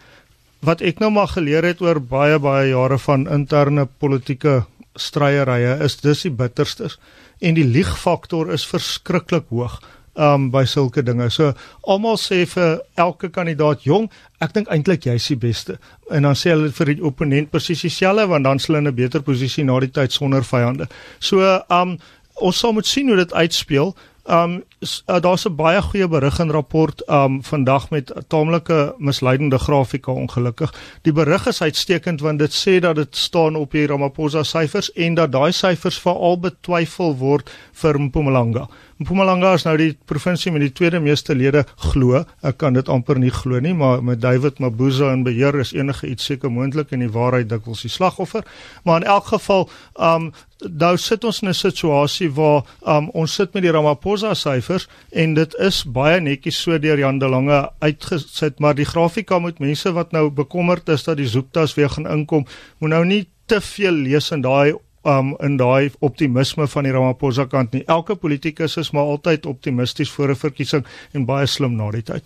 wat 0.67 0.83
ek 0.83 0.99
nou 1.03 1.11
maar 1.15 1.31
geleer 1.31 1.67
het 1.67 1.83
oor 1.85 2.01
baie 2.03 2.39
baie 2.43 2.71
jare 2.73 2.99
van 2.99 3.29
interne 3.31 3.87
politieke 3.87 4.65
stryery 4.99 5.61
is 5.85 6.01
dis 6.03 6.25
die 6.27 6.35
bitterstes 6.35 6.99
en 7.39 7.55
die 7.55 7.67
liegfaktor 7.67 8.51
is 8.55 8.67
verskriklik 8.67 9.47
hoog 9.55 9.79
um 10.19 10.51
by 10.51 10.65
sulke 10.67 11.03
dinge. 11.07 11.31
So 11.31 11.53
almal 11.87 12.19
sê 12.19 12.43
vir 12.51 12.81
elke 12.99 13.31
kandidaat 13.31 13.87
jong, 13.87 14.09
ek 14.43 14.55
dink 14.57 14.71
eintlik 14.75 15.07
jy's 15.07 15.29
die 15.31 15.39
beste. 15.39 15.79
En 16.11 16.27
dan 16.27 16.37
sê 16.39 16.53
hulle 16.53 16.73
vir 16.75 16.95
die 16.95 17.05
opponent 17.07 17.51
presies 17.55 17.87
dieselfde 17.87 18.27
want 18.29 18.49
dan 18.49 18.59
sal 18.59 18.75
hulle 18.75 18.89
in 18.89 18.93
'n 18.93 18.99
beter 18.99 19.23
posisie 19.23 19.65
na 19.65 19.79
die 19.81 19.93
tyd 19.95 20.13
sonder 20.13 20.43
vyande. 20.43 20.89
So 21.21 21.63
um 21.71 21.99
ons 22.41 22.59
sal 22.59 22.73
moet 22.73 22.87
sien 22.87 23.09
hoe 23.09 23.17
dit 23.17 23.33
uitspeel. 23.33 23.95
Um 24.31 24.63
uh, 25.07 25.21
daar's 25.21 25.45
'n 25.47 25.55
baie 25.57 25.83
goeie 25.83 26.09
berig 26.09 26.39
en 26.39 26.51
rapport 26.51 27.09
um 27.09 27.45
vandag 27.45 27.91
met 27.91 28.13
taamlike 28.27 28.95
misleidende 28.99 29.59
grafika 29.59 30.13
ongelukkig. 30.13 30.75
Die 31.03 31.13
berig 31.13 31.47
is 31.47 31.63
uitstekend 31.63 32.21
want 32.21 32.39
dit 32.39 32.53
sê 32.53 32.79
dat 32.81 32.95
dit 32.95 33.17
staan 33.17 33.57
op 33.57 33.71
die 33.71 33.87
Ramaphosa 33.87 34.43
syfers 34.43 34.93
en 34.93 35.15
dat 35.15 35.33
daai 35.33 35.53
syfers 35.53 36.01
veral 36.01 36.41
betwyfel 36.41 37.17
word 37.17 37.51
vir 37.73 38.01
Mpumalanga. 38.01 38.69
Mpumalanga 38.99 39.53
is 39.55 39.63
nou 39.63 39.77
die 39.77 39.93
provinsie 40.05 40.53
met 40.53 40.61
die 40.61 40.73
tweede 40.73 41.01
meeste 41.01 41.35
lede 41.35 41.65
glo. 41.77 42.25
Ek 42.43 42.57
kan 42.59 42.75
dit 42.75 42.89
amper 42.89 43.19
nie 43.19 43.31
glo 43.31 43.61
nie, 43.61 43.75
maar 43.75 44.03
met 44.03 44.21
David 44.21 44.59
Mabuza 44.59 45.13
in 45.13 45.23
beheer 45.23 45.55
is 45.55 45.73
enige 45.73 46.07
iets 46.07 46.25
seker 46.25 46.51
moontlik 46.51 46.91
en 46.91 46.99
die 46.99 47.13
waarheid 47.15 47.49
dikwels 47.49 47.85
die 47.87 47.91
slagoffer. 47.91 48.43
Maar 48.83 49.01
in 49.01 49.07
elk 49.07 49.25
geval, 49.25 49.69
um 49.95 50.33
nou 50.67 50.97
sit 50.99 51.25
ons 51.25 51.43
in 51.43 51.49
'n 51.49 51.55
situasie 51.55 52.31
waar 52.31 52.65
um 52.87 53.11
ons 53.11 53.35
sit 53.35 53.55
met 53.55 53.63
die 53.63 53.71
Ramaphosa 53.71 54.35
syfers 54.35 54.89
en 55.13 55.35
dit 55.35 55.55
is 55.55 55.85
baie 55.85 56.21
netjies 56.21 56.63
so 56.63 56.79
deur 56.79 56.99
Jan 56.99 57.19
de 57.19 57.29
Lange 57.29 57.71
uitgesit, 57.79 58.59
maar 58.59 58.75
die 58.75 58.85
grafika 58.85 59.39
moet 59.39 59.59
mense 59.59 59.93
wat 59.93 60.13
nou 60.13 60.31
bekommerd 60.31 60.89
is 60.89 61.05
dat 61.05 61.17
die 61.17 61.29
zoektas 61.29 61.75
weer 61.75 61.91
gaan 61.91 62.07
inkom, 62.07 62.47
moet 62.79 62.91
nou 62.91 63.05
nie 63.05 63.29
te 63.47 63.61
veel 63.61 63.93
lees 63.93 64.31
in 64.31 64.41
daai 64.41 64.75
um 65.09 65.37
in 65.41 65.57
daai 65.57 65.91
optimisme 66.01 66.67
van 66.67 66.85
die 66.85 66.93
Ramaphosa 66.93 67.47
kant 67.47 67.73
nie. 67.73 67.85
Elke 67.87 68.17
politikus 68.17 68.77
is 68.77 68.91
maar 68.91 69.03
altyd 69.15 69.47
optimisties 69.47 70.11
voor 70.11 70.31
'n 70.31 70.37
verkiesing 70.37 70.85
en 71.13 71.25
baie 71.25 71.47
slim 71.47 71.77
na 71.77 71.91
die 71.91 72.03
tyd. 72.03 72.25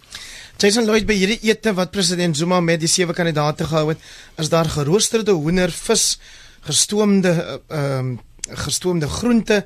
Jason 0.58 0.84
Lloyd 0.84 1.06
by 1.06 1.14
hierdie 1.14 1.38
ete 1.42 1.74
wat 1.74 1.90
president 1.90 2.36
Zuma 2.36 2.60
met 2.60 2.80
die 2.80 2.88
sewe 2.88 3.12
kandidaate 3.12 3.64
gehou 3.64 3.88
het, 3.88 3.98
is 4.38 4.48
daar 4.48 4.64
geroosterde 4.64 5.32
hoender, 5.32 5.70
vis, 5.70 6.18
gestoomde 6.66 7.32
ehm 7.68 8.12
uh, 8.12 8.18
gestoomde 8.42 9.08
groente 9.08 9.64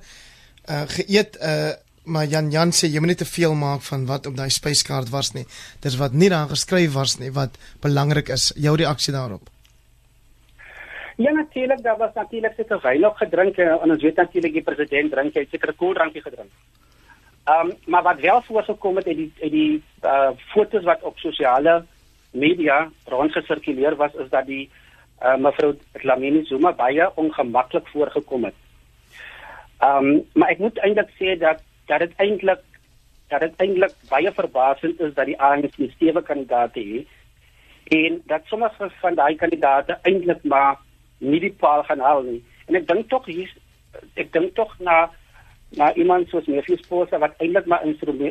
uh 0.70 0.84
geëet 0.96 1.36
uh 1.40 1.74
maar 2.06 2.24
Jan 2.30 2.50
Jan 2.50 2.70
sê 2.70 2.86
jy 2.86 3.00
moet 3.02 3.14
nie 3.14 3.18
te 3.18 3.26
veel 3.26 3.54
maak 3.54 3.82
van 3.82 4.06
wat 4.06 4.26
op 4.30 4.36
daai 4.36 4.50
spyskaart 4.50 5.08
was 5.10 5.32
nie. 5.34 5.42
Dis 5.82 5.96
wat 5.98 6.12
nie 6.12 6.28
daar 6.30 6.46
geskryf 6.48 6.92
was 6.94 7.18
nie 7.18 7.32
wat 7.34 7.58
belangrik 7.82 8.28
is. 8.28 8.52
Jou 8.54 8.76
reaksie 8.76 9.12
daarop. 9.12 9.50
Ja 11.16 11.32
natuurlik, 11.32 11.82
daar 11.82 11.96
was 11.96 12.14
natuurlik 12.14 12.52
seker 12.56 12.80
wyn 12.82 13.04
ook 13.04 13.18
gedrink 13.18 13.58
en 13.58 13.90
ons 13.90 14.02
weet 14.02 14.16
natuurlik 14.16 14.52
die 14.52 14.62
president 14.62 15.10
drink 15.10 15.34
hy 15.34 15.46
seker 15.50 15.72
koeldrankie 15.74 16.22
gedrink. 16.22 16.52
Ehm 17.46 17.70
um, 17.70 17.76
maar 17.86 18.02
wat 18.02 18.20
wel 18.20 18.42
voorgekom 18.42 18.96
het 18.96 19.06
uit 19.06 19.16
die 19.16 19.32
uit 19.42 19.52
die 19.52 19.82
uh 20.02 20.30
fotos 20.52 20.84
wat 20.84 21.02
op 21.02 21.18
sosiale 21.18 21.84
media 22.30 22.90
rondgesirkuleer 23.04 23.96
was 23.96 24.14
is 24.14 24.28
dat 24.30 24.46
die 24.46 24.70
uh 25.22 25.36
mevrou 25.36 25.74
Dlamini 25.92 26.44
Zuma 26.44 26.72
baie 26.72 27.10
ongemaklik 27.16 27.88
voorgekom 27.88 28.44
het. 28.44 28.54
Ehm 29.80 30.06
um, 30.06 30.24
maar 30.34 30.48
ek 30.48 30.58
moet 30.58 30.78
eintlik 30.78 31.12
sê 31.20 31.38
dat 31.38 31.62
dat 31.86 31.98
dit 31.98 32.12
eintlik 32.16 32.64
dat 33.28 33.40
dit 33.40 33.54
eintlik 33.56 33.94
baie 34.08 34.32
verbasend 34.32 35.00
is 35.00 35.14
dat 35.14 35.26
die 35.26 35.40
ANC 35.40 35.74
stewe 35.94 36.22
kandidaate 36.22 36.80
het 36.80 37.06
en 37.96 38.22
dat 38.26 38.42
sommige 38.44 38.90
van 39.00 39.14
daai 39.14 39.34
kandidate 39.36 39.98
eintlik 40.02 40.44
maar 40.44 40.76
nie 41.18 41.40
die 41.40 41.52
paal 41.52 41.82
gaan 41.82 42.00
haal 42.00 42.22
nie. 42.22 42.42
En 42.66 42.74
ek 42.74 42.88
dink 42.88 43.08
tog 43.08 43.26
hier 43.30 43.52
ek 44.14 44.32
dink 44.32 44.54
tog 44.54 44.74
na 44.78 45.10
na 45.76 45.92
iemand 45.94 46.28
soos 46.28 46.46
Mefies 46.46 46.84
Posa 46.88 47.18
wat 47.18 47.34
eintlik 47.38 47.66
maar 47.66 47.84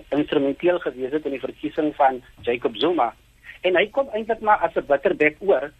instrumenteel 0.10 0.80
gewees 0.80 1.12
het 1.12 1.26
in 1.26 1.36
die 1.36 1.44
verkiesing 1.44 1.96
van 1.96 2.22
Jacob 2.42 2.76
Zuma. 2.78 3.14
En 3.62 3.76
hy 3.76 3.88
kom 3.92 4.10
eintlik 4.14 4.40
maar 4.40 4.62
as 4.64 4.76
'n 4.76 4.86
bitterbek 4.88 5.38
oor 5.40 5.72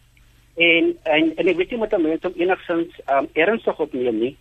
en 0.56 0.98
en 1.02 1.32
en 1.36 1.48
ek 1.52 1.56
weet 1.56 1.70
nie 1.70 1.80
met 1.80 1.92
hom 1.92 2.02
mense 2.08 2.28
om 2.28 2.40
enigsins 2.40 3.00
um, 3.12 3.28
ernstig 3.34 3.80
opneem 3.80 4.20
nie. 4.20 4.36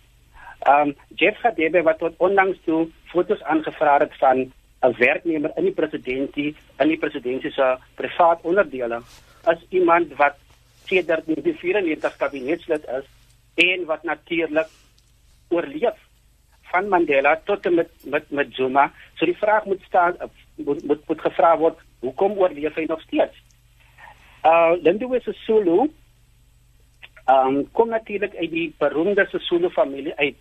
Um 0.70 0.96
Jeff 1.20 1.42
Gadebe 1.44 1.84
wat 1.84 2.00
tot 2.00 2.16
onlangs 2.18 2.58
toe 2.66 2.88
fotos 3.12 3.44
aangevra 3.44 3.98
het 4.00 4.16
van 4.22 4.48
'n 4.86 4.96
werknemer 4.98 5.52
in 5.56 5.68
die 5.70 5.74
presidentskap 5.74 6.82
in 6.82 6.88
die 6.88 6.98
presidentskap 6.98 7.82
privaat 7.96 8.42
onderdele 8.42 9.02
as 9.44 9.60
iemand 9.70 10.16
wat 10.18 10.40
sedert 10.86 11.26
die 11.26 11.54
94 11.54 12.18
kabinetslid 12.18 12.84
is 12.98 13.06
en 13.56 13.86
wat 13.86 14.04
natuurlik 14.04 14.68
oorleef 15.50 16.00
van 16.72 16.90
Mandela 16.90 17.36
tot 17.46 17.70
met 17.70 17.90
met 18.04 18.30
met 18.30 18.48
Zuma. 18.54 18.92
So 19.16 19.26
die 19.26 19.38
vraag 19.38 19.66
moet 19.66 19.82
staan 19.88 20.16
moet 20.56 20.84
moet, 20.84 21.08
moet 21.08 21.22
gevra 21.22 21.58
word, 21.58 21.78
hoekom 22.00 22.38
oorleef 22.38 22.76
hy 22.76 22.86
nog 22.88 23.02
steeds? 23.02 23.38
Uh 24.44 24.74
Lindiwe 24.82 25.20
Sisulu 25.20 25.90
um 27.32 27.64
kom 27.72 27.90
natuurlik 27.90 28.36
uit 28.36 28.52
die 28.52 28.68
beroemde 28.78 29.26
Sisulu 29.32 29.70
familie 29.70 30.16
uit. 30.16 30.36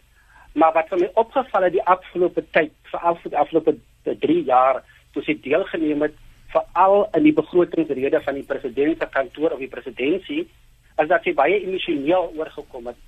Maar 0.53 0.73
wat 0.73 0.89
vir 0.89 0.99
my 0.99 1.09
opgeval 1.15 1.67
het 1.67 1.73
die 1.73 1.87
afgelope 1.95 2.45
tyd, 2.51 2.75
veral 2.91 3.17
vir 3.23 3.31
die 3.31 3.39
afgelope 3.39 3.75
3 4.05 4.43
jaar, 4.45 4.83
toe 5.13 5.23
sy 5.25 5.35
deelgeneem 5.43 6.05
het 6.07 6.21
veral 6.53 7.09
in 7.19 7.25
die 7.27 7.35
begrotingsrede 7.35 8.21
van 8.23 8.39
die 8.39 8.47
president 8.47 9.01
se 9.01 9.09
kantoor 9.11 9.57
of 9.57 9.63
die 9.63 9.71
presidentskap, 9.73 10.53
as 10.95 11.11
dat 11.11 11.25
sy 11.27 11.35
baie 11.35 11.57
emosioneel 11.65 12.31
oorgekom 12.39 12.93
het 12.93 13.01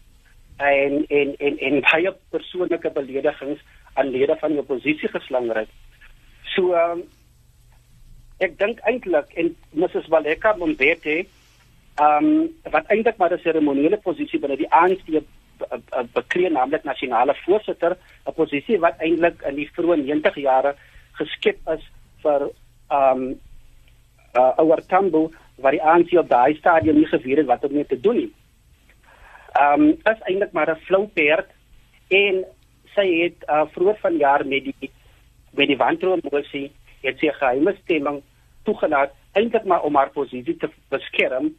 en 0.57 1.05
en 1.13 1.35
en 1.39 1.59
en 1.69 1.81
baie 1.85 2.13
persoonlike 2.31 2.91
beledigings 2.91 3.61
aan 3.95 4.11
lede 4.11 4.37
van 4.41 4.51
die 4.51 4.59
oppositie 4.59 5.09
geslanger 5.09 5.63
het. 5.63 5.73
So 6.55 6.75
um, 6.75 7.05
ek 8.41 8.57
dink 8.59 8.81
eintlik 8.89 9.33
en 9.37 9.53
Mrs 9.77 10.09
Baleka 10.13 10.55
Mbete 10.57 11.27
ehm 11.97 12.25
um, 12.25 12.49
wat 12.71 12.87
eintlik 12.87 13.17
maar 13.17 13.33
'n 13.33 13.39
seremoniele 13.43 13.97
posisie 13.97 14.41
binne 14.41 14.57
die 14.57 14.71
ANC 14.71 15.07
bekleed 16.13 16.53
naamlik 16.53 16.85
nasionale 16.85 17.35
voorsitter, 17.45 17.97
'n 18.27 18.33
posisie 18.33 18.79
wat 18.79 18.99
eintlik 18.99 19.43
in 19.43 19.55
die 19.55 19.71
vroeë 19.73 19.97
90 19.97 20.35
jare 20.35 20.75
geskep 21.13 21.59
is 21.75 21.85
vir 22.23 22.51
ehm 22.91 23.23
um, 23.23 23.41
uh, 24.37 24.53
ouer 24.59 24.87
Tambo 24.87 25.31
wat 25.57 25.73
die 25.73 25.83
ANC 25.83 26.13
op 26.13 26.29
daai 26.29 26.55
stadium 26.55 26.97
nie 26.97 27.07
geweet 27.07 27.37
het 27.37 27.47
wat 27.47 27.65
om 27.65 27.73
mee 27.73 27.87
te 27.87 28.01
doen 28.01 28.17
nie 28.17 28.33
ehm 29.61 29.81
um, 29.81 29.91
is 30.13 30.21
eintlik 30.29 30.53
maar 30.53 30.71
'n 30.71 30.85
flou 30.87 31.07
perd 31.07 31.49
en 32.09 32.45
sy 32.95 33.07
het 33.23 33.45
uh, 33.49 33.65
vroeër 33.73 33.99
vanjaar 34.01 34.47
met 34.47 34.65
die 34.65 34.91
met 35.57 35.69
die 35.69 35.77
wantromosie 35.77 36.71
het 37.03 37.19
sy 37.19 37.33
geheime 37.33 37.77
stemming 37.83 38.23
toegelaat 38.65 39.15
eintlik 39.33 39.65
maar 39.65 39.83
om 39.83 39.97
haar 39.97 40.11
posisie 40.11 40.57
te 40.57 40.69
beskerm. 40.89 41.55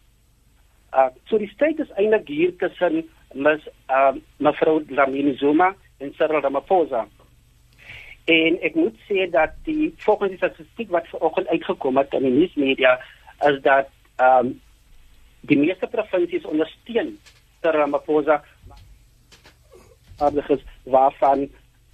Uh 0.98 1.10
so 1.30 1.38
die 1.38 1.50
staat 1.54 1.80
is 1.80 1.92
eintlik 2.02 2.28
hier 2.28 2.56
tussen 2.58 3.04
mis 3.34 3.66
uh 3.94 4.16
mevrou 4.38 4.80
Lamini 4.90 5.36
Zuma 5.38 5.76
en 5.98 6.14
Cyril 6.18 6.42
Ramaphosa. 6.42 7.06
En 8.26 8.58
ek 8.66 8.76
moet 8.76 8.96
sê 9.08 9.28
dat 9.32 9.54
die 9.68 9.94
volgens 10.06 10.34
die 10.34 10.40
statistiek 10.42 10.90
wat 10.96 11.08
vanoggend 11.14 11.48
uitgekom 11.54 12.02
het 12.02 12.18
in 12.18 12.26
die 12.26 12.34
nuusmedia 12.40 12.98
is 13.50 13.62
dat 13.62 13.94
ehm 14.18 14.48
um, 14.48 14.56
die 15.48 15.58
meeste 15.58 15.88
provinsies 15.88 16.46
ondersteun 16.50 17.14
Dr. 17.62 17.78
Ramaphosa 17.78 18.42
arbeiders 20.18 20.66
waarvan 20.84 21.46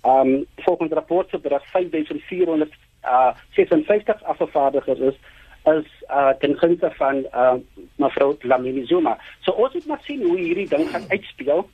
ehm 0.02 0.34
um, 0.34 0.46
volgens 0.56 0.92
rapport 0.92 1.30
se 1.30 1.39
berig 1.39 1.68
5400 1.76 2.72
uh 3.04 3.36
56 3.52 4.24
afgevaardigers 4.24 5.00
is 5.00 5.20
is 5.63 5.86
uh 6.10 6.34
ten 6.39 6.58
gunste 6.58 6.91
van 6.97 7.15
uh 7.32 7.56
mevrou 7.95 8.36
Lamini 8.41 8.86
Zuma. 8.86 9.17
So 9.41 9.52
ons 9.52 9.73
moet 9.73 9.86
maar 9.86 10.02
sien 10.04 10.23
hoe 10.23 10.38
hierdie 10.38 10.67
ding 10.67 10.89
gaan 10.89 11.06
uitspeel. 11.10 11.69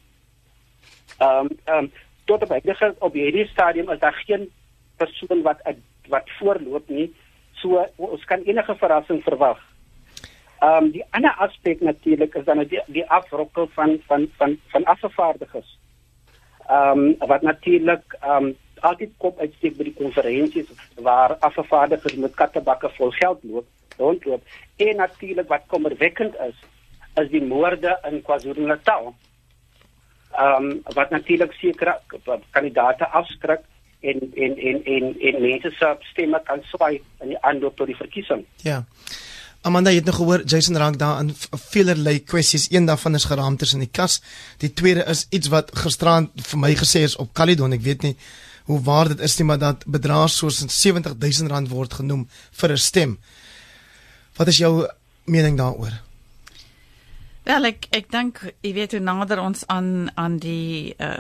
Ehm 1.18 1.46
um, 1.46 1.50
ehm 1.64 1.78
um, 1.78 1.92
tot 2.26 2.44
op 2.44 2.50
hierdie 2.50 2.94
op 3.00 3.14
hierdie 3.14 3.48
stadium 3.48 3.90
is 3.90 4.00
daar 4.00 4.24
geen 4.26 4.50
persoon 4.98 5.42
wat 5.42 5.62
wat 6.08 6.30
voorloop 6.38 6.90
nie. 6.90 7.10
So 7.62 7.86
ons 7.96 8.24
kan 8.26 8.46
enige 8.46 8.76
verrassing 8.76 9.24
verwag. 9.24 9.60
Ehm 10.60 10.84
um, 10.84 10.92
die 10.92 11.06
ander 11.10 11.36
aspek 11.38 11.82
natuurlik 11.82 12.36
is 12.36 12.46
dan 12.46 12.64
die, 12.64 12.82
die 12.88 13.10
afrokkel 13.10 13.70
van 13.74 14.00
van 14.08 14.30
van 14.38 14.60
van 14.68 14.84
afgevaardigers. 14.84 15.78
Ehm 16.68 17.00
um, 17.00 17.16
wat 17.28 17.42
natuurlik 17.42 18.18
ehm 18.20 18.46
um, 18.46 18.56
altyd 18.80 19.12
kop 19.18 19.40
uitsteek 19.40 19.78
by 19.78 19.84
die 19.90 19.98
konferensies 19.98 20.70
waar 20.96 21.36
afgevaardigers 21.40 22.16
met 22.16 22.36
kattebakke 22.36 22.90
vol 22.98 23.12
geld 23.12 23.44
loop, 23.44 23.68
rondloop. 24.00 24.44
En 24.76 24.96
natuurlik 24.96 25.48
wat 25.48 25.68
kommerwekkend 25.68 26.36
is, 26.48 26.56
is 27.22 27.30
die 27.32 27.44
moorde 27.44 27.98
in 28.10 28.22
KwaZulu-Natal. 28.22 29.14
Ehm 30.32 30.70
um, 30.70 30.82
wat 30.96 31.10
natuurlik 31.10 31.54
sekere 31.58 32.00
kandidate 32.52 33.08
afskrik 33.08 33.66
en 34.00 34.20
en 34.36 34.58
en 34.58 34.84
en 34.84 35.16
en 35.20 35.42
mense 35.42 35.72
se 35.80 35.96
stemme 36.12 36.42
kan 36.44 36.62
swaai 36.72 37.02
in 37.22 37.34
die 37.34 37.42
aanloop 37.42 37.76
tot 37.78 37.88
die 37.88 37.96
verkiesing. 37.96 38.46
Ja. 38.64 38.84
Amanda 39.62 39.92
het 39.92 40.06
nog 40.06 40.16
gehoor 40.16 40.44
Jason 40.46 40.78
raak 40.78 40.98
daar 41.00 41.20
in 41.20 41.34
veelerlei 41.52 42.24
kwessies. 42.24 42.72
Een 42.72 42.86
daarvan 42.86 43.16
is 43.16 43.24
geraamtes 43.24 43.74
in 43.74 43.80
die 43.80 43.92
kas. 43.92 44.22
Die 44.58 44.74
tweede 44.74 45.04
is 45.04 45.26
iets 45.30 45.48
wat 45.48 45.76
gisterand 45.78 46.30
vir 46.52 46.60
my 46.60 46.76
gesê 46.80 47.04
is 47.04 47.16
op 47.16 47.34
Caledon. 47.34 47.76
Ek 47.76 47.84
weet 47.84 48.08
nie 48.08 48.16
hoe 48.70 48.80
waar 48.86 49.08
dit 49.08 49.20
is 49.20 49.38
nie, 49.38 49.46
maar 49.50 49.60
dat 49.60 49.84
bedrag 49.86 50.30
soos 50.30 50.62
70000 50.62 51.52
rand 51.52 51.70
word 51.74 51.94
genoem 51.94 52.28
vir 52.62 52.72
'n 52.72 52.78
stem. 52.78 53.18
Wat 54.40 54.48
is 54.48 54.58
jou 54.58 54.88
mening 55.28 55.58
daaroor? 55.60 55.92
Wel 57.44 57.66
ek 57.74 57.90
ek 57.92 58.08
dink 58.14 58.40
jy 58.64 58.72
weet 58.78 58.94
hoe 58.96 59.04
nader 59.04 59.42
ons 59.44 59.66
aan 59.68 60.08
aan 60.16 60.38
die 60.40 60.96
uh 60.96 61.20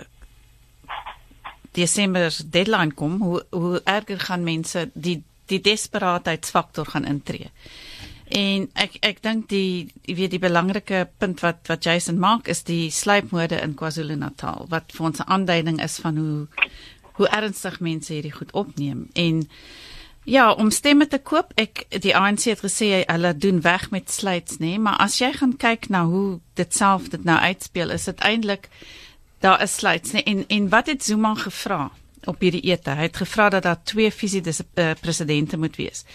Desember 1.77 2.34
deadline 2.49 2.95
kom, 2.97 3.19
hoe 3.21 3.43
hoe 3.51 3.82
erger 3.84 4.19
gaan 4.19 4.43
mense 4.43 4.88
die 4.93 5.19
die 5.51 5.60
desperaatheidsfaktor 5.62 6.88
gaan 6.89 7.05
intree. 7.05 7.51
En 8.29 8.69
ek 8.73 8.95
ek 9.05 9.21
dink 9.25 9.49
die 9.51 9.91
jy 10.08 10.15
weet 10.15 10.34
die 10.38 10.41
belangrike 10.41 11.03
punt 11.17 11.43
wat 11.43 11.67
wat 11.67 11.84
Jason 11.84 12.19
maak 12.23 12.47
is 12.47 12.63
die 12.63 12.88
sluipmoorde 12.93 13.60
in 13.60 13.75
KwaZulu-Natal 13.75 14.69
wat 14.71 14.95
vir 14.95 15.05
ons 15.12 15.19
'n 15.19 15.27
aanduiding 15.27 15.84
is 15.84 15.99
van 15.99 16.17
hoe 16.17 16.47
hoe 17.19 17.27
ernstig 17.27 17.79
mense 17.79 18.13
hierdie 18.13 18.38
goed 18.38 18.51
opneem 18.51 19.10
en 19.13 19.43
ja 20.23 20.51
om 20.51 20.71
stemme 20.71 21.08
te 21.08 21.19
koop 21.19 21.53
ek 21.55 21.86
die 22.01 22.15
ANC 22.15 22.49
het 22.51 22.63
gesê 22.65 23.03
hulle 23.05 23.34
doen 23.38 23.62
weg 23.62 23.89
met 23.91 24.12
sluits 24.12 24.60
nê 24.60 24.77
maar 24.77 24.97
as 24.97 25.19
jy 25.21 25.32
gaan 25.34 25.55
kyk 25.58 25.89
na 25.89 26.05
hoe 26.05 26.39
dit 26.60 26.75
self 26.75 27.10
dit 27.10 27.23
nou 27.23 27.38
uitspeel 27.38 27.95
is 27.95 28.10
dit 28.12 28.19
eintlik 28.19 28.69
daar 29.39 29.62
is 29.63 29.79
sluits 29.79 30.13
nê 30.13 30.23
en 30.25 30.45
en 30.47 30.69
wat 30.69 30.88
het 30.88 31.03
Zuma 31.03 31.36
gevra 31.36 31.89
op 32.27 32.41
hierdie 32.43 32.65
ete 32.71 32.97
hy 32.99 33.08
het 33.08 33.17
gevra 33.17 33.49
dat 33.49 33.63
daar 33.63 33.84
twee 33.84 34.12
visie 34.12 34.43
uh, 34.43 34.91
presidente 35.01 35.58
moet 35.58 35.75
wees 35.75 36.05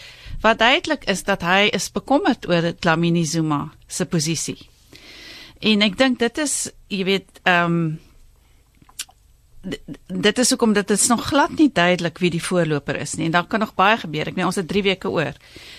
Wat 0.44 0.58
duidelik 0.58 1.04
is 1.08 1.22
dat 1.24 1.40
hy 1.40 1.70
is 1.72 1.88
bekommerd 1.92 2.48
oor 2.48 2.74
Dlamini 2.78 3.24
Zuma 3.24 3.70
se 3.88 4.04
posisie. 4.04 4.58
En 5.64 5.80
ek 5.86 5.96
dink 5.96 6.18
dit 6.20 6.40
is, 6.42 6.56
jy 6.92 7.04
weet, 7.08 7.40
ehm 7.48 7.78
um, 7.78 7.84
dit 10.06 10.38
is 10.38 10.50
hoekom 10.50 10.72
dit 10.76 10.90
is 10.90 11.06
nog 11.10 11.26
glad 11.26 11.54
nie 11.58 11.70
duidelik 11.72 12.18
wie 12.22 12.30
die 12.30 12.42
voorloper 12.42 12.96
is 13.00 13.14
nie 13.18 13.26
en 13.28 13.36
daar 13.36 13.46
kan 13.46 13.64
nog 13.64 13.74
baie 13.74 13.96
gebeur. 14.00 14.28
Ek 14.28 14.36
meen 14.36 14.48
ons 14.48 14.60
het 14.60 14.68
3 14.68 14.82
weke 14.82 15.10
oor. 15.10 15.32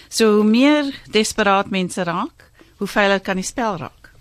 So 0.10 0.40
hoe 0.40 0.48
meer 0.48 0.92
desperaat 1.12 1.70
mense 1.74 2.04
raak, 2.04 2.50
hoe 2.78 2.88
veiliger 2.88 3.24
kan 3.24 3.42
die 3.42 3.48
spel 3.48 3.78
raak. 3.78 4.12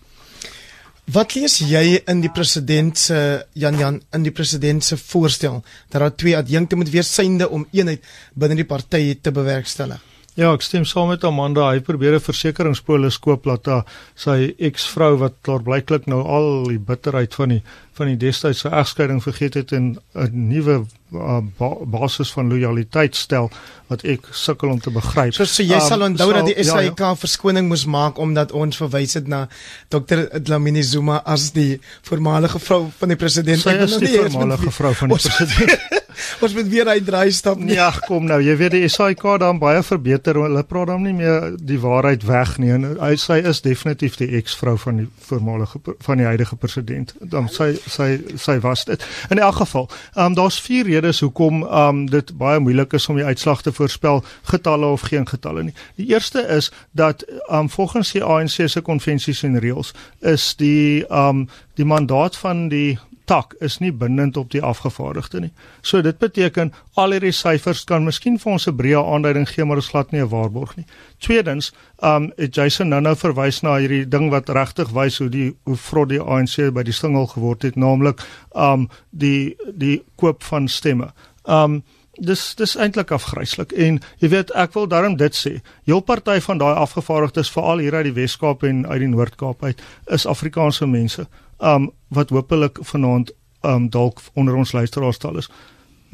Wat 1.12 1.34
lees 1.36 1.58
jy 1.60 1.98
in 2.08 2.22
die 2.24 2.32
president 2.32 2.96
se 2.98 3.18
Jan 3.52 3.76
Jan 3.76 4.00
in 4.16 4.24
die 4.24 4.32
president 4.32 4.84
se 4.84 4.96
voorstel 4.96 5.60
dat 5.92 6.00
daar 6.00 6.16
twee 6.16 6.36
adjunkte 6.36 6.76
moet 6.76 6.90
wees 6.90 7.12
synde 7.12 7.48
om 7.48 7.66
eenheid 7.72 8.04
binne 8.32 8.56
die 8.56 8.68
party 8.68 9.18
te 9.20 9.32
bewerkstellig? 9.32 10.00
Ja, 10.34 10.48
ek 10.50 10.64
stem 10.66 10.82
saam 10.82 11.12
met 11.12 11.22
Amanda. 11.22 11.68
Hy 11.70 11.80
probeer 11.86 12.16
'n 12.16 12.20
versekeringspolis 12.20 13.20
koop 13.22 13.44
laat 13.46 13.66
haar 13.70 13.84
sy 14.18 14.54
eksvrou 14.58 15.16
wat 15.18 15.34
klaar 15.46 15.62
blyklik 15.62 16.06
nou 16.10 16.22
al 16.26 16.66
die 16.66 16.78
bitterheid 16.78 17.34
van 17.34 17.48
die 17.54 17.62
van 17.94 18.10
die 18.10 18.16
destydse 18.18 18.68
egskeiding 18.74 19.22
vergeet 19.22 19.54
het 19.54 19.72
en 19.72 19.96
'n 20.14 20.48
nuwe 20.48 20.86
uh, 21.14 21.38
ba 21.58 21.68
basis 21.86 22.32
van 22.32 22.48
lojaliteit 22.50 23.14
stel 23.14 23.50
wat 23.86 24.02
ek 24.02 24.26
sukkel 24.32 24.68
om 24.70 24.80
te 24.80 24.90
begryp. 24.90 25.34
So, 25.34 25.44
so 25.44 25.62
jy 25.62 25.78
um, 25.78 25.86
sal 25.86 26.02
onthou 26.02 26.32
dat 26.32 26.46
die 26.46 26.64
SAIK 26.64 26.98
ja, 26.98 27.08
ja. 27.08 27.14
verskoning 27.14 27.68
moes 27.68 27.84
maak 27.86 28.18
omdat 28.18 28.52
ons 28.52 28.76
verwys 28.76 29.14
het 29.14 29.28
na 29.28 29.48
Dr. 29.88 30.26
Dlamini 30.42 30.82
Zuma 30.82 31.22
as 31.24 31.52
die 31.52 31.80
voormalige 32.02 32.58
vrou 32.58 32.90
van 32.98 33.08
die 33.08 33.16
president. 33.16 33.60
Sy 33.62 33.78
is 33.86 33.98
die 33.98 34.18
voormalige 34.18 34.70
vrou 34.70 34.94
van 34.94 35.08
die 35.08 35.18
president. 35.18 35.78
Ons 36.40 36.54
moet 36.54 36.68
weer 36.68 36.88
uitdraai 36.88 37.30
stap 37.32 37.58
nie. 37.58 37.74
Ja, 37.74 37.90
kom 38.06 38.26
nou. 38.28 38.40
Jy 38.42 38.56
weet 38.60 38.74
die 38.76 38.88
SAIK 38.88 39.22
dan 39.42 39.58
baie 39.62 39.82
verbeter. 39.82 40.38
Hulle 40.42 40.62
praat 40.66 40.90
dan 40.92 41.02
nie 41.06 41.14
meer 41.16 41.54
die 41.58 41.78
waarheid 41.80 42.24
weg 42.28 42.56
nie. 42.62 42.72
En 42.74 42.86
hy 43.00 43.14
sy 43.20 43.40
is 43.46 43.62
definitief 43.64 44.18
die 44.20 44.30
eksvrou 44.38 44.76
van 44.80 45.02
die 45.02 45.08
voormalige 45.28 45.80
van 46.04 46.20
die 46.20 46.28
huidige 46.28 46.56
president. 46.60 47.14
Dan 47.20 47.48
sy 47.52 47.72
sy 47.86 48.18
sy 48.40 48.58
was 48.64 48.84
dit. 48.88 49.04
In 49.30 49.38
elk 49.38 49.60
geval, 49.62 49.88
ehm 50.14 50.32
um, 50.32 50.38
daar's 50.38 50.60
vier 50.60 50.86
redes 50.90 51.20
hoekom 51.24 51.62
ehm 51.62 51.88
um, 51.88 52.04
dit 52.10 52.34
baie 52.38 52.60
moeilik 52.60 52.92
is 52.92 53.08
om 53.08 53.18
die 53.20 53.24
uitslag 53.24 53.62
te 53.62 53.72
voorspel, 53.72 54.24
getalle 54.50 54.86
of 54.86 55.08
geen 55.10 55.26
getalle 55.28 55.62
nie. 55.62 55.74
Die 55.96 56.06
eerste 56.12 56.46
is 56.58 56.70
dat 56.92 57.22
ehm 57.22 57.64
um, 57.64 57.70
volgens 57.70 58.12
die 58.12 58.24
ANC 58.24 58.68
se 58.68 58.80
konvensies 58.80 59.42
en 59.42 59.58
reëls 59.58 59.94
is 60.20 60.54
die 60.56 61.04
ehm 61.08 61.44
um, 61.44 61.48
die 61.74 61.84
mandaat 61.84 62.36
van 62.36 62.68
die 62.68 62.98
tak 63.24 63.54
is 63.64 63.78
nie 63.80 63.92
bindend 63.92 64.36
op 64.36 64.50
die 64.52 64.62
afgevaardigde 64.62 65.40
nie. 65.40 65.50
So 65.82 66.02
dit 66.02 66.18
beteken 66.18 66.72
al 67.00 67.16
hierdie 67.16 67.32
syfers 67.32 67.84
kan 67.88 68.04
miskien 68.04 68.38
vir 68.38 68.52
ons 68.52 68.66
'n 68.68 68.76
breë 68.76 69.00
aanduiding 69.00 69.48
gee 69.48 69.64
maar 69.64 69.78
is 69.78 69.88
glad 69.88 70.12
nie 70.12 70.20
'n 70.20 70.28
waarborg 70.28 70.76
nie. 70.76 70.86
Tweedens, 71.18 71.72
um 72.02 72.32
Jason 72.50 72.88
nou 72.88 73.00
nou 73.00 73.16
verwys 73.16 73.62
na 73.62 73.76
hierdie 73.76 74.08
ding 74.08 74.30
wat 74.30 74.48
regtig 74.48 74.90
wys 74.90 75.18
hoe 75.18 75.28
die 75.28 75.54
hoe 75.64 75.76
vrot 75.76 76.08
die 76.08 76.20
ANC 76.20 76.72
by 76.72 76.82
die 76.82 76.92
stingel 76.92 77.26
geword 77.26 77.62
het, 77.62 77.76
naamlik 77.76 78.20
um 78.54 78.88
die 79.10 79.56
die 79.72 80.02
koop 80.16 80.42
van 80.42 80.68
stemme. 80.68 81.12
Um 81.44 81.82
dis 82.20 82.54
dis 82.54 82.76
eintlik 82.76 83.10
afgryslik 83.10 83.72
en 83.72 84.00
jy 84.22 84.28
weet 84.28 84.52
ek 84.54 84.74
wil 84.74 84.86
daarom 84.86 85.16
dit 85.16 85.34
sê 85.34 85.60
heel 85.84 86.00
party 86.00 86.38
van 86.40 86.58
daai 86.58 86.74
afgevaardigdes 86.74 87.50
veral 87.50 87.82
hier 87.82 87.94
uit 87.94 88.04
die 88.04 88.14
Wes-Kaap 88.14 88.62
en 88.62 88.86
uit 88.86 89.00
die 89.00 89.08
Noord-Kaap 89.08 89.64
uit 89.64 89.82
is 90.06 90.26
Afrikaanse 90.26 90.86
mense 90.86 91.26
um 91.58 91.90
wat 92.08 92.30
hopelik 92.30 92.78
vanaand 92.80 93.32
um 93.62 93.90
dalk 93.90 94.20
onder 94.34 94.54
ons 94.54 94.72
luisteraars 94.72 95.16
stal 95.16 95.36
is 95.36 95.50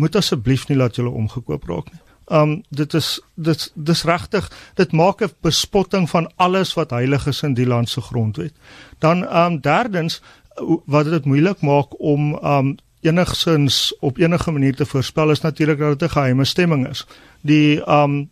moet 0.00 0.16
asseblief 0.16 0.68
nie 0.68 0.78
laat 0.78 0.96
julle 0.96 1.10
omgekoop 1.10 1.64
raak 1.68 1.90
nie. 1.92 2.00
Um 2.30 2.62
dit 2.68 2.94
is 2.94 3.20
dit 3.34 3.72
dis 3.74 4.04
regtig 4.04 4.50
dit 4.74 4.92
maak 4.92 5.22
'n 5.22 5.32
bespotting 5.40 6.10
van 6.10 6.30
alles 6.36 6.74
wat 6.74 6.90
heilig 6.90 7.26
is 7.26 7.42
in 7.42 7.54
die 7.54 7.66
land 7.66 7.88
se 7.88 8.00
grondwet. 8.00 8.54
Dan 8.98 9.24
um 9.36 9.60
derdens 9.60 10.22
wat 10.86 11.04
dit 11.04 11.24
moeilik 11.24 11.60
maak 11.60 12.00
om 12.00 12.34
um 12.34 12.76
enigsins 13.00 13.94
op 14.00 14.18
enige 14.18 14.50
manier 14.50 14.74
te 14.74 14.86
voorspel 14.86 15.30
is 15.30 15.40
natuurlik 15.40 15.78
dat 15.78 15.98
dit 15.98 16.08
'n 16.08 16.12
geheime 16.12 16.44
stemming 16.44 16.88
is. 16.88 17.06
Die 17.40 17.90
um 17.90 18.30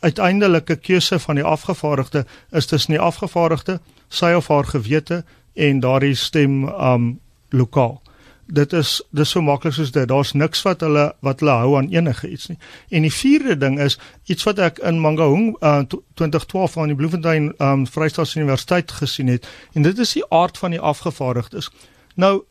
uiteindelike 0.00 0.76
keuse 0.76 1.18
van 1.18 1.34
die 1.34 1.44
afgevaardigde 1.44 2.26
is 2.50 2.66
tussen 2.66 2.90
die 2.90 3.00
afgevaardigde, 3.00 3.80
sy 4.08 4.32
of 4.36 4.48
haar 4.48 4.64
gewete 4.64 5.24
en 5.54 5.80
daardie 5.80 6.14
stem 6.14 6.64
um 6.68 7.20
lokaal. 7.50 8.00
Dit 8.46 8.72
is 8.72 9.00
dis 9.10 9.30
so 9.30 9.40
maklik 9.40 9.72
soos 9.72 9.92
dit. 9.92 10.08
Daar's 10.08 10.32
niks 10.32 10.62
wat 10.66 10.80
hulle 10.84 11.12
wat 11.24 11.40
hulle 11.40 11.54
hou 11.62 11.76
aan 11.78 11.88
enige 11.92 12.28
iets 12.28 12.48
nie. 12.50 12.58
En 12.90 13.06
die 13.06 13.12
vierde 13.12 13.56
ding 13.56 13.78
is 13.80 13.98
iets 14.26 14.44
wat 14.44 14.58
ek 14.58 14.78
in 14.78 15.00
Mangaung 15.00 15.54
uh, 15.60 15.80
2012 15.88 16.76
aan 16.76 16.92
die 16.92 16.98
Bloemfontein 16.98 17.52
um 17.62 17.86
Vrystaat 17.86 18.34
Universiteit 18.34 18.92
gesien 18.92 19.32
het 19.32 19.48
en 19.72 19.82
dit 19.82 19.98
is 19.98 20.12
die 20.18 20.24
aard 20.28 20.58
van 20.58 20.76
die 20.76 20.80
afgevaardigdes. 20.80 21.70
Nou 22.14 22.42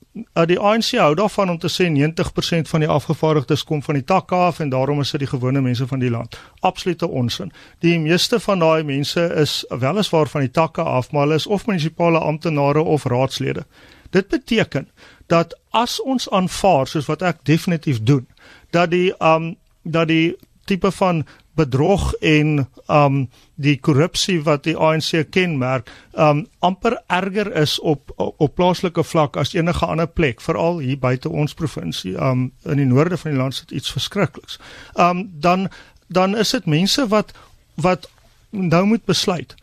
die 0.47 0.59
ANC 0.59 0.91
hou 0.99 1.13
daarvan 1.15 1.49
om 1.49 1.57
te 1.57 1.69
sê 1.71 1.87
90% 1.87 2.67
van 2.67 2.83
die 2.83 2.89
afgevaardigdes 2.89 3.63
kom 3.63 3.83
van 3.83 3.95
die 3.95 4.03
takke 4.03 4.35
af 4.35 4.59
en 4.59 4.69
daarom 4.69 4.99
is 4.99 5.11
dit 5.11 5.23
die 5.23 5.29
gewone 5.31 5.61
mense 5.61 5.87
van 5.87 5.99
die 5.99 6.09
land. 6.11 6.35
Absolute 6.59 7.07
onsin. 7.07 7.51
Die 7.79 7.99
meeste 7.99 8.39
van 8.39 8.59
daai 8.59 8.83
mense 8.83 9.23
is 9.39 9.61
weliswaar 9.69 10.27
van 10.27 10.41
die 10.41 10.51
takke 10.51 10.83
af, 10.83 11.11
maar 11.11 11.21
hulle 11.27 11.39
is 11.39 11.47
of 11.47 11.65
munisipale 11.65 12.19
amptenare 12.19 12.81
of 12.83 13.05
raadslede. 13.05 13.65
Dit 14.11 14.27
beteken 14.27 14.89
dat 15.27 15.55
as 15.69 16.01
ons 16.01 16.29
aanvaar 16.29 16.87
soos 16.87 17.07
wat 17.07 17.21
ek 17.21 17.45
definitief 17.47 18.03
doen, 18.03 18.27
dat 18.69 18.91
die 18.91 19.13
um 19.23 19.55
dat 19.83 20.07
die 20.07 20.35
tipe 20.65 20.91
van 20.91 21.23
bedrog 21.61 22.11
en 22.25 22.65
um 22.87 23.21
die 23.61 23.77
korrupsie 23.77 24.39
wat 24.45 24.65
die 24.65 24.75
ANC 24.77 25.29
kenmerk 25.29 25.89
um 26.17 26.43
amper 26.59 26.97
erger 27.07 27.51
is 27.61 27.77
op 27.79 28.11
op 28.17 28.55
plaaslike 28.55 29.03
vlak 29.03 29.37
as 29.37 29.53
enige 29.53 29.85
ander 29.85 30.09
plek 30.09 30.41
veral 30.41 30.81
hier 30.81 30.99
buite 30.99 31.29
ons 31.29 31.53
provinsie 31.57 32.15
um 32.17 32.49
in 32.65 32.81
die 32.81 32.89
noorde 32.89 33.17
van 33.21 33.35
die 33.35 33.39
land 33.39 33.55
sit 33.55 33.71
iets 33.71 33.93
verskrikliks. 33.93 34.59
Um 34.95 35.29
dan 35.39 35.69
dan 36.11 36.37
is 36.37 36.51
dit 36.57 36.65
mense 36.65 37.07
wat 37.07 37.33
wat 37.75 38.09
nou 38.51 38.85
moet 38.85 39.05
besluit. 39.05 39.55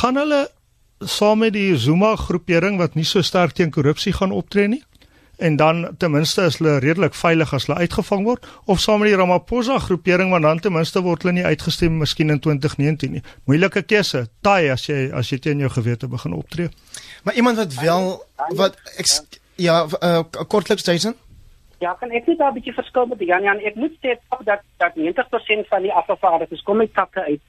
Gaan 0.00 0.16
hulle 0.18 0.46
saam 1.00 1.38
met 1.44 1.52
die 1.52 1.76
Zuma 1.76 2.16
groepering 2.16 2.78
wat 2.80 2.94
nie 2.94 3.04
so 3.04 3.22
sterk 3.22 3.54
teen 3.54 3.70
korrupsie 3.70 4.12
gaan 4.16 4.32
optree 4.32 4.68
nie? 4.68 4.82
En 5.36 5.56
dan 5.56 5.96
ten 5.98 6.10
minste 6.10 6.42
is 6.42 6.58
hulle 6.58 6.78
redelik 6.78 7.14
veilig 7.14 7.52
as 7.54 7.66
hulle 7.66 7.78
uitgevang 7.78 8.24
word 8.24 8.46
of 8.64 8.80
saam 8.80 9.00
met 9.00 9.10
die 9.10 9.18
Ramaphosa 9.18 9.78
groepering 9.78 10.30
want 10.30 10.42
dan 10.42 10.60
ten 10.60 10.72
minste 10.72 11.02
word 11.02 11.22
hulle 11.22 11.34
nie 11.36 11.44
uitgestem 11.44 11.98
miskien 11.98 12.30
in 12.30 12.40
2019 12.40 13.18
nie. 13.18 13.22
Moeilike 13.44 13.82
keuse. 13.82 14.26
Taai 14.40 14.70
as 14.72 14.86
jy 14.88 15.10
as 15.12 15.30
jy 15.30 15.38
teen 15.38 15.60
jou 15.60 15.70
gewete 15.70 16.08
begin 16.08 16.32
optree. 16.32 16.70
Maar 17.24 17.34
iemand 17.34 17.56
wat 17.56 17.74
wel 17.80 18.10
wat 18.56 18.80
ek 18.96 19.40
ja 19.56 19.84
uh, 20.02 20.22
kortliks 20.48 20.84
Jason 20.84 21.16
Ja, 21.78 21.92
kan 22.00 22.10
ek 22.10 22.26
net 22.26 22.40
'n 22.40 22.54
bietjie 22.54 22.72
verskil 22.72 23.06
met 23.06 23.20
Jan 23.20 23.42
Jan. 23.42 23.58
Ek 23.60 23.74
moet 23.74 23.92
sê 24.00 24.16
dat 24.44 24.62
dat 24.78 24.92
90% 24.96 25.68
van 25.68 25.82
die 25.82 25.92
afgevaardigdes 25.92 26.62
kom 26.62 26.80
uit 26.80 26.94
takke 26.94 27.20
uit 27.20 27.40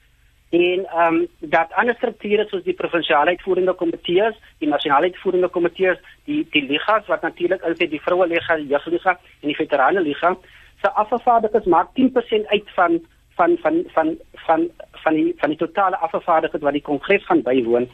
en 0.50 0.86
ehm 0.86 1.14
um, 1.14 1.26
dat 1.38 1.72
ander 1.72 1.94
strukture 1.94 2.46
soos 2.48 2.62
die 2.64 2.74
provinsiale 2.74 3.30
uitvoerende 3.30 3.74
komitees, 3.74 4.36
die 4.58 4.68
nasionale 4.68 5.10
uitvoerende 5.10 5.48
komitees, 5.48 5.98
die 6.24 6.46
die 6.50 6.64
ligas 6.66 7.06
wat 7.06 7.22
natuurlik 7.22 7.62
is 7.62 7.78
die 7.78 8.00
vroue 8.00 8.26
liga, 8.26 8.56
die 8.56 8.66
jeugliga 8.66 9.18
en 9.40 9.48
die 9.48 9.56
veterane 9.56 10.00
liga, 10.00 10.36
se 10.80 10.90
afgevaardigdes 10.90 11.64
maak 11.64 11.88
10% 12.00 12.46
uit 12.46 12.70
van 12.74 13.00
van 13.36 13.56
van 13.62 13.84
van 13.94 14.16
van 14.46 14.70
van 14.92 15.14
die 15.14 15.34
van 15.36 15.48
die 15.48 15.58
totale 15.58 15.96
afgevaardigdes 15.96 16.62
wat 16.62 16.72
die 16.72 16.82
kongres 16.82 17.26
gaan 17.26 17.42
bywoon. 17.42 17.88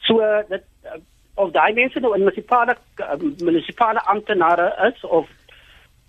So 0.00 0.18
dit 0.48 0.62
of 1.34 1.52
daai 1.52 1.72
mense 1.74 2.00
nou 2.00 2.14
in 2.14 2.24
munisipale 2.24 2.76
uh, 3.00 3.16
munisipale 3.38 4.00
amptenare 4.14 4.72
is 4.88 5.04
of 5.04 5.28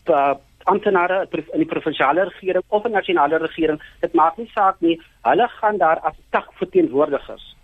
uh, 0.09 0.35
amptenare 0.65 1.28
in 1.32 1.60
die 1.60 1.69
provinsiale 1.69 2.23
regering 2.23 2.63
of 2.67 2.86
'n 2.86 2.91
nasionale 2.91 3.38
regering, 3.38 3.82
dit 4.02 4.13
maak 4.13 4.38
nie 4.38 4.49
saak 4.54 4.76
nie. 4.80 5.02
Hulle 5.21 5.47
gaan 5.60 5.78
daar 5.78 5.99
as 5.99 6.15
tak 6.30 6.47
verteenwoordigers. 6.54 7.56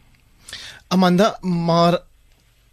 Amanda, 0.87 1.37
maar 1.41 1.99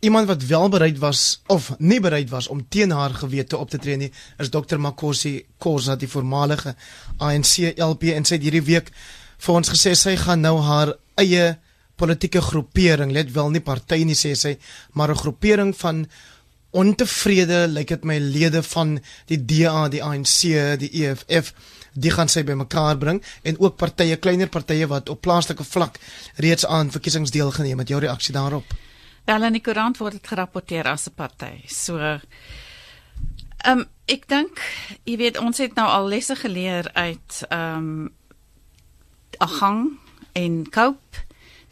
iemand 0.01 0.27
wat 0.27 0.47
wel 0.47 0.69
bereid 0.69 0.99
was 0.99 1.43
of 1.47 1.79
nie 1.79 2.01
bereid 2.01 2.31
was 2.31 2.49
om 2.49 2.69
teen 2.69 2.91
haar 2.91 3.11
gewete 3.11 3.57
op 3.57 3.71
te 3.71 3.79
tree 3.79 3.97
nie, 3.97 4.13
is 4.39 4.51
Dr 4.51 4.79
Makosi 4.79 5.47
Khoza, 5.59 5.97
die 5.97 6.09
voormalige 6.09 6.75
ANC 7.19 7.73
LP 7.77 8.03
en 8.03 8.25
sy 8.25 8.35
het 8.35 8.43
hierdie 8.43 8.65
week 8.65 8.91
vir 9.39 9.55
ons 9.55 9.73
gesê 9.73 9.95
sy 9.95 10.17
gaan 10.17 10.41
nou 10.41 10.59
haar 10.65 10.95
eie 11.21 11.57
politieke 11.97 12.43
groepering, 12.45 13.13
let 13.13 13.33
wel 13.33 13.51
nie 13.55 13.65
party 13.65 14.03
nie 14.05 14.17
sê 14.17 14.35
sy, 14.37 14.57
maar 14.93 15.11
'n 15.11 15.23
groepering 15.23 15.77
van 15.77 16.07
ontevrede 16.77 17.65
lyk 17.73 17.89
dit 17.95 18.05
my 18.05 18.19
lede 18.21 18.63
van 18.63 18.99
die 19.31 19.39
DA, 19.41 19.89
die 19.89 20.03
ANC, 20.05 20.41
die 20.83 20.91
EFF, 21.03 21.53
die 21.97 22.13
gaan 22.13 22.29
sy 22.29 22.45
bymekaar 22.45 22.99
bring 23.01 23.23
en 23.43 23.59
ook 23.63 23.79
partye, 23.81 24.19
kleiner 24.21 24.51
partye 24.53 24.89
wat 24.91 25.09
op 25.13 25.23
plaaslike 25.25 25.65
vlak 25.65 25.99
reeds 26.37 26.67
aan 26.67 26.93
verkiesings 26.93 27.33
deelgeneem 27.33 27.81
het. 27.81 27.89
Jou 27.89 28.01
reaksie 28.05 28.35
daarop? 28.37 28.77
Wel 29.27 29.49
in 29.49 29.57
die 29.57 29.65
koerant 29.65 29.99
word 29.99 30.19
dit 30.19 30.29
gerapporteer 30.29 30.87
as 30.87 31.09
'n 31.09 31.15
party. 31.17 31.55
So 31.67 31.99
ehm 31.99 32.21
um, 33.67 33.87
ek 34.07 34.29
dink 34.29 34.61
jy 35.05 35.17
weet 35.17 35.39
ons 35.39 35.59
het 35.59 35.75
nou 35.75 35.89
al 35.89 36.09
lesse 36.09 36.37
geleer 36.37 36.91
uit 36.95 37.45
ehm 37.49 37.77
um, 37.79 38.13
Agang 39.39 39.99
en 40.33 40.71
Cope. 40.71 41.26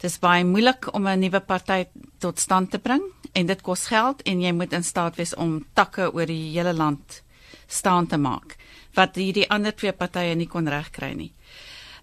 Dit 0.05 0.13
is 0.13 0.21
baie 0.21 0.43
moeilik 0.45 0.85
om 0.93 1.07
'n 1.07 1.19
nuwe 1.19 1.39
party 1.39 1.85
tot 2.21 2.39
stand 2.39 2.69
te 2.71 2.79
bring 2.79 3.01
en 3.33 3.45
dit 3.45 3.61
kos 3.61 3.87
geld 3.87 4.21
en 4.21 4.41
jy 4.41 4.51
moet 4.51 4.73
in 4.73 4.83
staat 4.83 5.15
wees 5.15 5.33
om 5.35 5.65
takke 5.73 6.13
oor 6.13 6.25
die 6.25 6.51
hele 6.53 6.73
land 6.73 7.23
staan 7.67 8.07
te 8.07 8.17
maak 8.17 8.55
wat 8.93 9.15
hierdie 9.15 9.49
ander 9.49 9.73
twee 9.75 9.91
partye 9.91 10.35
nie 10.35 10.47
kon 10.47 10.69
regkry 10.69 11.13
nie. 11.13 11.33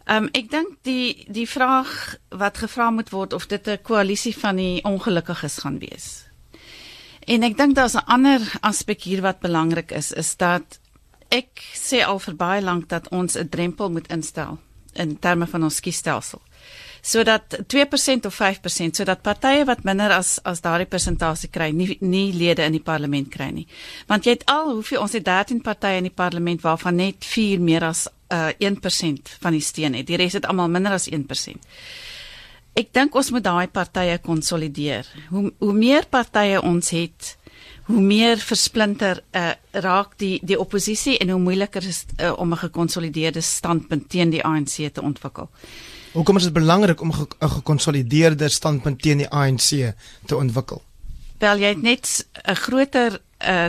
Ehm 0.07 0.25
um, 0.25 0.29
ek 0.33 0.51
dink 0.51 0.83
die 0.83 1.25
die 1.29 1.47
vraag 1.47 2.17
wat 2.31 2.59
gevra 2.59 2.91
moet 2.91 3.11
word 3.11 3.33
of 3.33 3.47
dit 3.47 3.69
'n 3.69 3.83
koalisie 3.83 4.35
van 4.35 4.57
die 4.57 4.83
ongelukkiges 4.85 5.59
gaan 5.59 5.79
wees. 5.79 6.27
En 7.27 7.43
ek 7.43 7.57
dink 7.57 7.75
daar's 7.77 7.95
'n 7.95 8.07
ander 8.07 8.41
aspek 8.62 9.03
hier 9.03 9.23
wat 9.23 9.41
belangrik 9.41 9.93
is 9.93 10.12
is 10.12 10.37
dat 10.37 10.81
ek 11.29 11.62
sê 11.75 12.03
al 12.05 12.19
vir 12.19 12.35
baie 12.35 12.62
lank 12.62 12.88
dat 12.88 13.09
ons 13.09 13.37
'n 13.37 13.49
drempel 13.49 13.91
moet 13.91 14.11
instel 14.11 14.59
in 14.93 15.19
terme 15.19 15.47
van 15.47 15.62
ons 15.62 15.81
kiesstelsel 15.81 16.43
sodat 17.03 17.59
2% 17.67 18.27
of 18.27 18.35
5% 18.41 18.95
sodat 18.95 19.23
partye 19.23 19.65
wat 19.67 19.83
minder 19.83 20.12
as 20.15 20.37
as 20.47 20.62
daardie 20.62 20.87
persentasie 20.87 21.51
kry 21.51 21.73
nie 21.75 21.97
nie 22.01 22.31
lede 22.33 22.62
in 22.62 22.77
die 22.77 22.83
parlement 22.83 23.29
kry 23.31 23.51
nie. 23.51 23.67
Want 24.07 24.25
jy 24.25 24.37
het 24.37 24.47
al 24.47 24.71
hoeveel 24.71 25.03
ons 25.03 25.17
het 25.19 25.25
13 25.27 25.61
partye 25.67 25.99
in 25.99 26.07
die 26.07 26.15
parlement 26.15 26.62
waarvan 26.62 27.01
net 27.03 27.27
4 27.27 27.61
meer 27.61 27.88
as 27.91 28.07
uh, 28.33 28.55
1% 28.55 29.35
van 29.43 29.53
die 29.53 29.61
steun 29.61 29.99
het. 29.99 30.07
Die 30.07 30.17
res 30.17 30.38
het 30.38 30.47
almal 30.47 30.71
minder 30.71 30.95
as 30.95 31.09
1%. 31.11 31.59
Ek 32.79 32.93
dink 32.95 33.15
ons 33.19 33.31
moet 33.35 33.45
daai 33.45 33.67
partye 33.69 34.17
konsolideer. 34.23 35.09
Hoe 35.35 35.51
hoe 35.59 35.75
meer 35.75 36.07
partye 36.07 36.62
ons 36.62 36.95
het, 36.95 37.37
hoe 37.91 38.01
meer 38.01 38.38
versplinter 38.38 39.25
uh, 39.35 39.51
raak 39.73 40.15
die 40.23 40.38
die 40.43 40.59
oppositie 40.59 41.19
en 41.19 41.35
hoe 41.35 41.41
moeiliker 41.43 41.83
is 41.83 42.05
uh, 42.21 42.33
om 42.38 42.55
'n 42.55 42.62
gekonsolideerde 42.62 43.41
standpunt 43.41 44.09
teen 44.09 44.31
die 44.31 44.45
ANC 44.45 44.95
te 44.95 45.03
ontwikkel. 45.03 45.51
Hoekom 46.12 46.37
is 46.37 46.42
dit 46.42 46.53
belangrik 46.53 47.01
om 47.01 47.09
'n 47.09 47.12
ge 47.12 47.27
gekonsolideerde 47.38 48.48
standpunt 48.48 49.03
teen 49.03 49.16
die 49.16 49.29
ANC 49.29 49.94
te 50.27 50.37
ontwikkel? 50.37 50.83
Wel 51.38 51.59
jy 51.59 51.68
het 51.68 51.83
net 51.83 52.27
'n 52.44 52.55
groter 52.55 53.20
uh, 53.38 53.64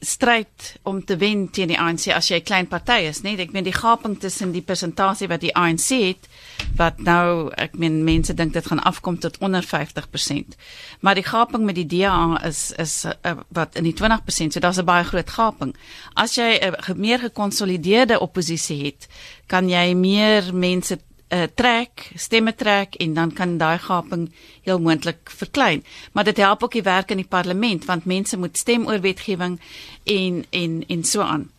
stryd 0.00 0.78
om 0.82 1.04
te 1.04 1.16
wen 1.16 1.50
teen 1.50 1.68
die 1.68 1.78
ANC 1.78 2.06
as 2.08 2.28
jy 2.28 2.36
'n 2.36 2.42
klein 2.42 2.68
party 2.68 3.06
is, 3.08 3.20
nee, 3.22 3.36
ek 3.36 3.52
meen 3.52 3.64
die 3.64 3.72
gaping 3.72 4.20
tussen 4.20 4.52
die 4.52 4.62
persentasie 4.62 5.28
wat 5.28 5.40
die 5.40 5.54
ANC 5.54 5.88
het 5.88 6.28
wat 6.76 6.98
nou 6.98 7.50
ek 7.56 7.74
meen 7.74 8.04
mense 8.04 8.34
dink 8.34 8.52
dit 8.52 8.66
gaan 8.66 8.82
afkom 8.82 9.18
tot 9.18 9.38
onder 9.38 9.62
50%. 9.62 10.56
Maar 11.00 11.14
die 11.14 11.24
gaping 11.24 11.64
met 11.64 11.74
die 11.74 11.86
DA 11.86 12.40
is 12.44 12.72
is 12.76 13.04
uh, 13.04 13.32
wat 13.48 13.74
in 13.74 13.84
die 13.84 13.94
20%, 13.94 14.52
so 14.52 14.60
daar's 14.60 14.78
'n 14.78 14.84
baie 14.84 15.04
groot 15.04 15.30
gaping. 15.30 15.76
As 16.14 16.34
jy 16.34 16.58
'n 16.62 16.74
uh, 16.88 16.96
meer 16.96 17.18
gekonsolideerde 17.18 18.20
oppositie 18.20 18.84
het, 18.84 19.08
kan 19.46 19.68
jy 19.68 19.94
meer 19.94 20.54
mense 20.54 20.98
uh, 21.30 21.46
trek, 21.54 22.10
stemme 22.14 22.54
trek 22.54 22.94
en 22.94 23.14
dan 23.14 23.32
kan 23.32 23.56
daai 23.58 23.78
gaping 23.78 24.28
heel 24.62 24.80
moontlik 24.80 25.30
verklein. 25.30 25.84
Maar 26.12 26.24
dit 26.24 26.36
help 26.36 26.62
ook 26.62 26.72
die 26.72 26.82
werk 26.82 27.10
in 27.10 27.22
die 27.22 27.28
parlement 27.28 27.84
want 27.84 28.04
mense 28.04 28.36
moet 28.36 28.58
stem 28.58 28.86
oor 28.86 29.00
wetgewing 29.00 29.60
en 30.04 30.44
en 30.50 30.84
en 30.88 31.04
so 31.04 31.20
aan. 31.20 31.50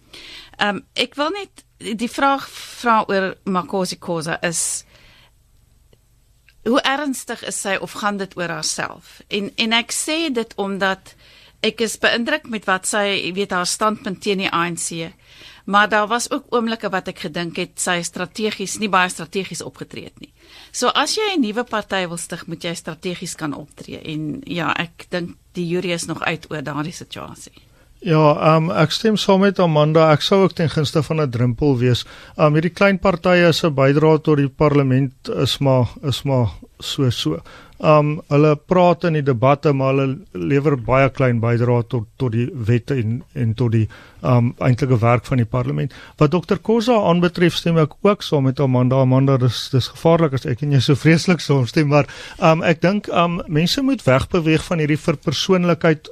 Ehm 0.57 0.75
um, 0.75 0.85
ek 0.93 1.15
wil 1.15 1.29
net 1.29 1.65
die 1.97 2.11
vraag 2.11 2.49
vra 2.49 3.03
oor 3.07 3.35
Makosi 3.43 3.97
Khoza 3.99 4.37
is 4.41 4.83
hoe 6.63 6.81
ernstig 6.81 7.41
is 7.47 7.61
sy 7.61 7.77
of 7.81 7.91
gaan 7.91 8.17
dit 8.17 8.37
oor 8.37 8.49
haarself? 8.49 9.21
En 9.27 9.51
en 9.55 9.73
ek 9.73 9.91
sê 9.95 10.29
dit 10.33 10.53
omdat 10.55 11.15
ek 11.61 11.81
is 11.81 11.97
beïndruk 12.01 12.49
met 12.49 12.65
wat 12.65 12.87
sy 12.89 13.31
weet 13.33 13.51
haar 13.51 13.69
standpunt 13.69 14.21
teen 14.21 14.41
die 14.43 14.49
ANC 14.49 15.13
maar 15.65 15.89
daar 15.89 16.07
was 16.07 16.31
ook 16.31 16.45
oomblikke 16.49 16.89
wat 16.89 17.07
ek 17.07 17.19
gedink 17.19 17.57
het 17.57 17.79
sy 17.79 18.01
strategies 18.01 18.79
nie 18.79 18.89
baie 18.89 19.09
strategies 19.09 19.61
opgetree 19.61 20.03
het 20.09 20.19
nie. 20.19 20.33
So 20.71 20.87
as 20.87 21.15
jy 21.15 21.35
'n 21.35 21.41
nuwe 21.41 21.63
party 21.63 22.07
wil 22.07 22.17
stig, 22.17 22.47
moet 22.47 22.63
jy 22.63 22.73
strategies 22.75 23.35
kan 23.35 23.53
optree 23.53 24.01
en 24.01 24.41
ja, 24.45 24.73
ek 24.77 25.05
dink 25.09 25.35
die 25.53 25.67
jury 25.67 25.91
is 25.91 26.05
nog 26.05 26.21
uit 26.21 26.47
oor 26.51 26.63
daardie 26.63 26.93
situasie. 26.93 27.53
Ja, 28.01 28.55
um, 28.55 28.71
ek 28.71 28.91
stem 28.91 29.17
saam 29.17 29.43
met 29.45 29.59
Amanda. 29.59 30.07
Ek 30.11 30.23
sou 30.25 30.39
ook 30.43 30.55
ten 30.57 30.69
gunste 30.69 31.03
van 31.03 31.21
'n 31.21 31.29
drempel 31.29 31.77
wees. 31.77 32.05
Um, 32.37 32.53
hierdie 32.53 32.73
klein 32.73 32.97
partye 32.99 33.53
se 33.53 33.69
bydrae 33.69 34.21
tot 34.21 34.37
die 34.37 34.49
parlement 34.49 35.29
is 35.29 35.59
maar 35.59 35.87
is 36.01 36.23
maar 36.23 36.49
so 36.79 37.09
so 37.09 37.37
um 37.81 38.21
hulle 38.29 38.55
praat 38.55 39.03
in 39.09 39.13
die 39.13 39.25
debatte 39.25 39.73
maar 39.73 39.93
hulle 39.93 40.17
lewer 40.33 40.77
baie 40.77 41.09
klein 41.09 41.39
bydrae 41.41 41.83
tot 41.89 42.07
tot 42.17 42.31
die 42.31 42.49
wette 42.53 42.95
en 42.95 43.21
en 43.33 43.53
tot 43.53 43.71
die 43.71 43.87
um 44.21 44.53
eintlike 44.59 44.97
werk 45.01 45.25
van 45.25 45.41
die 45.41 45.45
parlement. 45.45 45.93
Wat 46.17 46.31
Dr. 46.31 46.59
Kosa 46.61 46.95
aanbetref 47.09 47.55
stem 47.55 47.77
ek 47.81 47.95
ook 48.01 48.23
saam 48.23 48.43
met 48.49 48.59
Amanda. 48.59 49.01
Amanda 49.01 49.37
dis 49.41 49.69
dis 49.73 49.87
gevaarlik 49.87 50.33
as 50.37 50.45
ek 50.45 50.61
en 50.65 50.75
jy 50.75 50.81
so 50.83 50.95
vreeslik 50.95 51.41
saamstem, 51.41 51.89
maar 51.91 52.09
um 52.39 52.63
ek 52.63 52.81
dink 52.81 53.09
um 53.09 53.39
mense 53.47 53.81
moet 53.81 54.03
wegbeweeg 54.05 54.63
van 54.67 54.83
hierdie 54.83 54.99
verpersoonlikheid 54.99 56.09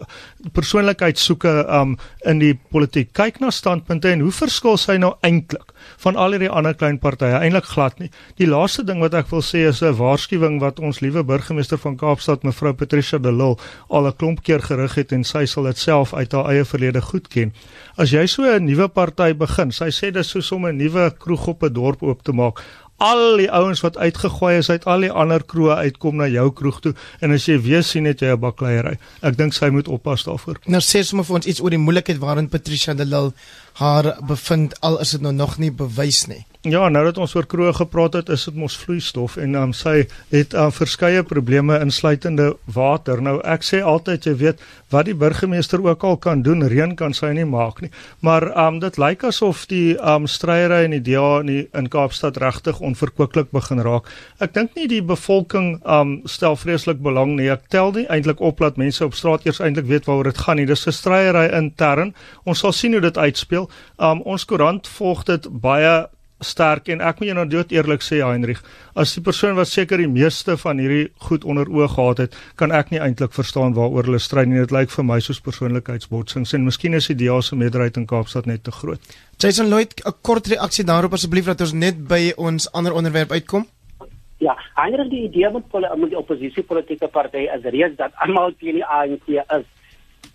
persoonlikheid 0.55 1.19
soeke 1.19 1.53
um 1.79 1.97
in 2.25 2.39
die 2.41 2.53
politiek. 2.71 3.11
Kyk 3.13 3.39
na 3.43 3.51
standpunte 3.53 4.11
en 4.11 4.23
hoe 4.25 4.33
verskil 4.33 4.77
sy 4.77 4.97
nou 5.01 5.13
eintlik 5.25 5.73
van 6.03 6.17
al 6.19 6.35
hierdie 6.35 6.51
ander 6.51 6.75
klein 6.75 6.99
partye? 6.99 7.37
Eintlik 7.39 7.69
glad 7.73 7.99
nie. 7.99 8.09
Die 8.39 8.47
laaste 8.49 8.83
ding 8.87 9.03
wat 9.03 9.15
ek 9.17 9.29
wil 9.31 9.43
sê 9.45 9.67
is 9.69 9.81
'n 9.83 9.95
waarskuwing 9.95 10.59
wat 10.59 10.79
ons 10.79 10.99
liewe 11.01 11.23
burgemeester 11.23 11.77
van 11.77 11.97
Kaapstad 11.97 12.43
mevrou 12.43 12.73
Patricia 12.73 13.19
de 13.19 13.31
Lille 13.31 13.57
al 13.89 14.07
'n 14.07 14.15
klomp 14.15 14.43
keer 14.43 14.61
gerig 14.61 14.95
het 14.95 15.11
en 15.11 15.23
sy 15.23 15.45
sal 15.45 15.63
dit 15.63 15.77
self 15.77 16.13
uit 16.13 16.31
haar 16.31 16.49
eie 16.49 16.65
verlede 16.65 17.01
goed 17.01 17.27
ken. 17.27 17.53
As 17.99 18.13
jy 18.15 18.21
so 18.31 18.47
'n 18.47 18.63
nuwe 18.63 18.87
party 18.87 19.33
begin, 19.35 19.71
sy 19.71 19.89
sê 19.91 20.07
dis 20.11 20.29
soos 20.31 20.51
om 20.55 20.65
'n 20.65 20.77
nuwe 20.77 21.11
kroeg 21.19 21.47
op 21.47 21.63
'n 21.63 21.73
dorp 21.73 22.03
oop 22.03 22.23
te 22.23 22.31
maak 22.31 22.63
al 22.99 23.39
die 23.39 23.47
ouens 23.51 23.79
wat 23.83 23.97
uitgegooi 23.97 24.57
is 24.59 24.69
uit 24.69 24.85
al 24.91 25.05
die 25.05 25.11
ander 25.11 25.43
kroë 25.43 25.77
uitkom 25.87 26.19
na 26.19 26.27
jou 26.27 26.49
kroeg 26.55 26.79
toe 26.83 26.93
en 27.23 27.31
as 27.35 27.47
jy 27.47 27.55
weer 27.63 27.83
sien 27.83 28.05
het 28.09 28.19
jy 28.19 28.33
'n 28.35 28.39
bakleierery. 28.39 28.99
Ek 29.21 29.37
dink 29.37 29.53
sy 29.53 29.69
moet 29.69 29.87
oppas 29.87 30.23
daarvoor. 30.23 30.59
Nou 30.65 30.81
sê 30.81 31.03
sommer 31.03 31.25
vir 31.25 31.35
ons 31.35 31.45
iets 31.45 31.61
oor 31.61 31.69
die 31.69 31.79
moeilikheid 31.79 32.19
waarin 32.19 32.49
Patricia 32.49 32.93
de 32.93 33.05
Lille 33.05 33.33
haar 33.73 34.17
bevind 34.27 34.81
al 34.81 34.99
is 34.99 35.11
dit 35.11 35.21
nou 35.21 35.33
nog 35.33 35.57
nie 35.57 35.71
bewys 35.71 36.27
nie. 36.27 36.45
Ja, 36.67 36.89
nou 36.91 37.05
dat 37.05 37.15
ons 37.23 37.31
oor 37.37 37.45
kroeg 37.47 37.77
gepraat 37.79 38.17
het, 38.17 38.29
is 38.35 38.41
dit 38.49 38.55
mos 38.59 38.73
vloeistof 38.75 39.37
en 39.39 39.53
um, 39.55 39.69
sy 39.71 40.01
het 40.27 40.51
um, 40.51 40.73
verskeie 40.75 41.21
probleme 41.23 41.77
insluitende 41.79 42.49
water. 42.75 43.21
Nou 43.23 43.37
ek 43.47 43.63
sê 43.63 43.79
altyd 43.79 44.27
jy 44.27 44.33
weet 44.41 44.65
wat 44.91 45.07
die 45.07 45.15
burgemeester 45.15 45.79
ook 45.85 46.03
al 46.03 46.19
kan 46.19 46.43
doen, 46.43 46.67
reën 46.67 46.97
kan 46.99 47.15
sy 47.15 47.29
nie 47.37 47.45
maak 47.47 47.79
nie. 47.79 47.93
Maar 48.27 48.49
um, 48.65 48.81
dit 48.83 48.99
lyk 48.99 49.23
asof 49.31 49.63
die 49.71 49.95
um, 50.03 50.27
stryery 50.27 50.81
in 50.89 50.97
die 50.97 51.01
DA 51.07 51.39
in, 51.45 51.53
die, 51.53 51.63
in 51.79 51.87
Kaapstad 51.87 52.41
regtig 52.43 52.83
onverkooklik 52.83 53.55
begin 53.55 53.79
raak. 53.87 54.11
Ek 54.43 54.51
dink 54.59 54.75
nie 54.75 54.91
die 54.91 54.99
bevolking 54.99 55.77
um, 55.87 56.17
stel 56.27 56.59
vreeslik 56.59 56.99
belang 56.99 57.37
nie. 57.39 57.47
Ek 57.55 57.71
tel 57.71 57.95
nie 57.95 58.07
eintlik 58.11 58.43
op 58.43 58.59
dat 58.59 58.75
mense 58.75 59.07
op 59.07 59.15
straat 59.15 59.47
eers 59.47 59.63
eintlik 59.63 59.87
weet 59.87 60.11
waaroor 60.11 60.33
dit 60.33 60.43
gaan 60.43 60.59
nie. 60.59 60.67
Dis 60.67 60.87
'n 60.91 60.91
stryery 60.91 61.47
intern. 61.55 62.17
Ons 62.43 62.67
sal 62.67 62.75
sien 62.75 62.91
hoe 62.91 63.05
dit 63.07 63.17
uitspeel. 63.17 63.71
Um, 63.95 64.27
ons 64.27 64.43
koerant 64.43 64.83
volg 64.99 65.23
dit 65.23 65.47
baie 65.47 66.09
sterk 66.39 66.89
en 66.89 67.01
ek 67.01 67.19
moet 67.19 67.29
jou 67.29 67.35
nou 67.37 67.45
dood 67.49 67.71
eerlik 67.75 68.03
sê 68.05 68.21
Heinrich, 68.23 68.61
as 68.95 69.13
die 69.15 69.23
persoon 69.23 69.55
wat 69.57 69.67
seker 69.67 70.01
die 70.01 70.09
meeste 70.09 70.55
van 70.57 70.79
hierdie 70.81 71.09
goed 71.27 71.43
onder 71.43 71.69
oog 71.69 71.95
gehad 71.95 72.23
het, 72.25 72.37
kan 72.59 72.71
ek 72.75 72.91
nie 72.93 73.01
eintlik 73.03 73.35
verstaan 73.35 73.75
waaroor 73.77 74.07
hulle 74.09 74.21
stry 74.23 74.45
nie. 74.47 74.59
Dit 74.59 74.73
lyk 74.75 74.93
vir 74.93 75.07
my 75.07 75.19
soos 75.23 75.41
persoonlikheidsbotsings 75.45 76.53
en 76.55 76.67
miskien 76.67 76.97
is 76.97 77.09
die 77.11 77.17
DA 77.23 77.39
se 77.41 77.59
meerderheid 77.59 77.97
in 77.99 78.07
Kaapstad 78.09 78.47
net 78.49 78.63
te 78.63 78.71
groot. 78.75 79.01
Jason 79.39 79.69
Lloyd, 79.69 80.01
'n 80.05 80.13
kort 80.21 80.47
reaksie 80.47 80.85
daarop 80.85 81.13
asseblief 81.13 81.45
dat 81.45 81.61
ons 81.61 81.73
net 81.73 82.07
by 82.07 82.33
ons 82.37 82.71
ander 82.73 82.93
onderwerp 82.93 83.31
uitkom. 83.31 83.67
Ja, 84.39 84.55
Heinrich, 84.75 85.09
die 85.09 85.23
idee 85.27 85.49
met 85.51 85.67
poli 85.67 85.87
met 85.97 86.09
die 86.09 86.17
oppositie 86.17 86.63
politieke 86.63 87.07
partye 87.07 87.51
is 87.51 87.63
reeds 87.63 87.97
dat 87.97 88.11
almal 88.15 88.53
teen 88.59 88.79
die 88.79 88.85
ANC 88.85 89.27
is 89.27 89.65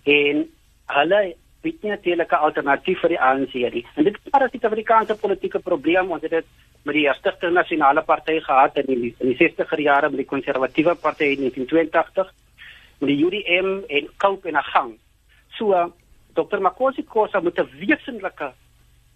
en 0.03 0.45
hulle 0.85 1.35
bied 1.65 1.83
natuurlik 1.83 2.31
'n 2.31 2.45
alternatief 2.47 2.99
vir 3.01 3.09
die 3.15 3.21
ANC 3.27 3.53
nie. 3.53 3.85
En 3.95 4.03
dit 4.03 4.13
is 4.13 4.31
maar 4.31 4.43
'n 4.43 4.49
Suid-Afrikaanse 4.49 5.15
politieke 5.15 5.59
probleem 5.59 6.11
ons 6.11 6.21
het 6.21 6.31
dit 6.31 6.45
met 6.85 6.95
die 6.95 7.05
Eerste 7.07 7.49
Nasionale 7.49 8.01
Party 8.01 8.39
gehad 8.39 8.77
in 8.77 8.85
die 8.85 9.15
in 9.19 9.27
die 9.33 9.37
60er 9.37 9.81
jare 9.81 10.09
met 10.09 10.17
die 10.17 10.31
Konservatiewe 10.33 10.95
Party 10.95 11.23
in 11.23 11.39
1982 11.39 12.33
met 12.99 13.09
die 13.09 13.25
UDM 13.25 13.69
en 13.87 14.09
Cope 14.17 14.47
en 14.47 14.55
Agang. 14.55 14.97
So 15.57 15.93
Dr. 16.33 16.59
Makosi 16.59 17.03
Khosa 17.03 17.39
moet 17.39 17.59
'n 17.59 17.69
wesenlike 17.79 18.51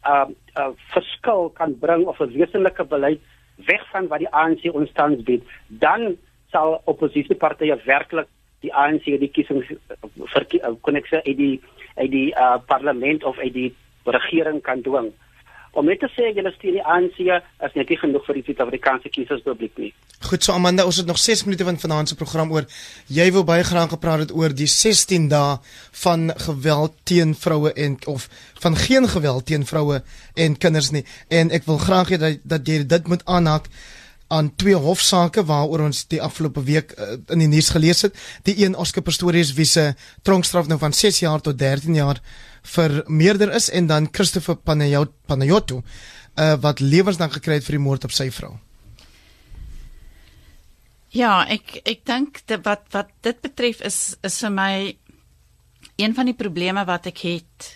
uh, 0.06 0.26
uh 0.56 0.70
verskil 0.94 1.50
kan 1.50 1.78
bring 1.80 2.06
of 2.06 2.20
'n 2.20 2.32
wesenlike 2.32 2.84
beleid 2.84 3.20
weg 3.56 3.84
van 3.92 4.08
wat 4.08 4.20
die 4.20 4.34
ANC 4.34 4.74
ons 4.74 4.92
tans 4.94 5.24
bied. 5.24 5.44
Dan 5.68 6.18
sal 6.52 6.82
oppositiepartye 6.86 7.78
werklik 7.86 8.28
die 8.66 8.74
ANC 8.74 9.06
die 9.22 9.32
kiesing 9.32 9.64
vir 9.64 10.46
kon 10.82 11.00
ek 11.00 11.08
sê 11.12 11.24
die 11.26 11.56
uit 12.00 12.12
die 12.12 12.30
uh, 12.36 12.58
parlement 12.68 13.24
of 13.24 13.38
uit 13.38 13.54
die 13.54 13.72
regering 14.06 14.62
kan 14.64 14.82
dwing. 14.82 15.12
Om 15.78 15.86
net 15.86 16.00
te 16.02 16.08
sê 16.16 16.32
jy 16.34 16.44
is 16.48 16.56
teen 16.62 16.80
die 16.80 16.86
ANC 16.86 17.20
is 17.22 17.76
net 17.78 17.92
genoeg 18.02 18.24
vir 18.26 18.40
die 18.40 18.46
Suid-Afrikaanse 18.48 19.12
kiesers 19.14 19.44
publiek 19.46 19.76
nie. 19.78 19.92
Goed 20.26 20.44
so 20.44 20.56
Amanda, 20.56 20.84
ons 20.90 20.98
het 20.98 21.08
nog 21.08 21.20
6 21.22 21.46
minute 21.46 21.64
van 21.64 21.78
vanaand 21.80 22.10
se 22.10 22.18
program 22.18 22.52
oor. 22.52 22.66
Jy 23.08 23.30
wou 23.36 23.44
baie 23.46 23.64
graag 23.64 23.94
gepraat 23.94 24.26
het 24.26 24.34
oor 24.36 24.56
die 24.56 24.68
16 24.68 25.30
dae 25.30 25.60
van 26.02 26.34
geweld 26.48 26.98
teen 27.12 27.36
vroue 27.38 27.74
en 27.74 28.00
of 28.10 28.28
van 28.64 28.76
geen 28.76 29.08
geweld 29.08 29.46
teen 29.46 29.66
vroue 29.70 30.02
en 30.36 30.58
kinders 30.58 30.90
nie. 30.96 31.06
En 31.30 31.54
ek 31.54 31.70
wil 31.70 31.78
graag 31.78 32.16
hê 32.16 32.20
dat 32.20 32.42
dat 32.44 32.68
jy 32.68 32.82
dit 32.84 33.08
moet 33.08 33.26
aanhaak 33.26 33.70
aan 34.30 34.52
twee 34.56 34.78
hofsaake 34.78 35.44
waaroor 35.50 35.88
ons 35.88 36.04
die 36.12 36.22
afgelope 36.22 36.62
week 36.64 36.94
uh, 36.98 37.18
in 37.34 37.42
die 37.44 37.50
nuus 37.50 37.72
gelees 37.74 38.04
het. 38.06 38.16
Die 38.46 38.56
een 38.62 38.78
Oscar 38.78 39.04
Pistorius 39.04 39.56
wie 39.58 39.66
se 39.66 39.94
tronkstraf 40.28 40.70
nou 40.70 40.78
van 40.80 40.94
6 40.94 41.24
jaar 41.26 41.42
tot 41.42 41.58
13 41.58 41.98
jaar 41.98 42.22
vir 42.76 43.02
meerder 43.08 43.54
is 43.56 43.70
en 43.70 43.88
dan 43.88 44.10
Christopher 44.12 44.56
Panayot 44.56 45.14
Panayotu 45.26 45.82
uh, 45.82 46.56
wat 46.62 46.80
lewenslang 46.80 47.34
gekry 47.34 47.60
het 47.60 47.66
vir 47.68 47.80
die 47.80 47.86
moord 47.86 48.06
op 48.06 48.14
sy 48.16 48.30
vrou. 48.34 48.54
Ja, 51.10 51.42
ek 51.50 51.80
ek 51.90 52.04
dink 52.06 52.44
wat 52.66 52.86
wat 52.94 53.10
dit 53.26 53.40
betref 53.42 53.82
is 53.82 54.16
is 54.22 54.38
vir 54.44 54.54
my 54.54 54.74
een 56.00 56.14
van 56.16 56.30
die 56.30 56.38
probleme 56.38 56.86
wat 56.86 57.10
ek 57.10 57.24
het 57.26 57.72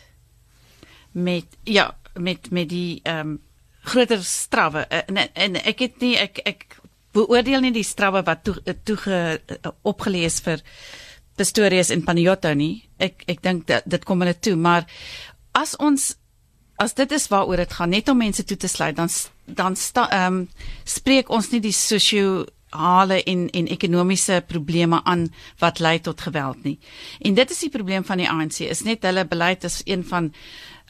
met 1.13 1.57
ja, 1.65 1.89
met 2.13 2.51
met 2.51 2.69
die 2.69 3.01
ehm 3.03 3.33
um, 3.33 3.41
groter 3.83 4.23
strawwe 4.23 4.85
eh, 4.89 5.03
en, 5.07 5.19
en 5.33 5.59
ek 5.63 5.85
het 5.87 6.03
nie 6.03 6.15
ek 6.19 6.41
ek 6.47 6.67
beoordeel 7.13 7.61
nie 7.65 7.73
die 7.75 7.85
strawwe 7.85 8.23
wat 8.25 8.43
toe 8.47 8.57
toe 8.85 8.97
eh, 9.11 9.71
opgelees 9.83 10.39
vir 10.45 10.63
Pistorius 11.33 11.89
en 11.89 12.03
Panayota 12.05 12.53
nie. 12.53 12.83
Ek 13.01 13.23
ek 13.27 13.41
dink 13.41 13.65
dit 13.69 13.87
dit 13.89 14.03
kom 14.05 14.21
hulle 14.21 14.35
toe, 14.37 14.55
maar 14.55 14.85
as 15.57 15.73
ons 15.81 16.13
as 16.81 16.93
dit 16.97 17.11
is 17.15 17.29
waaroor 17.31 17.63
dit 17.63 17.73
gaan 17.77 17.93
net 17.93 18.09
om 18.09 18.17
mense 18.17 18.43
toe 18.43 18.57
te 18.57 18.69
sluit, 18.69 18.95
dan 18.97 19.09
dan 19.45 19.77
ehm 19.77 20.25
um, 20.25 20.43
spreek 20.85 21.29
ons 21.29 21.49
nie 21.51 21.61
die 21.61 21.75
sosio 21.75 22.45
hale 22.73 23.23
en 23.23 23.49
en 23.49 23.67
ekonomiese 23.67 24.43
probleme 24.47 25.01
aan 25.03 25.27
wat 25.61 25.79
lei 25.79 25.99
tot 25.99 26.21
geweld 26.21 26.63
nie. 26.63 26.79
En 27.19 27.33
dit 27.33 27.51
is 27.51 27.59
die 27.59 27.69
probleem 27.69 28.05
van 28.05 28.17
die 28.17 28.29
ANC 28.29 28.59
is 28.59 28.83
net 28.83 29.03
hulle 29.03 29.25
beleid 29.25 29.63
is 29.63 29.81
een 29.85 30.03
van 30.03 30.33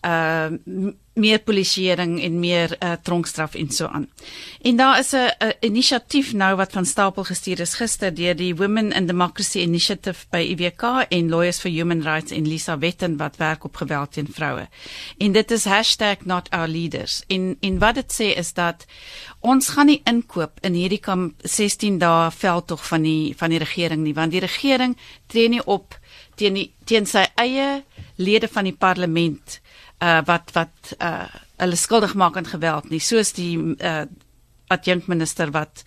uh 0.06 0.94
meer 1.14 1.44
polisieering 1.46 2.16
en 2.26 2.40
meer 2.42 2.74
uh, 2.80 2.96
tronkstraf 3.06 3.54
en 3.56 3.70
so 3.72 3.86
aan. 3.86 4.08
En 4.62 4.76
daar 4.76 5.00
is 5.00 5.14
'n 5.14 5.54
inisiatief 5.60 6.34
nou 6.34 6.56
wat 6.56 6.72
van 6.72 6.86
stapel 6.86 7.24
gestuur 7.24 7.60
is 7.60 7.74
gister 7.74 8.14
deur 8.14 8.36
die 8.36 8.56
Women 8.56 8.92
in 8.92 9.06
Democracy 9.06 9.60
Initiative 9.60 10.26
by 10.30 10.38
IWK 10.38 11.06
en 11.10 11.30
Lawyers 11.30 11.60
for 11.60 11.70
Human 11.70 12.02
Rights 12.02 12.32
en 12.32 12.48
Lisa 12.48 12.78
Wetten 12.78 13.18
wat 13.18 13.38
werk 13.38 13.64
op 13.64 13.76
geweld 13.76 14.12
teen 14.12 14.28
vroue. 14.32 14.68
En 15.18 15.32
dit 15.32 15.52
is 15.52 15.66
#notourleaders. 16.24 17.24
En 17.28 17.58
en 17.60 17.80
wat 17.80 17.96
dit 17.96 18.14
sê 18.14 18.38
is 18.38 18.54
dat 18.54 18.86
ons 19.40 19.70
gaan 19.70 19.86
nie 19.86 20.02
inkoop 20.04 20.58
in 20.62 20.74
hierdie 20.74 21.00
kamp 21.00 21.34
16 21.42 21.98
dae 21.98 22.32
veldtog 22.32 22.88
van 22.88 23.02
die 23.02 23.34
van 23.38 23.50
die 23.50 23.60
regering 23.60 24.04
nie, 24.04 24.14
want 24.14 24.32
die 24.32 24.40
regering 24.40 24.98
tree 25.28 25.50
nie 25.50 25.66
op 25.66 26.00
teen 26.36 26.54
die, 26.54 26.74
teen 26.84 27.06
sy 27.06 27.26
eie 27.36 27.84
lede 28.16 28.48
van 28.48 28.64
die 28.64 28.76
parlement 28.78 29.62
uh 30.04 30.20
wat 30.28 30.52
wat 30.54 30.94
uh 31.00 31.26
hulle 31.64 31.80
skuldig 31.80 32.14
maak 32.20 32.38
aan 32.38 32.50
geweld 32.50 32.90
nie. 32.90 33.00
Soos 33.00 33.34
die 33.34 33.58
uh 33.58 34.04
adjunkminister 34.68 35.52
wat 35.52 35.84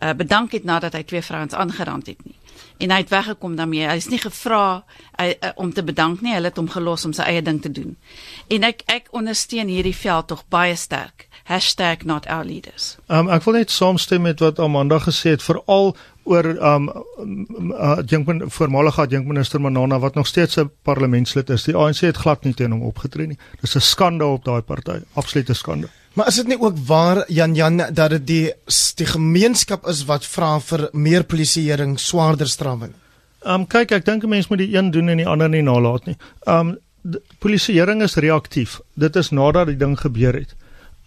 uh 0.00 0.14
bedank 0.16 0.52
het 0.56 0.64
nadat 0.64 0.96
hy 0.96 1.02
twee 1.04 1.22
vrouens 1.22 1.54
aangerand 1.54 2.06
het 2.06 2.24
nie. 2.24 2.36
En 2.80 2.90
hy 2.90 3.02
het 3.02 3.10
weggekom 3.12 3.56
daarmee. 3.56 3.84
Hy 3.88 3.96
is 4.00 4.08
nie 4.08 4.18
gevra 4.18 4.84
uh, 5.20 5.26
uh, 5.26 5.50
om 5.54 5.72
te 5.72 5.84
bedank 5.84 6.20
nie. 6.24 6.32
Hulle 6.32 6.48
het 6.48 6.56
hom 6.56 6.68
gelos 6.72 7.04
om 7.04 7.12
sy 7.12 7.26
eie 7.28 7.42
ding 7.44 7.60
te 7.62 7.72
doen. 7.72 7.96
En 8.48 8.64
ek 8.64 8.86
ek 8.88 9.10
ondersteun 9.16 9.68
hierdie 9.68 9.96
veld 9.96 10.30
tog 10.32 10.46
baie 10.48 10.76
sterk. 10.76 11.28
#notourleaders. 12.04 12.96
Um 13.08 13.28
ek 13.28 13.42
wil 13.42 13.54
net 13.58 13.70
saamstem 13.70 14.22
met 14.22 14.40
wat 14.40 14.58
Amanda 14.58 15.00
gesê 15.02 15.34
het 15.34 15.42
veral 15.42 15.96
oor 16.30 16.46
um 16.72 16.88
uh, 16.90 17.98
Jinkman 18.06 18.44
voormalige 18.50 19.06
Jinkminister 19.10 19.60
Manana 19.60 19.98
wat 19.98 20.14
nog 20.14 20.26
steeds 20.26 20.56
'n 20.56 20.70
parlementslid 20.82 21.50
is. 21.50 21.64
Die 21.64 21.76
ANC 21.76 22.00
het 22.00 22.16
glad 22.16 22.44
nie 22.44 22.54
teen 22.54 22.70
hom 22.70 22.82
opgetree 22.82 23.26
nie. 23.26 23.38
Dis 23.60 23.74
'n 23.74 23.80
skande 23.80 24.24
op 24.24 24.44
daai 24.44 24.62
party, 24.62 25.00
absolute 25.14 25.54
skande. 25.54 25.88
Maar 26.14 26.26
is 26.26 26.34
dit 26.34 26.46
nie 26.46 26.60
ook 26.60 26.78
waar 26.86 27.24
Jan 27.28 27.54
Jan 27.54 27.76
dat 27.76 28.10
dit 28.10 28.26
die 28.26 28.52
die 28.94 29.06
gemeenskap 29.06 29.86
is 29.86 30.04
wat 30.04 30.26
vra 30.26 30.60
vir 30.60 30.88
meer 30.92 31.24
polisieering, 31.24 31.98
swaarder 31.98 32.48
strawe? 32.48 32.90
Um 33.44 33.66
kyk, 33.66 33.90
ek 33.92 34.04
dink 34.04 34.22
'n 34.24 34.28
mens 34.28 34.48
moet 34.48 34.58
die 34.58 34.76
een 34.76 34.90
doen 34.90 35.08
en 35.08 35.16
die 35.16 35.28
ander 35.28 35.48
nie 35.48 35.62
nalat 35.62 36.06
nie. 36.06 36.16
Um 36.46 36.78
polisieering 37.38 38.02
is 38.02 38.14
reaktief. 38.14 38.80
Dit 38.94 39.16
is 39.16 39.30
nadat 39.30 39.66
die 39.66 39.76
ding 39.76 40.00
gebeur 40.00 40.34
het. 40.34 40.54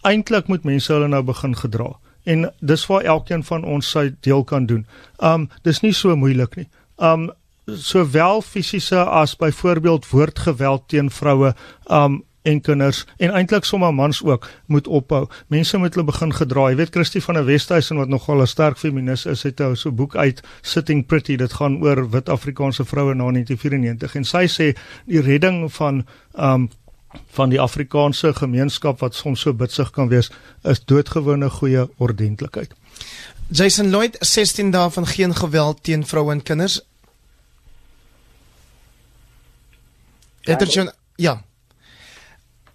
Eintlik 0.02 0.46
moet 0.46 0.64
mense 0.64 0.92
hulle 0.92 1.08
nou 1.08 1.22
begin 1.22 1.56
gedra 1.56 1.96
en 2.24 2.52
dis 2.60 2.86
waar 2.86 3.02
elkeen 3.02 3.44
van 3.44 3.64
ons 3.64 3.90
sy 3.90 4.10
deel 4.20 4.44
kan 4.44 4.66
doen. 4.66 4.86
Um 5.18 5.48
dis 5.62 5.80
nie 5.80 5.92
so 5.92 6.16
moeilik 6.16 6.56
nie. 6.56 6.68
Um 6.96 7.30
sowel 7.64 8.42
fisiese 8.42 9.00
as 9.04 9.36
byvoorbeeld 9.36 10.08
woordgeweld 10.10 10.88
teen 10.88 11.10
vroue 11.10 11.54
um 11.88 12.22
en 12.44 12.60
kinders 12.60 13.04
en 13.16 13.32
eintlik 13.32 13.64
sommer 13.64 13.94
mans 13.94 14.20
ook 14.24 14.48
moet 14.66 14.86
ophou. 14.86 15.24
Mense 15.48 15.78
moet 15.80 15.94
hulle 15.96 16.06
begin 16.10 16.32
gedra. 16.32 16.68
Jy 16.68 16.76
weet 16.76 16.92
Christie 16.92 17.22
van 17.24 17.38
der 17.40 17.46
Westhuizen 17.48 17.96
wat 17.96 18.12
nogal 18.12 18.42
'n 18.42 18.46
sterk 18.46 18.76
feminis 18.76 19.26
is, 19.26 19.42
het 19.42 19.60
'n 19.60 19.76
so 19.76 19.92
boek 19.92 20.16
uit 20.16 20.42
Sitting 20.62 21.06
Pretty. 21.06 21.36
Dit 21.36 21.52
gaan 21.52 21.82
oor 21.82 22.10
wit 22.10 22.28
Afrikaanse 22.28 22.84
vroue 22.84 23.14
na 23.14 23.24
1994 23.30 24.14
en 24.14 24.24
sy 24.24 24.46
sê 24.46 24.76
die 25.06 25.20
redding 25.20 25.72
van 25.72 26.06
um 26.36 26.68
van 27.36 27.50
die 27.50 27.60
Afrikaanse 27.60 28.32
gemeenskap 28.34 29.00
wat 29.00 29.14
soms 29.14 29.40
so 29.40 29.52
bitsig 29.52 29.90
kan 29.90 30.08
wees, 30.08 30.30
is 30.62 30.84
doodgewone 30.84 31.50
goeie 31.50 31.88
ordentlikheid. 31.98 32.74
Jason 33.48 33.90
Lloyd 33.90 34.16
16 34.20 34.70
dae 34.70 34.90
van 34.90 35.06
geen 35.06 35.34
geweld 35.34 35.82
teen 35.82 36.06
vroue 36.06 36.32
en 36.32 36.42
kinders. 36.42 36.80
Eterjon, 40.44 40.90
ja. 41.16 41.38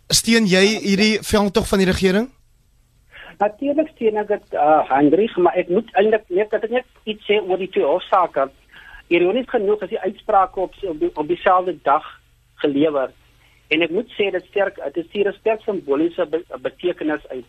Steun 0.10 0.46
jy 0.50 0.66
hierdie 0.82 1.20
veldtog 1.22 1.68
van 1.68 1.82
die 1.82 1.90
regering? 1.90 2.30
Natuurlik 3.40 3.92
steun 3.94 4.18
ek 4.20 4.28
dit 4.28 4.56
uh 4.58 4.82
Hendrik, 4.90 5.36
maar 5.38 5.56
ek 5.58 5.70
moet 5.72 5.92
eintlik 5.96 6.26
net 6.28 6.50
dat 6.52 6.66
ek 6.68 6.74
net 6.80 6.88
iets 7.08 7.30
sê 7.30 7.38
oor 7.40 7.62
die 7.62 7.70
twee 7.72 7.86
hofsaake. 7.88 8.50
Ironies 9.08 9.48
genoeg 9.50 9.86
is 9.86 9.94
die 9.94 10.02
uitsprake 10.02 10.60
op 10.60 10.76
op, 10.84 11.00
die, 11.00 11.12
op 11.16 11.28
dieselfde 11.28 11.78
dag 11.84 12.06
gelewer 12.62 13.14
En 13.70 13.86
ek 13.86 13.94
moet 13.94 14.10
sê 14.18 14.30
dit 14.34 14.46
sterk 14.50 14.80
dit 14.82 15.04
is 15.04 15.12
die 15.14 15.24
respek 15.28 15.62
simboliese 15.66 16.26
be 16.30 16.42
betekenis 16.62 17.26
uit 17.30 17.46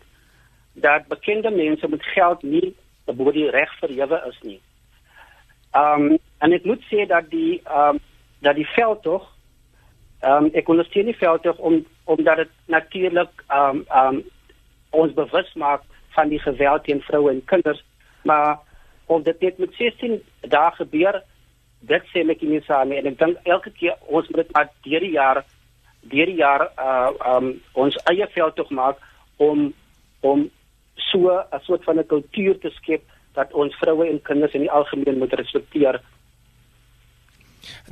dat 0.73 1.07
bekende 1.11 1.51
mense 1.51 1.87
met 1.87 2.03
geld 2.13 2.43
nie 2.43 2.75
bo 3.05 3.31
die 3.31 3.49
reg 3.49 3.71
verhewe 3.79 4.21
is 4.29 4.37
nie. 4.41 4.59
Um 5.75 6.17
en 6.39 6.53
ek 6.53 6.65
moet 6.65 6.83
sê 6.91 7.07
dat 7.09 7.29
die 7.31 7.61
um 7.65 7.99
dat 8.45 8.55
die 8.55 8.67
veld 8.75 9.01
tog 9.03 9.25
um 10.25 10.51
ek 10.53 10.69
ondersteun 10.69 11.09
die 11.09 11.17
veld 11.17 11.43
tog 11.43 11.57
om 11.57 11.81
omdat 12.05 12.43
dit 12.43 12.53
natuurlik 12.65 13.43
um 13.49 13.83
um 14.03 14.21
ons 14.91 15.13
bewus 15.15 15.53
maak 15.55 15.83
van 16.15 16.29
die 16.29 16.39
geweld 16.39 16.83
teen 16.83 17.01
vroue 17.01 17.31
en 17.31 17.43
kinders, 17.45 17.83
maar 18.27 18.59
of 19.05 19.23
dit 19.23 19.41
net 19.41 19.57
met 19.57 19.73
16 19.73 20.17
dae 20.41 20.71
gebeur, 20.75 21.21
dit 21.79 22.09
sê 22.11 22.23
ek 22.29 22.41
nie 22.41 22.61
saam 22.67 22.91
en 22.91 23.07
ek 23.09 23.17
dink 23.19 23.47
elke 23.49 23.71
keer 23.79 23.95
ons 24.07 24.27
moet 24.29 24.43
dit 24.43 24.53
maar 24.55 24.69
deur 24.85 25.05
die 25.07 25.15
jare 25.15 25.43
deur 26.01 26.25
die 26.25 26.35
jaar 26.35 26.69
uh 26.77 27.35
um 27.35 27.61
ons 27.73 27.97
eie 28.11 28.27
veld 28.33 28.55
tog 28.55 28.69
maak 28.69 28.97
om 29.37 29.73
om 30.21 30.49
so 30.95 31.29
'n 31.29 31.59
soort 31.61 31.83
van 31.83 31.99
'n 31.99 32.05
kultuur 32.05 32.59
te 32.59 32.69
skep 32.69 33.03
dat 33.33 33.53
ons 33.53 33.75
vroue 33.75 34.09
en 34.09 34.21
kinders 34.21 34.53
in 34.53 34.65
die 34.65 34.71
algemeen 34.71 35.17
moet 35.17 35.33
respekteer. 35.33 36.01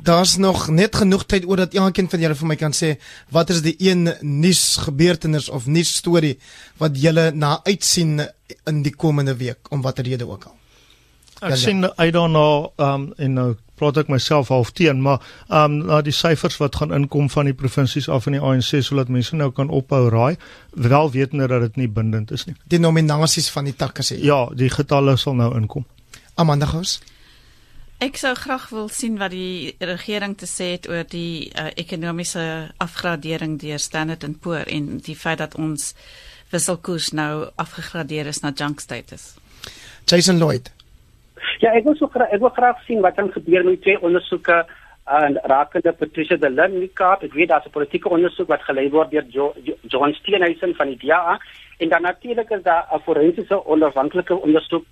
Daar's 0.02 0.36
nog 0.36 0.68
net 0.68 0.96
genoeg 0.96 1.24
tyd 1.24 1.46
oor 1.46 1.56
dat 1.56 1.74
elkeen 1.74 2.08
van 2.10 2.20
julle 2.20 2.34
vir 2.34 2.46
my 2.46 2.56
kan 2.56 2.72
sê 2.72 2.96
wat 3.30 3.50
is 3.50 3.62
die 3.62 3.76
een 3.78 4.08
nuus 4.20 4.76
gebeurtenis 4.76 5.48
of 5.48 5.66
nuus 5.66 5.96
storie 5.96 6.38
wat 6.76 7.02
julle 7.02 7.30
na 7.34 7.60
uitsien 7.64 8.20
in 8.66 8.82
die 8.82 8.96
komende 8.96 9.36
week 9.36 9.70
om 9.70 9.82
watter 9.82 10.04
rede 10.04 10.26
ook 10.28 10.44
al. 10.44 10.59
Ek 11.40 11.56
sien 11.56 11.84
I 11.98 12.10
don't 12.12 12.34
know 12.36 12.72
um 12.78 13.10
in 13.18 13.34
nou 13.38 13.54
praat 13.80 14.00
ek 14.02 14.10
myself 14.12 14.50
half 14.52 14.72
teen, 14.76 15.00
maar 15.04 15.22
um, 15.48 15.80
na 15.88 16.00
die 16.04 16.14
syfers 16.14 16.58
wat 16.60 16.76
gaan 16.80 16.92
inkom 16.96 17.30
van 17.32 17.48
die 17.48 17.56
provinsies 17.56 18.10
af 18.12 18.28
in 18.28 18.36
die 18.36 18.42
ANC 18.44 18.82
sodat 18.84 19.12
mense 19.12 19.36
nou 19.38 19.50
kan 19.56 19.72
ophou 19.72 20.02
raai, 20.12 20.36
wel 20.76 21.12
wetende 21.14 21.48
dat 21.50 21.64
dit 21.68 21.80
nie 21.84 21.88
bindend 21.88 22.34
is 22.36 22.46
nie. 22.48 22.56
Die 22.68 22.80
nominasies 22.82 23.48
van 23.54 23.70
die 23.70 23.76
takke 23.76 24.04
sê. 24.06 24.18
Ja, 24.20 24.42
die 24.52 24.70
getalle 24.72 25.16
sal 25.20 25.38
nou 25.38 25.52
inkom. 25.56 25.86
Amanda 26.40 26.68
Gous. 26.68 26.98
Ek 28.00 28.16
sou 28.16 28.32
graag 28.36 28.70
wil 28.72 28.88
sien 28.88 29.18
wat 29.20 29.34
die 29.34 29.74
regering 29.84 30.32
te 30.40 30.48
sê 30.48 30.70
het 30.78 30.88
oor 30.88 31.04
die 31.04 31.50
uh, 31.52 31.68
ekonomiese 31.76 32.42
afgradering 32.80 33.58
deur 33.60 33.80
Standard 33.80 34.24
& 34.32 34.40
Poor 34.40 34.64
en 34.64 35.02
die 35.04 35.16
feit 35.16 35.40
dat 35.42 35.56
ons 35.60 35.92
wisselkoers 36.50 37.10
nou 37.12 37.50
afgegradeer 37.60 38.32
is 38.32 38.40
na 38.40 38.54
junk 38.56 38.80
status. 38.80 39.34
Jason 40.08 40.40
Lloyd. 40.40 40.72
Ja, 41.60 41.72
ek 41.72 41.84
wil 41.84 41.96
so 41.96 42.06
graag 42.06 42.32
ek 42.32 42.40
wil 42.40 42.54
graag 42.56 42.78
sien 42.86 43.00
wat 43.00 43.16
gaan 43.16 43.32
gebeur 43.32 43.64
met 43.64 43.82
twee 43.82 44.00
ondersoeke 44.00 44.64
aan 45.04 45.36
uh, 45.36 45.42
rakende 45.50 45.92
Patricia 45.92 46.36
de 46.36 46.50
Lindikaap. 46.50 47.22
Ek 47.22 47.34
weet 47.34 47.48
daar's 47.48 47.66
'n 47.66 47.76
politieke 47.76 48.08
ondersoek 48.08 48.48
wat 48.48 48.62
gelei 48.62 48.90
word 48.90 49.10
deur 49.10 49.26
jo, 49.28 49.52
jo, 49.64 49.74
John 49.88 50.12
Steenhuisen 50.12 50.74
van 50.74 50.86
die 50.86 51.00
DA 51.06 51.40
en 51.78 51.88
dan 51.88 52.02
natuurlik 52.02 52.50
is 52.50 52.62
daar 52.62 52.86
'n 52.92 53.00
forensiese 53.04 53.66
onafhanklike 53.66 54.34
ondersoek 54.34 54.84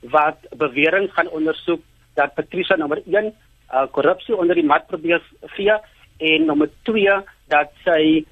wat 0.00 0.38
beweringe 0.56 1.08
gaan 1.08 1.28
ondersoek 1.28 1.82
dat 2.14 2.34
Patricia 2.34 2.76
nommer 2.76 3.02
1 3.06 3.34
uh, 3.72 3.86
korrupsie 3.90 4.36
onder 4.36 4.54
die 4.54 4.64
mat 4.64 4.86
probeer 4.86 5.22
vee 5.56 5.76
en 6.18 6.44
nommer 6.44 6.70
2 6.82 7.22
dat 7.48 7.70
sy 7.84 8.24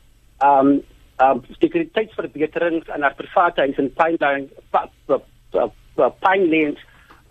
um 0.44 0.82
um 1.18 1.42
sekuriteitsverbeterings 1.58 2.88
aan 2.88 3.02
haar 3.02 3.14
private 3.14 3.60
huis 3.60 3.76
in 3.76 3.92
Pineland 3.92 4.50
Pinelands 6.20 6.80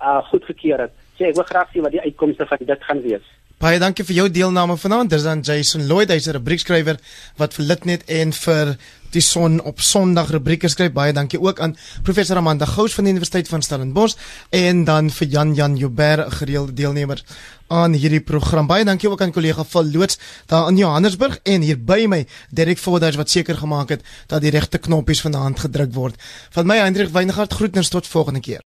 uh 0.01 0.21
goedgekeur 0.29 0.79
het. 0.87 0.93
So 1.17 1.25
ek 1.25 1.35
wil 1.35 1.49
graag 1.49 1.71
sien 1.71 1.81
wat 1.81 1.91
die 1.91 2.01
uitkomste 2.01 2.45
van 2.45 2.57
dit 2.59 2.83
gaan 2.83 3.01
wees. 3.01 3.25
Baie 3.57 3.79
dankie 3.81 4.03
vir 4.05 4.13
jou 4.19 4.27
deelname 4.29 4.75
vanaand. 4.77 5.09
Dis 5.09 5.23
dan 5.25 5.39
Jason 5.41 5.87
Lloyd, 5.87 6.11
hy's 6.13 6.27
'n 6.27 6.35
rubriekskrywer 6.37 6.99
wat 7.37 7.53
vir 7.53 7.65
Litnet 7.65 8.03
en 8.05 8.31
vir 8.31 8.77
die 9.11 9.21
Son 9.21 9.59
op 9.61 9.81
Sondag 9.81 10.29
rubrieke 10.29 10.69
skryf. 10.69 10.91
Baie 10.93 11.13
dankie 11.13 11.39
ook 11.41 11.59
aan 11.59 11.75
professor 12.03 12.37
Amanda 12.37 12.65
Gous 12.65 12.93
van 12.93 13.07
die 13.07 13.13
Universiteit 13.13 13.47
van 13.47 13.61
Stellenbosch 13.61 14.15
en 14.49 14.83
dan 14.83 15.09
vir 15.09 15.27
Jan 15.27 15.53
Jan 15.55 15.75
Joubert, 15.75 16.33
gereelde 16.33 16.73
deelnemer 16.73 17.23
aan 17.67 17.93
hierdie 17.93 18.21
program. 18.21 18.67
Baie 18.67 18.85
dankie 18.85 19.09
ook 19.09 19.21
aan 19.21 19.31
kollega 19.31 19.63
Val 19.63 19.89
Loots 19.91 20.19
daar 20.45 20.69
in 20.69 20.77
Johannesburg 20.77 21.39
en 21.43 21.61
hier 21.61 21.79
by 21.79 22.05
my 22.07 22.25
Derek 22.49 22.77
Forders 22.77 23.15
wat 23.15 23.29
seker 23.29 23.57
gemaak 23.57 23.89
het 23.89 24.05
dat 24.27 24.41
die 24.41 24.51
regte 24.51 24.77
knoppies 24.77 25.21
vanaand 25.21 25.59
gedruk 25.59 25.93
word. 25.93 26.15
Van 26.51 26.67
my 26.67 26.77
Hendrik 26.77 27.09
Weingart 27.09 27.53
groetens 27.53 27.89
tot 27.89 28.07
volgende 28.07 28.39
keer. 28.39 28.61